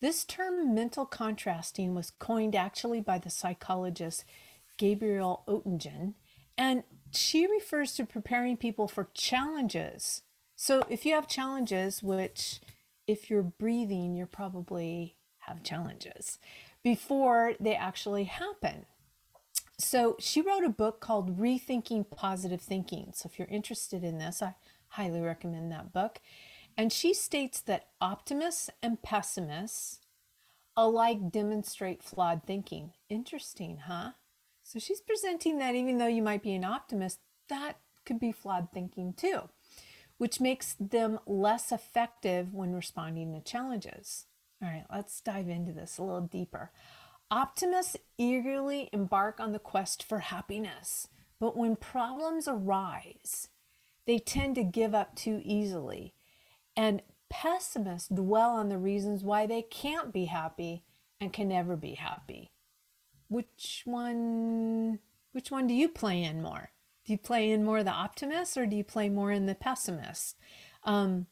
This 0.00 0.24
term 0.24 0.74
mental 0.74 1.04
contrasting 1.04 1.94
was 1.94 2.12
coined 2.18 2.56
actually 2.56 3.02
by 3.02 3.18
the 3.18 3.28
psychologist 3.28 4.24
Gabriele 4.78 5.42
Oettingen, 5.46 6.14
and 6.56 6.84
she 7.10 7.46
refers 7.46 7.94
to 7.94 8.06
preparing 8.06 8.56
people 8.56 8.88
for 8.88 9.08
challenges. 9.12 10.22
So 10.56 10.82
if 10.88 11.04
you 11.04 11.14
have 11.14 11.28
challenges, 11.28 12.02
which 12.02 12.60
if 13.06 13.30
you're 13.30 13.42
breathing, 13.42 14.16
you 14.16 14.26
probably 14.26 15.16
have 15.40 15.62
challenges 15.62 16.38
before 16.82 17.54
they 17.60 17.74
actually 17.74 18.24
happen. 18.24 18.86
So 19.78 20.16
she 20.18 20.40
wrote 20.40 20.64
a 20.64 20.70
book 20.70 21.00
called 21.00 21.38
Rethinking 21.38 22.10
Positive 22.10 22.60
Thinking. 22.60 23.12
So 23.14 23.28
if 23.30 23.38
you're 23.38 23.48
interested 23.48 24.02
in 24.02 24.18
this, 24.18 24.42
I 24.42 24.54
highly 24.88 25.20
recommend 25.20 25.70
that 25.70 25.92
book. 25.92 26.20
And 26.76 26.92
she 26.92 27.12
states 27.12 27.60
that 27.60 27.88
optimists 28.00 28.70
and 28.82 29.02
pessimists 29.02 30.00
alike 30.76 31.30
demonstrate 31.30 32.02
flawed 32.02 32.42
thinking. 32.44 32.92
Interesting, 33.08 33.78
huh? 33.86 34.12
So 34.62 34.78
she's 34.78 35.00
presenting 35.00 35.58
that 35.58 35.74
even 35.74 35.98
though 35.98 36.06
you 36.06 36.22
might 36.22 36.42
be 36.42 36.54
an 36.54 36.64
optimist, 36.64 37.20
that 37.48 37.78
could 38.04 38.18
be 38.18 38.32
flawed 38.32 38.68
thinking 38.72 39.12
too, 39.12 39.48
which 40.18 40.40
makes 40.40 40.76
them 40.78 41.18
less 41.26 41.72
effective 41.72 42.54
when 42.54 42.74
responding 42.74 43.32
to 43.32 43.40
challenges. 43.40 44.26
All 44.62 44.68
right, 44.68 44.84
let's 44.92 45.20
dive 45.20 45.48
into 45.48 45.72
this 45.72 45.98
a 45.98 46.02
little 46.02 46.22
deeper. 46.22 46.70
Optimists 47.30 47.96
eagerly 48.16 48.88
embark 48.92 49.40
on 49.40 49.52
the 49.52 49.58
quest 49.58 50.02
for 50.02 50.20
happiness, 50.20 51.08
but 51.38 51.56
when 51.56 51.76
problems 51.76 52.48
arise, 52.48 53.48
they 54.06 54.18
tend 54.18 54.54
to 54.54 54.64
give 54.64 54.94
up 54.94 55.14
too 55.16 55.42
easily 55.44 56.14
and 56.76 57.02
pessimists 57.28 58.08
dwell 58.08 58.50
on 58.50 58.68
the 58.68 58.78
reasons 58.78 59.24
why 59.24 59.46
they 59.46 59.62
can't 59.62 60.12
be 60.12 60.26
happy 60.26 60.84
and 61.20 61.32
can 61.32 61.48
never 61.48 61.76
be 61.76 61.94
happy. 61.94 62.50
Which 63.28 63.82
one 63.84 65.00
which 65.32 65.50
one 65.50 65.66
do 65.66 65.74
you 65.74 65.88
play 65.88 66.22
in 66.22 66.42
more? 66.42 66.70
Do 67.06 67.12
you 67.12 67.18
play 67.18 67.50
in 67.50 67.64
more 67.64 67.84
the 67.84 67.92
optimist 67.92 68.56
or 68.56 68.66
do 68.66 68.76
you 68.76 68.84
play 68.84 69.08
more 69.08 69.30
in 69.30 69.46
the 69.46 69.54
pessimist? 69.54 70.36
Um, 70.82 71.26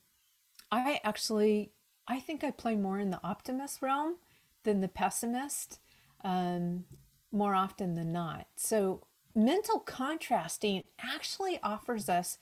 I 0.70 1.00
actually 1.04 1.72
I 2.06 2.20
think 2.20 2.44
I 2.44 2.50
play 2.50 2.76
more 2.76 2.98
in 2.98 3.10
the 3.10 3.20
optimist 3.24 3.82
realm 3.82 4.16
than 4.62 4.80
the 4.80 4.88
pessimist 4.88 5.80
um, 6.22 6.84
more 7.32 7.54
often 7.54 7.94
than 7.94 8.12
not. 8.12 8.46
So 8.56 9.06
mental 9.34 9.80
contrasting 9.80 10.84
actually 11.00 11.58
offers 11.62 12.08
us 12.08 12.38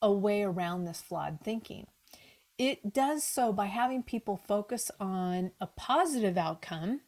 a 0.00 0.12
way 0.12 0.42
around 0.42 0.84
this 0.84 1.00
flawed 1.00 1.40
thinking. 1.42 1.86
It 2.58 2.92
does 2.92 3.24
so 3.24 3.52
by 3.52 3.66
having 3.66 4.02
people 4.02 4.36
focus 4.36 4.90
on 5.00 5.52
a 5.60 5.66
positive 5.66 6.36
outcome, 6.36 7.00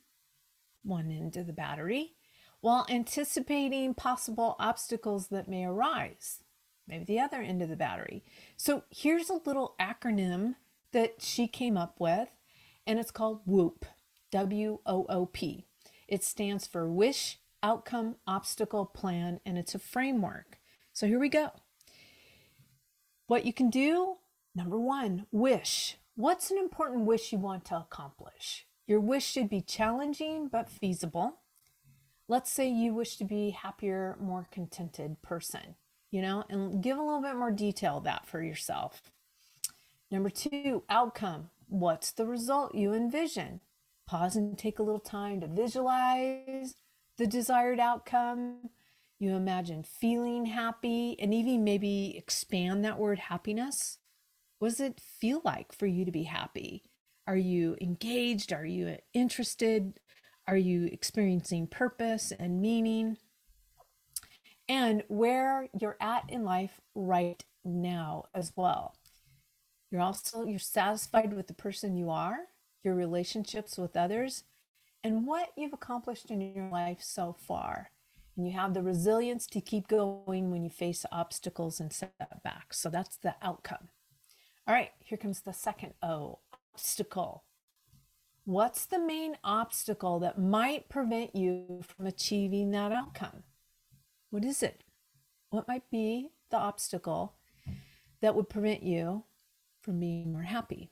one 0.82 1.10
end 1.10 1.36
of 1.36 1.46
the 1.46 1.52
battery, 1.52 2.14
while 2.60 2.86
anticipating 2.88 3.94
possible 3.94 4.56
obstacles 4.58 5.28
that 5.28 5.48
may 5.48 5.64
arise, 5.64 6.42
maybe 6.86 7.04
the 7.04 7.20
other 7.20 7.40
end 7.40 7.62
of 7.62 7.68
the 7.68 7.76
battery. 7.76 8.22
So 8.56 8.84
here's 8.90 9.30
a 9.30 9.40
little 9.44 9.74
acronym 9.80 10.56
that 10.92 11.22
she 11.22 11.46
came 11.46 11.76
up 11.76 11.96
with, 11.98 12.28
and 12.86 12.98
it's 12.98 13.10
called 13.10 13.40
WOOP, 13.46 13.86
W 14.30 14.78
O 14.86 15.06
O 15.08 15.26
P. 15.26 15.66
It 16.08 16.24
stands 16.24 16.66
for 16.66 16.88
Wish, 16.88 17.38
Outcome, 17.62 18.16
Obstacle, 18.26 18.86
Plan, 18.86 19.40
and 19.46 19.56
it's 19.56 19.74
a 19.74 19.78
framework. 19.78 20.58
So 20.92 21.06
here 21.06 21.20
we 21.20 21.28
go. 21.28 21.50
What 23.26 23.44
you 23.44 23.52
can 23.52 23.70
do 23.70 24.16
Number 24.54 24.78
one, 24.78 25.26
wish. 25.30 25.96
What's 26.16 26.50
an 26.50 26.58
important 26.58 27.04
wish 27.06 27.32
you 27.32 27.38
want 27.38 27.64
to 27.66 27.76
accomplish? 27.76 28.66
Your 28.86 28.98
wish 28.98 29.24
should 29.24 29.48
be 29.48 29.60
challenging 29.60 30.48
but 30.48 30.68
feasible. 30.68 31.39
Let's 32.30 32.52
say 32.52 32.68
you 32.68 32.94
wish 32.94 33.16
to 33.16 33.24
be 33.24 33.50
happier, 33.50 34.16
more 34.20 34.46
contented 34.52 35.20
person, 35.20 35.74
you 36.12 36.22
know, 36.22 36.44
and 36.48 36.80
give 36.80 36.96
a 36.96 37.02
little 37.02 37.20
bit 37.20 37.34
more 37.34 37.50
detail 37.50 37.98
that 38.00 38.26
for 38.26 38.40
yourself. 38.40 39.10
Number 40.10 40.30
two, 40.30 40.84
outcome. 40.88 41.50
What's 41.68 42.12
the 42.12 42.26
result 42.26 42.74
you 42.74 42.94
envision? 42.94 43.60
Pause 44.06 44.36
and 44.36 44.56
take 44.56 44.78
a 44.78 44.84
little 44.84 45.00
time 45.00 45.40
to 45.40 45.48
visualize 45.48 46.76
the 47.18 47.26
desired 47.26 47.80
outcome. 47.80 48.70
You 49.18 49.34
imagine 49.34 49.82
feeling 49.82 50.46
happy 50.46 51.16
and 51.18 51.34
even 51.34 51.64
maybe 51.64 52.16
expand 52.16 52.84
that 52.84 52.98
word 52.98 53.18
happiness 53.18 53.98
what 54.60 54.68
does 54.68 54.80
it 54.80 55.00
feel 55.00 55.40
like 55.42 55.72
for 55.72 55.86
you 55.86 56.04
to 56.04 56.12
be 56.12 56.24
happy? 56.24 56.84
Are 57.26 57.36
you 57.36 57.78
engaged? 57.80 58.52
Are 58.52 58.66
you 58.66 58.98
interested? 59.14 59.98
Are 60.50 60.56
you 60.56 60.86
experiencing 60.86 61.68
purpose 61.68 62.32
and 62.36 62.60
meaning? 62.60 63.18
And 64.68 65.04
where 65.06 65.68
you're 65.78 65.96
at 66.00 66.24
in 66.28 66.44
life 66.44 66.80
right 66.92 67.44
now 67.64 68.24
as 68.34 68.52
well. 68.56 68.96
You're 69.92 70.00
also 70.00 70.44
you're 70.44 70.58
satisfied 70.58 71.34
with 71.34 71.46
the 71.46 71.54
person 71.54 71.96
you 71.96 72.10
are, 72.10 72.48
your 72.82 72.96
relationships 72.96 73.78
with 73.78 73.96
others, 73.96 74.42
and 75.04 75.24
what 75.24 75.50
you've 75.56 75.72
accomplished 75.72 76.32
in 76.32 76.40
your 76.40 76.68
life 76.68 76.98
so 77.00 77.32
far. 77.32 77.92
And 78.36 78.44
you 78.44 78.52
have 78.52 78.74
the 78.74 78.82
resilience 78.82 79.46
to 79.46 79.60
keep 79.60 79.86
going 79.86 80.50
when 80.50 80.64
you 80.64 80.70
face 80.70 81.06
obstacles 81.12 81.78
and 81.78 81.92
setbacks. 81.92 82.80
So 82.80 82.90
that's 82.90 83.16
the 83.18 83.36
outcome. 83.40 83.90
All 84.66 84.74
right, 84.74 84.90
here 84.98 85.16
comes 85.16 85.42
the 85.42 85.52
second 85.52 85.94
O 86.02 86.40
obstacle. 86.74 87.44
What's 88.50 88.84
the 88.84 88.98
main 88.98 89.36
obstacle 89.44 90.18
that 90.18 90.36
might 90.36 90.88
prevent 90.88 91.36
you 91.36 91.82
from 91.86 92.08
achieving 92.08 92.72
that 92.72 92.90
outcome? 92.90 93.44
What 94.30 94.44
is 94.44 94.60
it? 94.60 94.82
What 95.50 95.68
might 95.68 95.88
be 95.88 96.30
the 96.50 96.56
obstacle 96.56 97.34
that 98.20 98.34
would 98.34 98.48
prevent 98.48 98.82
you 98.82 99.22
from 99.80 100.00
being 100.00 100.32
more 100.32 100.42
happy? 100.42 100.90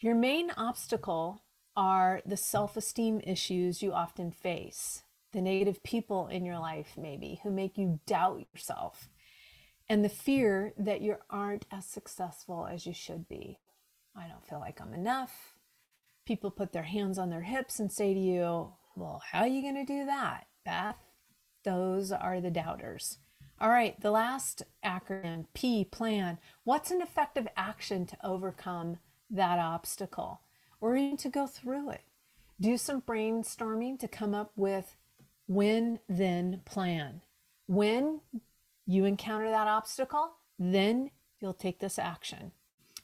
Your 0.00 0.14
main 0.14 0.50
obstacle 0.50 1.40
are 1.74 2.20
the 2.26 2.36
self 2.36 2.76
esteem 2.76 3.22
issues 3.24 3.82
you 3.82 3.94
often 3.94 4.30
face, 4.30 5.04
the 5.32 5.40
negative 5.40 5.82
people 5.82 6.26
in 6.26 6.44
your 6.44 6.58
life, 6.58 6.98
maybe, 6.98 7.40
who 7.42 7.50
make 7.50 7.78
you 7.78 8.00
doubt 8.04 8.44
yourself 8.52 9.08
and 9.88 10.04
the 10.04 10.10
fear 10.10 10.74
that 10.76 11.00
you 11.00 11.16
aren't 11.30 11.64
as 11.72 11.86
successful 11.86 12.68
as 12.70 12.84
you 12.84 12.92
should 12.92 13.26
be. 13.26 13.58
I 14.14 14.28
don't 14.28 14.46
feel 14.46 14.60
like 14.60 14.82
I'm 14.82 14.92
enough. 14.92 15.51
People 16.32 16.50
put 16.50 16.72
their 16.72 16.82
hands 16.82 17.18
on 17.18 17.28
their 17.28 17.42
hips 17.42 17.78
and 17.78 17.92
say 17.92 18.14
to 18.14 18.18
you, 18.18 18.72
Well, 18.96 19.20
how 19.30 19.40
are 19.40 19.46
you 19.46 19.60
going 19.60 19.74
to 19.74 19.84
do 19.84 20.06
that, 20.06 20.46
Beth? 20.64 20.96
Those 21.62 22.10
are 22.10 22.40
the 22.40 22.50
doubters. 22.50 23.18
All 23.60 23.68
right, 23.68 24.00
the 24.00 24.10
last 24.10 24.62
acronym 24.82 25.44
P, 25.52 25.84
plan. 25.84 26.38
What's 26.64 26.90
an 26.90 27.02
effective 27.02 27.46
action 27.54 28.06
to 28.06 28.16
overcome 28.24 28.96
that 29.28 29.58
obstacle? 29.58 30.40
or 30.80 30.96
even 30.96 31.16
to 31.18 31.28
go 31.28 31.46
through 31.46 31.90
it. 31.90 32.02
Do 32.58 32.78
some 32.78 33.02
brainstorming 33.02 33.98
to 34.00 34.08
come 34.08 34.34
up 34.34 34.52
with 34.56 34.96
when 35.46 36.00
then 36.08 36.62
plan. 36.64 37.20
When 37.66 38.20
you 38.86 39.04
encounter 39.04 39.48
that 39.50 39.68
obstacle, 39.68 40.32
then 40.58 41.10
you'll 41.40 41.54
take 41.54 41.78
this 41.78 41.98
action. 41.98 42.52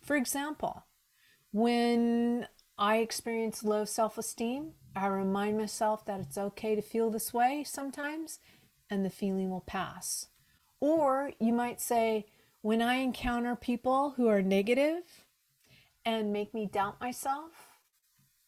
For 0.03 0.17
example, 0.17 0.87
when 1.53 2.49
I 2.79 2.99
experience 2.99 3.65
low 3.65 3.85
self 3.85 4.19
esteem, 4.19 4.73
I 4.95 5.07
remind 5.07 5.59
myself 5.59 6.05
that 6.07 6.21
it's 6.21 6.39
okay 6.39 6.75
to 6.75 6.83
feel 6.83 7.11
this 7.11 7.35
way 7.35 7.65
sometimes 7.65 8.39
and 8.89 9.05
the 9.05 9.11
feeling 9.11 9.51
will 9.51 9.61
pass. 9.61 10.27
Or 10.81 11.33
you 11.41 11.53
might 11.53 11.81
say, 11.81 12.27
when 12.63 12.81
I 12.81 12.95
encounter 12.95 13.57
people 13.57 14.15
who 14.17 14.29
are 14.29 14.43
negative 14.43 15.03
and 16.05 16.33
make 16.33 16.55
me 16.55 16.67
doubt 16.67 17.01
myself, 17.01 17.53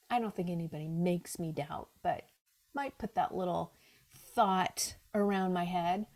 I 0.09 0.21
don't 0.21 0.35
think 0.35 0.51
anybody 0.51 0.89
makes 0.89 1.39
me 1.39 1.53
doubt, 1.53 1.89
but 2.03 2.25
might 2.75 2.99
put 2.99 3.15
that 3.17 3.35
little 3.35 3.75
thought 4.15 4.95
around 5.15 5.53
my 5.53 5.65
head. 5.65 6.07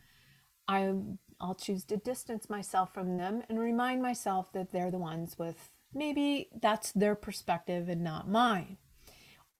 I'll 0.66 1.56
choose 1.58 1.84
to 1.84 1.96
distance 1.96 2.48
myself 2.48 2.94
from 2.94 3.18
them 3.18 3.42
and 3.48 3.58
remind 3.58 4.02
myself 4.02 4.52
that 4.52 4.72
they're 4.72 4.90
the 4.90 4.98
ones 4.98 5.38
with 5.38 5.70
maybe 5.94 6.48
that's 6.60 6.92
their 6.92 7.14
perspective 7.14 7.88
and 7.88 8.02
not 8.02 8.28
mine. 8.28 8.78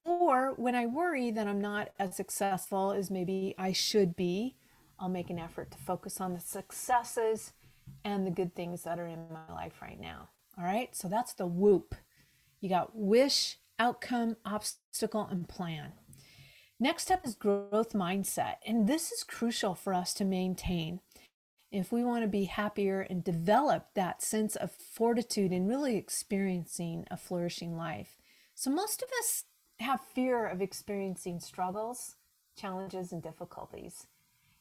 Or 0.03 0.53
when 0.55 0.75
I 0.75 0.85
worry 0.85 1.31
that 1.31 1.47
I'm 1.47 1.61
not 1.61 1.89
as 1.97 2.15
successful 2.15 2.91
as 2.91 3.09
maybe 3.09 3.55
I 3.57 3.71
should 3.71 4.15
be, 4.15 4.55
I'll 4.99 5.09
make 5.09 5.29
an 5.29 5.39
effort 5.39 5.71
to 5.71 5.77
focus 5.77 6.21
on 6.21 6.33
the 6.33 6.39
successes 6.39 7.53
and 8.03 8.25
the 8.25 8.31
good 8.31 8.55
things 8.55 8.83
that 8.83 8.99
are 8.99 9.07
in 9.07 9.25
my 9.31 9.53
life 9.53 9.81
right 9.81 9.99
now. 9.99 10.29
All 10.57 10.63
right, 10.63 10.95
so 10.95 11.07
that's 11.07 11.33
the 11.33 11.47
WOOP. 11.47 11.95
You 12.61 12.69
got 12.69 12.95
wish, 12.95 13.57
outcome, 13.77 14.37
obstacle, 14.45 15.27
and 15.29 15.47
plan. 15.47 15.93
Next 16.79 17.09
up 17.09 17.25
is 17.25 17.35
growth 17.35 17.93
mindset, 17.93 18.55
and 18.65 18.87
this 18.87 19.11
is 19.11 19.23
crucial 19.23 19.75
for 19.75 19.93
us 19.93 20.13
to 20.15 20.25
maintain 20.25 20.99
if 21.75 21.91
we 21.91 22.05
want 22.05 22.23
to 22.23 22.27
be 22.29 22.45
happier 22.45 23.01
and 23.01 23.23
develop 23.23 23.89
that 23.93 24.21
sense 24.21 24.55
of 24.55 24.71
fortitude 24.71 25.51
and 25.51 25.67
really 25.67 25.97
experiencing 25.97 27.05
a 27.11 27.17
flourishing 27.17 27.75
life. 27.75 28.17
So, 28.53 28.71
most 28.71 29.01
of 29.01 29.09
us 29.19 29.43
have 29.79 29.99
fear 29.99 30.45
of 30.45 30.61
experiencing 30.61 31.41
struggles, 31.41 32.15
challenges, 32.55 33.11
and 33.11 33.21
difficulties. 33.21 34.07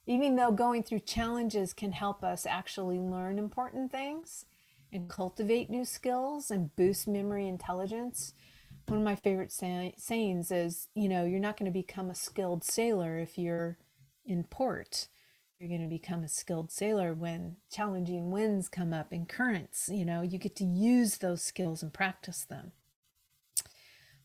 Even 0.07 0.35
though 0.35 0.51
going 0.51 0.83
through 0.83 1.01
challenges 1.01 1.73
can 1.73 1.93
help 1.93 2.25
us 2.25 2.47
actually 2.47 2.99
learn 2.99 3.39
important 3.39 3.93
things 3.93 4.45
and 4.93 5.09
cultivate 5.09 5.71
new 5.71 5.85
skills 5.85 6.51
and 6.51 6.75
boost 6.75 7.07
memory 7.07 7.47
intelligence, 7.47 8.35
one 8.89 8.99
of 8.99 9.05
my 9.05 9.15
favorite 9.15 9.53
say- 9.53 9.95
sayings 9.97 10.51
is, 10.51 10.89
you 10.95 11.09
know, 11.09 11.25
you're 11.25 11.39
not 11.39 11.57
going 11.57 11.73
to 11.73 11.79
become 11.79 12.11
a 12.11 12.15
skilled 12.15 12.65
sailor 12.65 13.19
if 13.19 13.39
you're 13.39 13.79
in 14.27 14.43
port. 14.45 15.09
You're 15.59 15.69
going 15.69 15.83
to 15.83 15.89
become 15.89 16.25
a 16.25 16.29
skilled 16.29 16.73
sailor 16.73 17.15
when 17.15 17.57
challenging 17.71 18.31
winds 18.31 18.69
come 18.69 18.93
up 18.93 19.13
and 19.13 19.29
currents. 19.29 19.89
You 19.91 20.05
know, 20.05 20.21
you 20.21 20.39
get 20.39 20.57
to 20.57 20.65
use 20.65 21.19
those 21.19 21.43
skills 21.43 21.83
and 21.83 21.93
practice 21.93 22.45
them. 22.45 22.73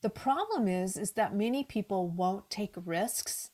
The 0.01 0.09
problem 0.09 0.67
is, 0.67 0.97
is 0.97 1.11
that 1.11 1.36
many 1.36 1.63
people 1.63 2.07
won't 2.09 2.49
take 2.49 2.73
risks 2.84 3.51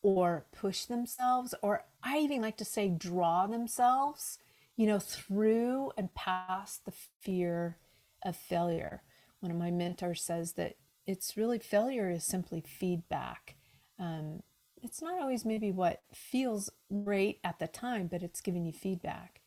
or 0.00 0.46
push 0.52 0.84
themselves, 0.84 1.54
or 1.62 1.84
I 2.02 2.18
even 2.18 2.40
like 2.40 2.56
to 2.58 2.64
say 2.64 2.88
draw 2.88 3.46
themselves, 3.46 4.38
you 4.76 4.86
know, 4.86 5.00
through 5.00 5.92
and 5.98 6.14
past 6.14 6.84
the 6.84 6.94
fear 7.20 7.78
of 8.24 8.36
failure. 8.36 9.02
One 9.40 9.50
of 9.50 9.58
my 9.58 9.70
mentors 9.70 10.22
says 10.22 10.52
that 10.52 10.76
it's 11.06 11.36
really 11.36 11.58
failure 11.58 12.10
is 12.10 12.24
simply 12.24 12.60
feedback. 12.60 13.56
Um, 13.98 14.42
it's 14.82 15.02
not 15.02 15.20
always 15.20 15.44
maybe 15.44 15.70
what 15.70 16.02
feels 16.12 16.70
great 17.04 17.40
at 17.44 17.58
the 17.58 17.66
time, 17.66 18.06
but 18.06 18.22
it's 18.22 18.40
giving 18.40 18.64
you 18.64 18.72
feedback. 18.72 19.40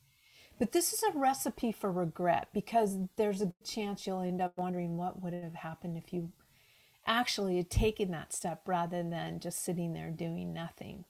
But 0.60 0.74
this 0.74 0.94
is 0.94 1.02
a 1.04 1.18
recipe 1.18 1.72
for 1.72 1.92
regret 1.92 2.50
because 2.54 2.98
there's 3.16 3.42
a 3.42 3.54
chance 3.64 4.06
you'll 4.06 4.22
end 4.22 4.42
up 4.42 4.58
wondering 4.58 4.96
what 4.96 5.22
would 5.22 5.34
have 5.34 5.56
happened 5.56 5.98
if 5.98 6.14
you 6.14 6.32
actually 7.08 7.58
had 7.58 7.70
taken 7.70 8.12
that 8.12 8.32
step 8.32 8.62
rather 8.68 9.02
than 9.02 9.40
just 9.40 9.64
sitting 9.64 9.94
there 9.94 10.12
doing 10.12 10.54
nothing. 10.54 11.06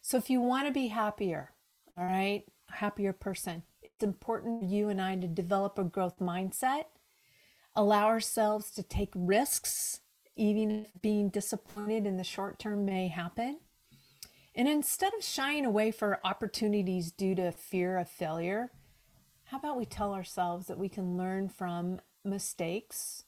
So 0.00 0.16
if 0.16 0.30
you 0.30 0.40
want 0.40 0.66
to 0.66 0.72
be 0.72 0.88
happier, 0.88 1.50
all 1.98 2.04
right, 2.04 2.44
happier 2.70 3.12
person, 3.12 3.64
it's 3.82 4.04
important 4.04 4.60
for 4.60 4.66
you 4.66 4.88
and 4.88 5.00
I 5.00 5.16
to 5.16 5.26
develop 5.26 5.78
a 5.78 5.84
growth 5.84 6.18
mindset, 6.18 6.84
allow 7.74 8.06
ourselves 8.06 8.70
to 8.72 8.82
take 8.82 9.12
risks, 9.14 10.00
even 10.36 10.70
if 10.70 10.88
being 11.00 11.28
disappointed 11.28 12.06
in 12.06 12.16
the 12.16 12.24
short 12.24 12.58
term 12.58 12.84
may 12.84 13.08
happen. 13.08 13.58
And 14.54 14.68
instead 14.68 15.12
of 15.14 15.24
shying 15.24 15.66
away 15.66 15.90
for 15.90 16.20
opportunities 16.24 17.10
due 17.10 17.34
to 17.34 17.52
fear 17.52 17.98
of 17.98 18.08
failure, 18.08 18.70
how 19.44 19.58
about 19.58 19.76
we 19.76 19.84
tell 19.84 20.14
ourselves 20.14 20.66
that 20.66 20.78
we 20.78 20.88
can 20.88 21.16
learn 21.16 21.48
from 21.48 22.00
mistakes 22.24 23.24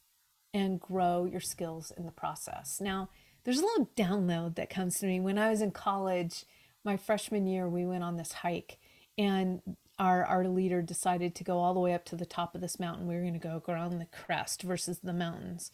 and 0.54 0.80
grow 0.80 1.24
your 1.24 1.40
skills 1.40 1.92
in 1.96 2.06
the 2.06 2.12
process. 2.12 2.80
Now, 2.80 3.10
there's 3.44 3.60
a 3.60 3.64
little 3.64 3.90
download 3.96 4.56
that 4.56 4.70
comes 4.70 4.98
to 4.98 5.06
me. 5.06 5.20
When 5.20 5.38
I 5.38 5.50
was 5.50 5.60
in 5.60 5.70
college, 5.70 6.44
my 6.84 6.96
freshman 6.96 7.46
year, 7.46 7.68
we 7.68 7.86
went 7.86 8.04
on 8.04 8.16
this 8.16 8.32
hike 8.32 8.78
and 9.16 9.62
our, 9.98 10.24
our 10.24 10.46
leader 10.46 10.80
decided 10.80 11.34
to 11.34 11.44
go 11.44 11.58
all 11.58 11.74
the 11.74 11.80
way 11.80 11.92
up 11.92 12.04
to 12.06 12.16
the 12.16 12.26
top 12.26 12.54
of 12.54 12.60
this 12.60 12.78
mountain. 12.78 13.06
We 13.06 13.14
were 13.14 13.20
going 13.20 13.32
to 13.32 13.38
go 13.38 13.62
around 13.68 13.98
the 13.98 14.06
crest 14.06 14.62
versus 14.62 15.00
the 15.02 15.12
mountains. 15.12 15.72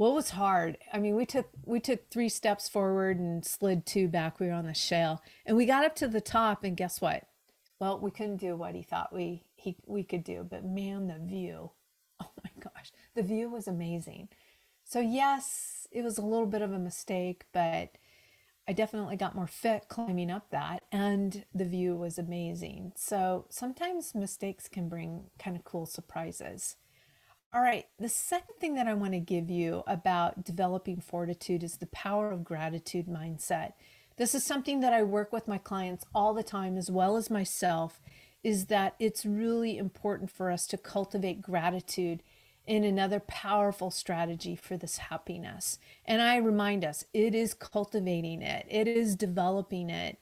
What 0.00 0.14
was 0.14 0.30
hard? 0.30 0.78
I 0.94 0.98
mean, 0.98 1.14
we 1.14 1.26
took 1.26 1.50
we 1.66 1.78
took 1.78 2.08
three 2.08 2.30
steps 2.30 2.70
forward 2.70 3.18
and 3.18 3.44
slid 3.44 3.84
two 3.84 4.08
back. 4.08 4.40
We 4.40 4.46
were 4.46 4.54
on 4.54 4.64
the 4.64 4.72
shale, 4.72 5.20
and 5.44 5.58
we 5.58 5.66
got 5.66 5.84
up 5.84 5.94
to 5.96 6.08
the 6.08 6.22
top. 6.22 6.64
And 6.64 6.74
guess 6.74 7.02
what? 7.02 7.24
Well, 7.78 7.98
we 7.98 8.10
couldn't 8.10 8.38
do 8.38 8.56
what 8.56 8.74
he 8.74 8.80
thought 8.80 9.12
we 9.12 9.42
he 9.56 9.76
we 9.84 10.02
could 10.02 10.24
do. 10.24 10.42
But 10.48 10.64
man, 10.64 11.08
the 11.08 11.18
view! 11.18 11.72
Oh 12.22 12.30
my 12.42 12.50
gosh, 12.58 12.92
the 13.14 13.22
view 13.22 13.50
was 13.50 13.68
amazing. 13.68 14.28
So, 14.84 15.00
yes, 15.00 15.86
it 15.90 16.02
was 16.02 16.16
a 16.16 16.24
little 16.24 16.46
bit 16.46 16.62
of 16.62 16.72
a 16.72 16.78
mistake, 16.78 17.44
but 17.52 17.98
I 18.66 18.72
definitely 18.72 19.16
got 19.16 19.34
more 19.34 19.46
fit 19.46 19.88
climbing 19.88 20.30
up 20.30 20.48
that, 20.50 20.84
and 20.90 21.44
the 21.54 21.66
view 21.66 21.94
was 21.94 22.18
amazing. 22.18 22.92
So, 22.96 23.44
sometimes 23.50 24.14
mistakes 24.14 24.66
can 24.66 24.88
bring 24.88 25.24
kind 25.38 25.56
of 25.56 25.64
cool 25.64 25.84
surprises. 25.84 26.76
All 27.52 27.62
right, 27.62 27.86
the 27.98 28.08
second 28.08 28.54
thing 28.60 28.74
that 28.76 28.86
I 28.86 28.94
want 28.94 29.12
to 29.12 29.18
give 29.18 29.50
you 29.50 29.82
about 29.88 30.44
developing 30.44 31.00
fortitude 31.00 31.64
is 31.64 31.78
the 31.78 31.86
power 31.86 32.30
of 32.30 32.44
gratitude 32.44 33.08
mindset. 33.08 33.72
This 34.18 34.36
is 34.36 34.44
something 34.44 34.78
that 34.80 34.92
I 34.92 35.02
work 35.02 35.32
with 35.32 35.48
my 35.48 35.58
clients 35.58 36.04
all 36.14 36.32
the 36.32 36.44
time, 36.44 36.76
as 36.76 36.92
well 36.92 37.16
as 37.16 37.28
myself, 37.28 38.00
is 38.44 38.66
that 38.66 38.94
it's 39.00 39.26
really 39.26 39.78
important 39.78 40.30
for 40.30 40.48
us 40.48 40.64
to 40.68 40.78
cultivate 40.78 41.42
gratitude 41.42 42.22
in 42.68 42.84
another 42.84 43.18
powerful 43.18 43.90
strategy 43.90 44.54
for 44.54 44.76
this 44.76 44.98
happiness. 44.98 45.80
And 46.04 46.22
I 46.22 46.36
remind 46.36 46.84
us, 46.84 47.04
it 47.12 47.34
is 47.34 47.52
cultivating 47.52 48.42
it, 48.42 48.64
it 48.68 48.86
is 48.86 49.16
developing 49.16 49.90
it 49.90 50.18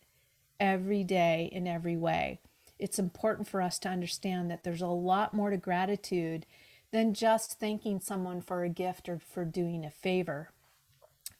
every 0.59 1.05
day 1.05 1.51
in 1.53 1.67
every 1.67 1.97
way. 1.99 2.41
It's 2.79 2.99
important 2.99 3.49
for 3.49 3.61
us 3.61 3.79
to 3.81 3.91
understand 3.91 4.51
that 4.51 4.65
there's 4.65 4.81
a 4.81 4.87
lot 4.87 5.35
more 5.35 5.51
to 5.51 5.59
gratitude 5.59 6.47
than 6.93 7.15
just 7.15 7.59
thanking 7.59 8.01
someone 8.01 8.41
for 8.41 8.63
a 8.63 8.69
gift 8.69 9.09
or 9.09 9.19
for 9.19 9.45
doing 9.45 9.85
a 9.85 9.91
favor. 9.91 10.51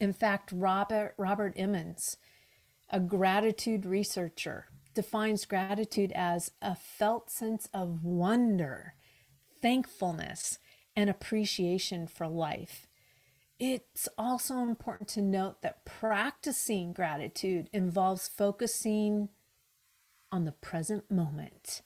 In 0.01 0.13
fact, 0.13 0.53
Robert, 0.53 1.15
Robert 1.17 1.55
Emmons, 1.57 2.17
a 2.91 3.01
gratitude 3.01 3.85
researcher, 3.85 4.67
defines 4.95 5.45
gratitude 5.45 6.13
as 6.15 6.51
a 6.61 6.75
felt 6.75 7.31
sense 7.31 7.69
of 7.73 8.05
wonder, 8.05 8.95
thankfulness, 9.63 10.59
and 10.95 11.09
appreciation 11.09 12.07
for 12.07 12.27
life. 12.27 12.87
It's 13.59 14.09
also 14.17 14.59
important 14.59 15.09
to 15.11 15.23
note 15.23 15.63
that 15.63 15.85
practicing 15.85 16.93
gratitude 16.93 17.69
involves 17.73 18.29
focusing 18.29 19.29
on 20.31 20.45
the 20.45 20.53
present 20.53 21.11
moment 21.11 21.83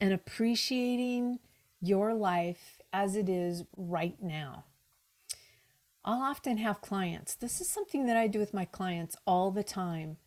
and 0.00 0.12
appreciating 0.12 1.38
your 1.86 2.14
life 2.14 2.80
as 2.92 3.16
it 3.16 3.28
is 3.28 3.64
right 3.76 4.16
now. 4.22 4.64
I'll 6.04 6.22
often 6.22 6.58
have 6.58 6.80
clients. 6.80 7.34
This 7.34 7.60
is 7.60 7.68
something 7.68 8.06
that 8.06 8.16
I 8.16 8.28
do 8.28 8.38
with 8.38 8.54
my 8.54 8.64
clients 8.64 9.16
all 9.26 9.50
the 9.50 9.64
time. 9.64 10.18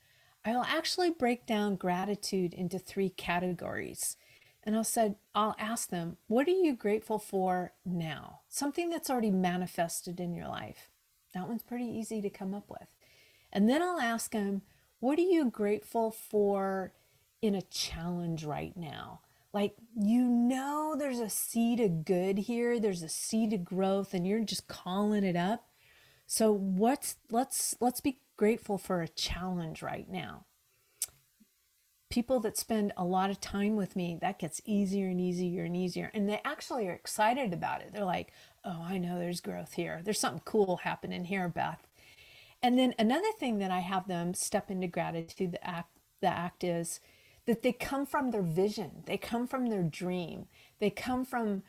I'll 0.44 0.64
actually 0.64 1.10
break 1.10 1.46
down 1.46 1.76
gratitude 1.76 2.54
into 2.54 2.80
three 2.80 3.10
categories. 3.10 4.18
And 4.64 4.76
I'll 4.76 4.84
said, 4.84 5.16
I'll 5.34 5.56
ask 5.58 5.90
them, 5.90 6.18
what 6.28 6.48
are 6.48 6.52
you 6.52 6.74
grateful 6.74 7.18
for 7.18 7.72
now? 7.86 8.42
Something 8.50 8.90
that's 8.90 9.10
already 9.10 9.32
manifested 9.32 10.20
in 10.20 10.36
your 10.36 10.48
life. 10.48 10.90
That 11.34 11.48
one's 11.48 11.64
pretty 11.64 11.86
easy 11.86 12.22
to 12.22 12.30
come 12.30 12.54
up 12.54 12.70
with. 12.70 12.96
And 13.52 13.70
then 13.70 13.82
I'll 13.82 14.02
ask 14.02 14.32
them, 14.32 14.62
what 15.00 15.18
are 15.18 15.24
you 15.24 15.50
grateful 15.50 16.12
for 16.12 16.92
in 17.42 17.56
a 17.56 17.62
challenge 17.62 18.44
right 18.44 18.76
now? 18.76 19.22
Like 19.54 19.74
you 19.96 20.24
know 20.24 20.96
there's 20.98 21.20
a 21.20 21.30
seed 21.30 21.80
of 21.80 22.06
good 22.06 22.38
here 22.38 22.80
there's 22.80 23.02
a 23.02 23.10
seed 23.10 23.54
of 23.54 23.66
growth 23.66 24.14
and 24.14 24.28
you're 24.28 24.44
just 24.44 24.68
calling 24.68 25.24
it 25.24 25.36
up. 25.36 25.66
So 26.28 26.52
what's 26.52 27.18
let's 27.32 27.76
let's 27.80 28.02
be 28.02 28.22
grateful 28.38 28.78
for 28.78 29.02
a 29.02 29.08
challenge 29.08 29.82
right 29.82 30.08
now. 30.08 30.46
People 32.12 32.40
that 32.42 32.58
spend 32.58 32.94
a 32.98 33.04
lot 33.04 33.30
of 33.30 33.42
time 33.42 33.76
with 33.76 33.96
me 33.96 34.18
that 34.22 34.40
gets 34.40 34.62
easier 34.66 35.08
and 35.10 35.20
easier 35.20 35.64
and 35.64 35.76
easier 35.76 36.12
and 36.14 36.30
they 36.30 36.42
actually 36.46 36.88
are 36.88 36.94
excited 36.94 37.52
about 37.54 37.82
it. 37.82 37.92
They're 37.94 38.06
like 38.06 38.32
oh 38.64 38.84
i 38.88 38.98
know 38.98 39.18
there's 39.18 39.42
growth 39.42 39.74
here. 39.74 40.02
There's 40.04 40.20
something 40.20 40.44
cool 40.46 40.78
happening 40.78 41.26
here 41.26 41.50
beth. 41.50 41.88
And 42.62 42.78
then 42.78 42.94
another 43.00 43.32
thing 43.40 43.58
that 43.60 43.72
i 43.72 43.80
have 43.80 44.08
them 44.08 44.36
step 44.36 44.70
into 44.70 44.88
gratitude 44.88 45.54
the 45.54 45.68
act 45.68 45.90
the 46.22 46.28
act 46.28 46.64
is 46.64 47.00
that 47.50 47.64
they 47.64 47.72
come 47.72 48.06
from 48.06 48.30
their 48.30 48.44
vision, 48.44 49.02
they 49.08 49.18
come 49.18 49.48
from 49.48 49.70
their 49.70 49.82
dream, 49.82 50.46
they 50.78 50.92
come 50.92 51.26
from 51.26 51.64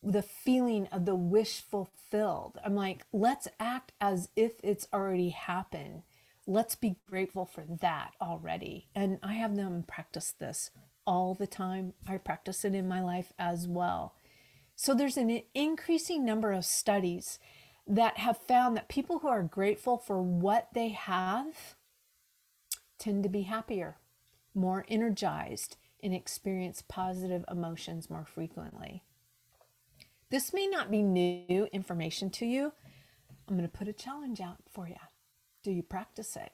the 0.00 0.22
feeling 0.22 0.86
of 0.92 1.04
the 1.04 1.16
wish 1.16 1.60
fulfilled. 1.60 2.60
I'm 2.64 2.76
like, 2.76 3.04
let's 3.12 3.48
act 3.58 3.90
as 4.00 4.28
if 4.36 4.52
it's 4.62 4.86
already 4.92 5.30
happened. 5.30 6.04
Let's 6.46 6.76
be 6.76 7.00
grateful 7.10 7.44
for 7.44 7.64
that 7.80 8.12
already. 8.22 8.86
And 8.94 9.18
I 9.20 9.32
have 9.32 9.56
them 9.56 9.82
practice 9.88 10.30
this 10.30 10.70
all 11.04 11.34
the 11.34 11.48
time. 11.48 11.94
I 12.06 12.18
practice 12.18 12.64
it 12.64 12.76
in 12.76 12.86
my 12.86 13.02
life 13.02 13.32
as 13.36 13.66
well. 13.66 14.14
So 14.76 14.94
there's 14.94 15.16
an 15.16 15.42
increasing 15.56 16.24
number 16.24 16.52
of 16.52 16.64
studies 16.64 17.40
that 17.84 18.18
have 18.18 18.36
found 18.36 18.76
that 18.76 18.88
people 18.88 19.18
who 19.18 19.28
are 19.28 19.42
grateful 19.42 19.98
for 19.98 20.22
what 20.22 20.68
they 20.72 20.90
have 20.90 21.74
tend 22.96 23.24
to 23.24 23.28
be 23.28 23.42
happier 23.42 23.96
more 24.56 24.84
energized, 24.88 25.76
and 26.02 26.14
experience 26.14 26.82
positive 26.86 27.44
emotions 27.50 28.10
more 28.10 28.24
frequently. 28.24 29.02
This 30.30 30.52
may 30.52 30.66
not 30.66 30.90
be 30.90 31.02
new 31.02 31.68
information 31.72 32.30
to 32.30 32.46
you. 32.46 32.72
I'm 33.48 33.56
going 33.56 33.68
to 33.68 33.76
put 33.76 33.88
a 33.88 33.92
challenge 33.92 34.40
out 34.40 34.58
for 34.70 34.88
you. 34.88 34.96
Do 35.62 35.70
you 35.70 35.82
practice 35.82 36.36
it? 36.36 36.52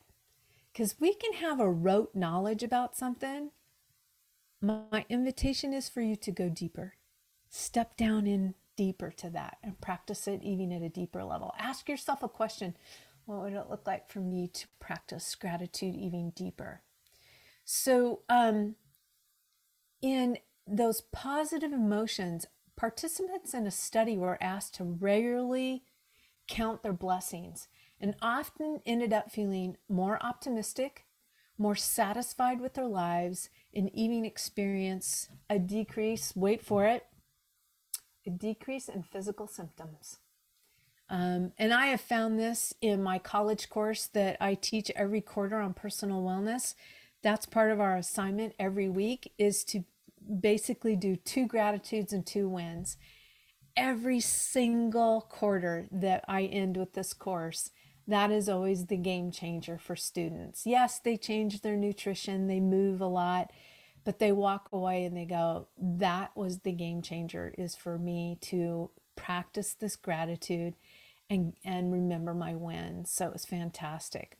Because 0.72 0.96
we 1.00 1.14
can 1.14 1.34
have 1.34 1.60
a 1.60 1.70
rote 1.70 2.14
knowledge 2.14 2.62
about 2.62 2.96
something. 2.96 3.50
My 4.60 5.04
invitation 5.08 5.72
is 5.72 5.88
for 5.88 6.00
you 6.00 6.16
to 6.16 6.30
go 6.30 6.48
deeper. 6.48 6.94
Step 7.48 7.96
down 7.96 8.26
in 8.26 8.54
deeper 8.76 9.10
to 9.10 9.28
that 9.30 9.58
and 9.62 9.80
practice 9.80 10.26
it 10.26 10.42
even 10.42 10.72
at 10.72 10.82
a 10.82 10.88
deeper 10.88 11.24
level. 11.24 11.54
Ask 11.58 11.88
yourself 11.88 12.22
a 12.22 12.28
question 12.28 12.76
What 13.26 13.40
would 13.40 13.52
it 13.52 13.70
look 13.70 13.86
like 13.86 14.10
for 14.10 14.20
me 14.20 14.48
to 14.48 14.66
practice 14.80 15.34
gratitude 15.34 15.94
even 15.94 16.30
deeper? 16.30 16.82
So, 17.64 18.20
um, 18.28 18.76
in 20.00 20.38
those 20.66 21.00
positive 21.12 21.72
emotions, 21.72 22.46
participants 22.76 23.54
in 23.54 23.66
a 23.66 23.70
study 23.70 24.16
were 24.16 24.42
asked 24.42 24.74
to 24.74 24.84
regularly 24.84 25.84
count 26.48 26.82
their 26.82 26.92
blessings 26.92 27.68
and 28.00 28.16
often 28.20 28.80
ended 28.84 29.12
up 29.12 29.30
feeling 29.30 29.76
more 29.88 30.18
optimistic, 30.24 31.06
more 31.56 31.76
satisfied 31.76 32.60
with 32.60 32.74
their 32.74 32.88
lives, 32.88 33.48
and 33.74 33.90
even 33.94 34.24
experience 34.24 35.28
a 35.48 35.58
decrease, 35.58 36.34
wait 36.34 36.64
for 36.64 36.84
it, 36.84 37.06
a 38.26 38.30
decrease 38.30 38.88
in 38.88 39.02
physical 39.02 39.46
symptoms. 39.46 40.18
Um, 41.08 41.52
and 41.58 41.72
I 41.72 41.86
have 41.86 42.00
found 42.00 42.38
this 42.38 42.74
in 42.80 43.02
my 43.02 43.18
college 43.18 43.68
course 43.68 44.06
that 44.08 44.36
I 44.40 44.54
teach 44.54 44.90
every 44.96 45.20
quarter 45.20 45.60
on 45.60 45.74
personal 45.74 46.22
wellness 46.22 46.74
that's 47.22 47.46
part 47.46 47.70
of 47.70 47.80
our 47.80 47.96
assignment 47.96 48.54
every 48.58 48.88
week 48.88 49.32
is 49.38 49.64
to 49.64 49.84
basically 50.40 50.96
do 50.96 51.16
two 51.16 51.46
gratitudes 51.46 52.12
and 52.12 52.26
two 52.26 52.48
wins 52.48 52.96
every 53.76 54.20
single 54.20 55.22
quarter 55.22 55.88
that 55.90 56.24
I 56.28 56.42
end 56.44 56.76
with 56.76 56.92
this 56.92 57.12
course. 57.12 57.70
That 58.06 58.30
is 58.30 58.48
always 58.48 58.86
the 58.86 58.96
game 58.96 59.30
changer 59.30 59.78
for 59.78 59.96
students. 59.96 60.62
Yes, 60.66 60.98
they 60.98 61.16
change 61.16 61.60
their 61.60 61.76
nutrition, 61.76 62.48
they 62.48 62.60
move 62.60 63.00
a 63.00 63.06
lot, 63.06 63.50
but 64.04 64.18
they 64.18 64.32
walk 64.32 64.68
away 64.72 65.04
and 65.04 65.16
they 65.16 65.24
go, 65.24 65.68
That 65.78 66.36
was 66.36 66.60
the 66.60 66.72
game 66.72 67.02
changer, 67.02 67.54
is 67.56 67.74
for 67.74 67.98
me 67.98 68.38
to 68.42 68.90
practice 69.16 69.74
this 69.74 69.96
gratitude 69.96 70.74
and, 71.30 71.54
and 71.64 71.92
remember 71.92 72.34
my 72.34 72.54
wins. 72.54 73.10
So 73.10 73.26
it 73.26 73.32
was 73.32 73.46
fantastic. 73.46 74.36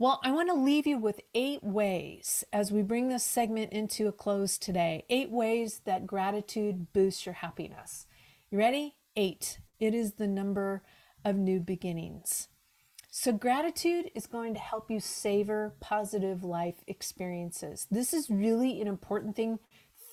Well, 0.00 0.18
I 0.24 0.32
want 0.32 0.48
to 0.48 0.54
leave 0.54 0.86
you 0.86 0.96
with 0.96 1.20
eight 1.34 1.62
ways 1.62 2.42
as 2.54 2.72
we 2.72 2.80
bring 2.80 3.08
this 3.10 3.22
segment 3.22 3.70
into 3.74 4.08
a 4.08 4.12
close 4.12 4.56
today. 4.56 5.04
Eight 5.10 5.30
ways 5.30 5.82
that 5.84 6.06
gratitude 6.06 6.90
boosts 6.94 7.26
your 7.26 7.34
happiness. 7.34 8.06
You 8.50 8.56
ready? 8.56 8.94
Eight. 9.14 9.60
It 9.78 9.92
is 9.92 10.14
the 10.14 10.26
number 10.26 10.82
of 11.22 11.36
new 11.36 11.60
beginnings. 11.60 12.48
So, 13.10 13.30
gratitude 13.30 14.10
is 14.14 14.26
going 14.26 14.54
to 14.54 14.60
help 14.60 14.90
you 14.90 15.00
savor 15.00 15.74
positive 15.80 16.44
life 16.44 16.82
experiences. 16.86 17.86
This 17.90 18.14
is 18.14 18.30
really 18.30 18.80
an 18.80 18.86
important 18.86 19.36
thing 19.36 19.58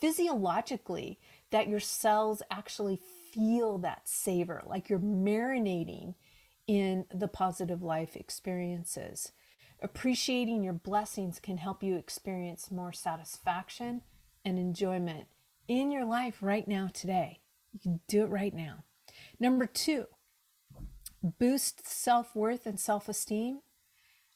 physiologically 0.01 1.17
that 1.51 1.69
your 1.69 1.79
cells 1.79 2.41
actually 2.51 2.99
feel 3.33 3.77
that 3.77 4.01
savor, 4.09 4.63
like 4.65 4.89
you're 4.89 4.99
marinating 4.99 6.15
in 6.67 7.05
the 7.09 7.29
positive 7.29 7.81
life 7.81 8.17
experiences. 8.17 9.31
Appreciating 9.79 10.63
your 10.63 10.73
blessings 10.73 11.39
can 11.39 11.57
help 11.57 11.83
you 11.83 11.97
experience 11.97 12.71
more 12.71 12.91
satisfaction 12.91 14.01
and 14.43 14.57
enjoyment 14.57 15.27
in 15.67 15.91
your 15.91 16.05
life 16.05 16.37
right 16.41 16.67
now, 16.67 16.89
today. 16.91 17.41
You 17.73 17.79
can 17.79 17.99
do 18.07 18.23
it 18.23 18.29
right 18.29 18.55
now. 18.55 18.85
Number 19.39 19.67
two, 19.67 20.05
boost 21.21 21.87
self 21.87 22.35
worth 22.35 22.65
and 22.65 22.79
self 22.79 23.07
esteem. 23.07 23.59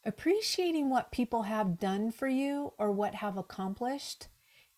Appreciating 0.06 0.90
what 0.90 1.12
people 1.12 1.44
have 1.44 1.80
done 1.80 2.12
for 2.12 2.28
you 2.28 2.74
or 2.78 2.92
what 2.92 3.16
have 3.16 3.38
accomplished 3.38 4.28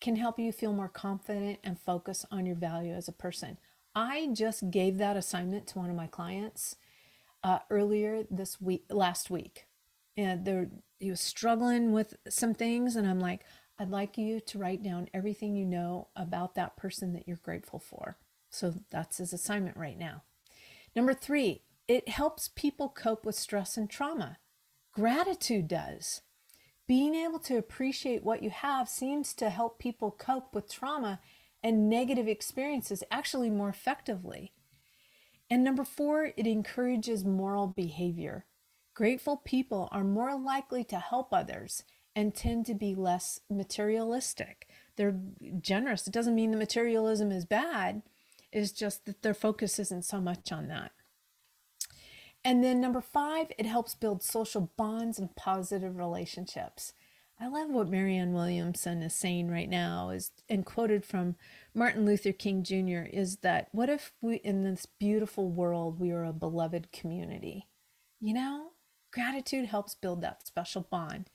can 0.00 0.16
help 0.16 0.38
you 0.38 0.50
feel 0.50 0.72
more 0.72 0.88
confident 0.88 1.58
and 1.62 1.78
focus 1.78 2.24
on 2.30 2.46
your 2.46 2.56
value 2.56 2.94
as 2.94 3.08
a 3.08 3.12
person. 3.12 3.58
I 3.94 4.28
just 4.32 4.70
gave 4.70 4.96
that 4.98 5.16
assignment 5.16 5.66
to 5.68 5.78
one 5.78 5.90
of 5.90 5.96
my 5.96 6.06
clients 6.06 6.76
uh, 7.42 7.60
earlier 7.70 8.24
this 8.30 8.60
week, 8.60 8.84
last 8.90 9.30
week 9.30 9.66
and 10.16 10.44
there 10.44 10.68
he 11.00 11.10
was 11.10 11.20
struggling 11.20 11.92
with 11.92 12.14
some 12.28 12.54
things 12.54 12.96
and 12.96 13.06
i'm 13.06 13.20
like 13.20 13.44
i'd 13.78 13.90
like 13.90 14.16
you 14.16 14.40
to 14.40 14.58
write 14.58 14.82
down 14.82 15.08
everything 15.12 15.54
you 15.54 15.64
know 15.64 16.08
about 16.16 16.54
that 16.54 16.76
person 16.76 17.12
that 17.12 17.26
you're 17.26 17.36
grateful 17.38 17.78
for. 17.78 18.16
So 18.50 18.74
that's 18.90 19.18
his 19.18 19.32
assignment 19.32 19.76
right 19.76 19.98
now. 19.98 20.22
Number 20.94 21.14
three 21.14 21.62
it 21.86 22.08
helps 22.08 22.48
people 22.48 22.88
cope 22.88 23.26
with 23.26 23.34
stress 23.34 23.76
and 23.76 23.90
trauma. 23.90 24.38
Gratitude 24.92 25.68
does. 25.68 26.22
Being 26.86 27.14
able 27.14 27.38
to 27.40 27.58
appreciate 27.58 28.24
what 28.24 28.42
you 28.42 28.50
have 28.50 28.88
seems 28.88 29.34
to 29.34 29.50
help 29.50 29.78
people 29.78 30.10
cope 30.10 30.54
with 30.54 30.72
trauma 30.72 31.20
and 31.62 31.90
negative 31.90 32.28
experiences 32.28 33.02
actually 33.10 33.50
more 33.50 33.68
effectively. 33.68 34.52
And 35.50 35.62
number 35.62 35.84
four 35.84 36.32
it 36.36 36.46
encourages 36.46 37.24
moral 37.24 37.66
behavior 37.66 38.46
Grateful 38.94 39.36
people 39.38 39.88
are 39.90 40.04
more 40.04 40.38
likely 40.38 40.84
to 40.84 40.98
help 40.98 41.32
others 41.32 41.82
and 42.14 42.34
tend 42.34 42.64
to 42.66 42.74
be 42.74 42.94
less 42.94 43.40
materialistic. 43.50 44.68
They're 44.96 45.18
generous. 45.60 46.06
It 46.06 46.12
doesn't 46.12 46.34
mean 46.34 46.52
the 46.52 46.56
materialism 46.56 47.32
is 47.32 47.44
bad, 47.44 48.02
it's 48.52 48.70
just 48.70 49.04
that 49.06 49.22
their 49.22 49.34
focus 49.34 49.80
isn't 49.80 50.04
so 50.04 50.20
much 50.20 50.52
on 50.52 50.68
that. 50.68 50.92
And 52.44 52.62
then 52.62 52.80
number 52.80 53.00
five, 53.00 53.50
it 53.58 53.66
helps 53.66 53.94
build 53.94 54.22
social 54.22 54.70
bonds 54.76 55.18
and 55.18 55.34
positive 55.34 55.96
relationships. 55.96 56.92
I 57.40 57.48
love 57.48 57.70
what 57.70 57.88
Marianne 57.88 58.32
Williamson 58.32 59.02
is 59.02 59.14
saying 59.14 59.50
right 59.50 59.68
now 59.68 60.10
is 60.10 60.30
and 60.48 60.64
quoted 60.64 61.04
from 61.04 61.34
Martin 61.74 62.06
Luther 62.06 62.32
King 62.32 62.62
Jr. 62.62 63.08
is 63.12 63.38
that 63.38 63.68
what 63.72 63.88
if 63.88 64.12
we 64.20 64.36
in 64.36 64.62
this 64.62 64.86
beautiful 64.86 65.48
world 65.50 65.98
we 65.98 66.12
are 66.12 66.24
a 66.24 66.32
beloved 66.32 66.92
community? 66.92 67.66
You 68.20 68.34
know, 68.34 68.70
Gratitude 69.14 69.66
helps 69.66 69.94
build 69.94 70.22
that 70.22 70.44
special 70.44 70.88
bond. 70.90 71.30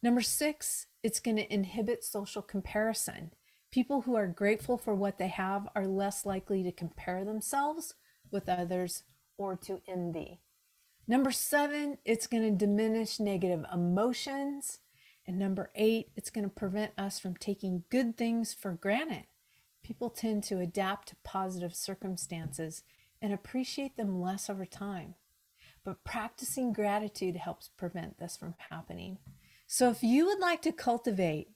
Number 0.00 0.20
six, 0.20 0.86
it's 1.02 1.18
going 1.18 1.36
to 1.38 1.52
inhibit 1.52 2.04
social 2.04 2.40
comparison. 2.40 3.32
People 3.72 4.02
who 4.02 4.14
are 4.14 4.28
grateful 4.28 4.78
for 4.78 4.94
what 4.94 5.18
they 5.18 5.26
have 5.26 5.68
are 5.74 5.88
less 5.88 6.24
likely 6.24 6.62
to 6.62 6.70
compare 6.70 7.24
themselves 7.24 7.94
with 8.30 8.48
others 8.48 9.02
or 9.36 9.56
to 9.56 9.82
envy. 9.88 10.38
Number 11.08 11.32
seven, 11.32 11.98
it's 12.04 12.28
going 12.28 12.44
to 12.44 12.64
diminish 12.64 13.18
negative 13.18 13.64
emotions. 13.72 14.78
And 15.26 15.36
number 15.36 15.72
eight, 15.74 16.10
it's 16.14 16.30
going 16.30 16.44
to 16.44 16.54
prevent 16.54 16.92
us 16.96 17.18
from 17.18 17.34
taking 17.34 17.82
good 17.90 18.16
things 18.16 18.54
for 18.54 18.70
granted. 18.70 19.24
People 19.82 20.10
tend 20.10 20.44
to 20.44 20.60
adapt 20.60 21.08
to 21.08 21.16
positive 21.24 21.74
circumstances 21.74 22.84
and 23.20 23.32
appreciate 23.32 23.96
them 23.96 24.20
less 24.20 24.48
over 24.48 24.64
time 24.64 25.16
but 25.86 26.02
practicing 26.02 26.72
gratitude 26.72 27.36
helps 27.36 27.68
prevent 27.68 28.18
this 28.18 28.36
from 28.36 28.56
happening. 28.70 29.18
So, 29.68 29.88
if 29.88 30.02
you 30.02 30.26
would 30.26 30.40
like 30.40 30.60
to 30.62 30.72
cultivate, 30.72 31.50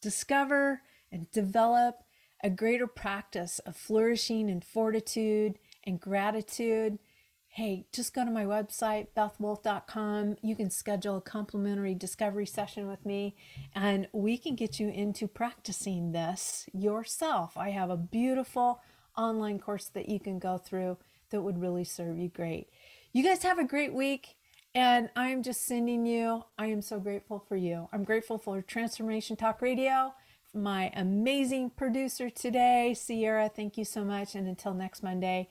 discover, 0.00 0.82
and 1.10 1.28
develop 1.32 1.96
a 2.44 2.48
greater 2.48 2.86
practice 2.86 3.58
of 3.60 3.76
flourishing 3.76 4.48
and 4.48 4.64
fortitude 4.64 5.58
and 5.84 6.00
gratitude, 6.00 7.00
hey, 7.48 7.86
just 7.92 8.14
go 8.14 8.24
to 8.24 8.30
my 8.30 8.44
website, 8.44 9.08
bethwolfe.com. 9.16 10.36
You 10.42 10.54
can 10.54 10.70
schedule 10.70 11.16
a 11.16 11.20
complimentary 11.20 11.94
discovery 11.96 12.46
session 12.46 12.86
with 12.86 13.04
me, 13.04 13.34
and 13.74 14.06
we 14.12 14.38
can 14.38 14.54
get 14.54 14.78
you 14.78 14.90
into 14.90 15.26
practicing 15.26 16.12
this 16.12 16.68
yourself. 16.72 17.56
I 17.56 17.70
have 17.70 17.90
a 17.90 17.96
beautiful 17.96 18.80
online 19.16 19.58
course 19.58 19.86
that 19.86 20.08
you 20.08 20.20
can 20.20 20.38
go 20.38 20.56
through 20.56 20.98
that 21.32 21.42
would 21.42 21.60
really 21.60 21.84
serve 21.84 22.16
you 22.16 22.28
great. 22.28 22.68
You 23.12 23.22
guys 23.22 23.42
have 23.42 23.58
a 23.58 23.64
great 23.64 23.92
week. 23.92 24.36
And 24.74 25.10
I'm 25.14 25.42
just 25.42 25.66
sending 25.66 26.06
you, 26.06 26.44
I 26.56 26.68
am 26.68 26.80
so 26.80 26.98
grateful 26.98 27.44
for 27.46 27.56
you. 27.56 27.90
I'm 27.92 28.04
grateful 28.04 28.38
for 28.38 28.62
Transformation 28.62 29.36
Talk 29.36 29.60
Radio, 29.60 30.14
my 30.54 30.90
amazing 30.96 31.68
producer 31.70 32.30
today, 32.30 32.94
Sierra. 32.94 33.50
Thank 33.54 33.76
you 33.76 33.84
so 33.84 34.02
much. 34.02 34.34
And 34.34 34.48
until 34.48 34.72
next 34.72 35.02
Monday, 35.02 35.50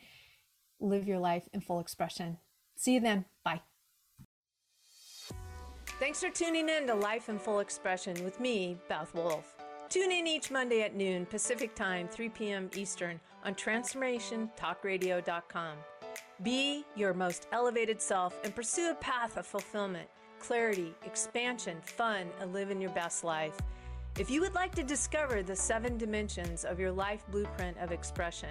live 0.79 1.07
your 1.07 1.19
life 1.19 1.47
in 1.53 1.61
full 1.61 1.79
expression. 1.79 2.39
See 2.75 2.95
you 2.95 2.99
then. 2.99 3.25
Bye. 3.43 3.61
Thanks 5.99 6.19
for 6.19 6.31
tuning 6.31 6.67
in 6.67 6.87
to 6.87 6.95
Life 6.95 7.29
in 7.29 7.37
Full 7.37 7.59
Expression 7.59 8.23
with 8.23 8.39
me, 8.39 8.75
Beth 8.89 9.13
Wolfe. 9.13 9.53
Tune 9.87 10.11
in 10.11 10.25
each 10.25 10.49
Monday 10.49 10.81
at 10.81 10.95
noon 10.95 11.27
Pacific 11.27 11.75
Time, 11.75 12.07
3 12.07 12.29
p.m. 12.29 12.71
Eastern 12.75 13.19
on 13.45 13.53
TransformationTalkRadio.com. 13.53 15.77
Be 16.43 16.85
your 16.95 17.13
most 17.13 17.47
elevated 17.51 18.01
self 18.01 18.35
and 18.43 18.55
pursue 18.55 18.89
a 18.89 18.95
path 18.95 19.37
of 19.37 19.45
fulfillment, 19.45 20.09
clarity, 20.39 20.95
expansion, 21.05 21.77
fun, 21.81 22.25
and 22.39 22.51
living 22.51 22.81
your 22.81 22.89
best 22.91 23.23
life. 23.23 23.55
If 24.17 24.31
you 24.31 24.41
would 24.41 24.55
like 24.55 24.73
to 24.75 24.83
discover 24.83 25.43
the 25.43 25.55
seven 25.55 25.99
dimensions 25.99 26.65
of 26.65 26.79
your 26.79 26.91
life 26.91 27.23
blueprint 27.29 27.77
of 27.77 27.91
expression, 27.91 28.49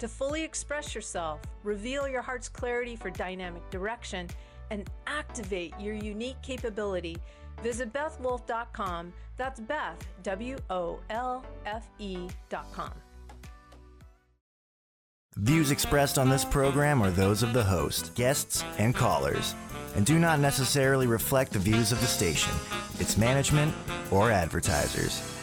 to 0.00 0.06
fully 0.06 0.42
express 0.42 0.94
yourself, 0.94 1.40
reveal 1.62 2.06
your 2.06 2.20
heart's 2.20 2.48
clarity 2.48 2.94
for 2.94 3.08
dynamic 3.08 3.68
direction, 3.70 4.28
and 4.70 4.90
activate 5.06 5.72
your 5.80 5.94
unique 5.94 6.40
capability, 6.42 7.16
visit 7.62 7.90
bethwolfe.com. 7.92 9.14
That's 9.38 9.60
Beth, 9.60 10.06
W 10.22 10.58
O 10.68 11.00
L 11.08 11.44
F 11.64 11.88
E.com. 11.98 12.92
Views 15.36 15.70
expressed 15.70 16.18
on 16.18 16.28
this 16.28 16.44
program 16.44 17.00
are 17.00 17.10
those 17.10 17.44
of 17.44 17.52
the 17.52 17.62
host, 17.62 18.12
guests, 18.16 18.64
and 18.78 18.94
callers, 18.94 19.54
and 19.94 20.04
do 20.04 20.18
not 20.18 20.40
necessarily 20.40 21.06
reflect 21.06 21.52
the 21.52 21.58
views 21.60 21.92
of 21.92 22.00
the 22.00 22.06
station, 22.06 22.52
its 22.98 23.16
management, 23.16 23.72
or 24.10 24.32
advertisers. 24.32 25.39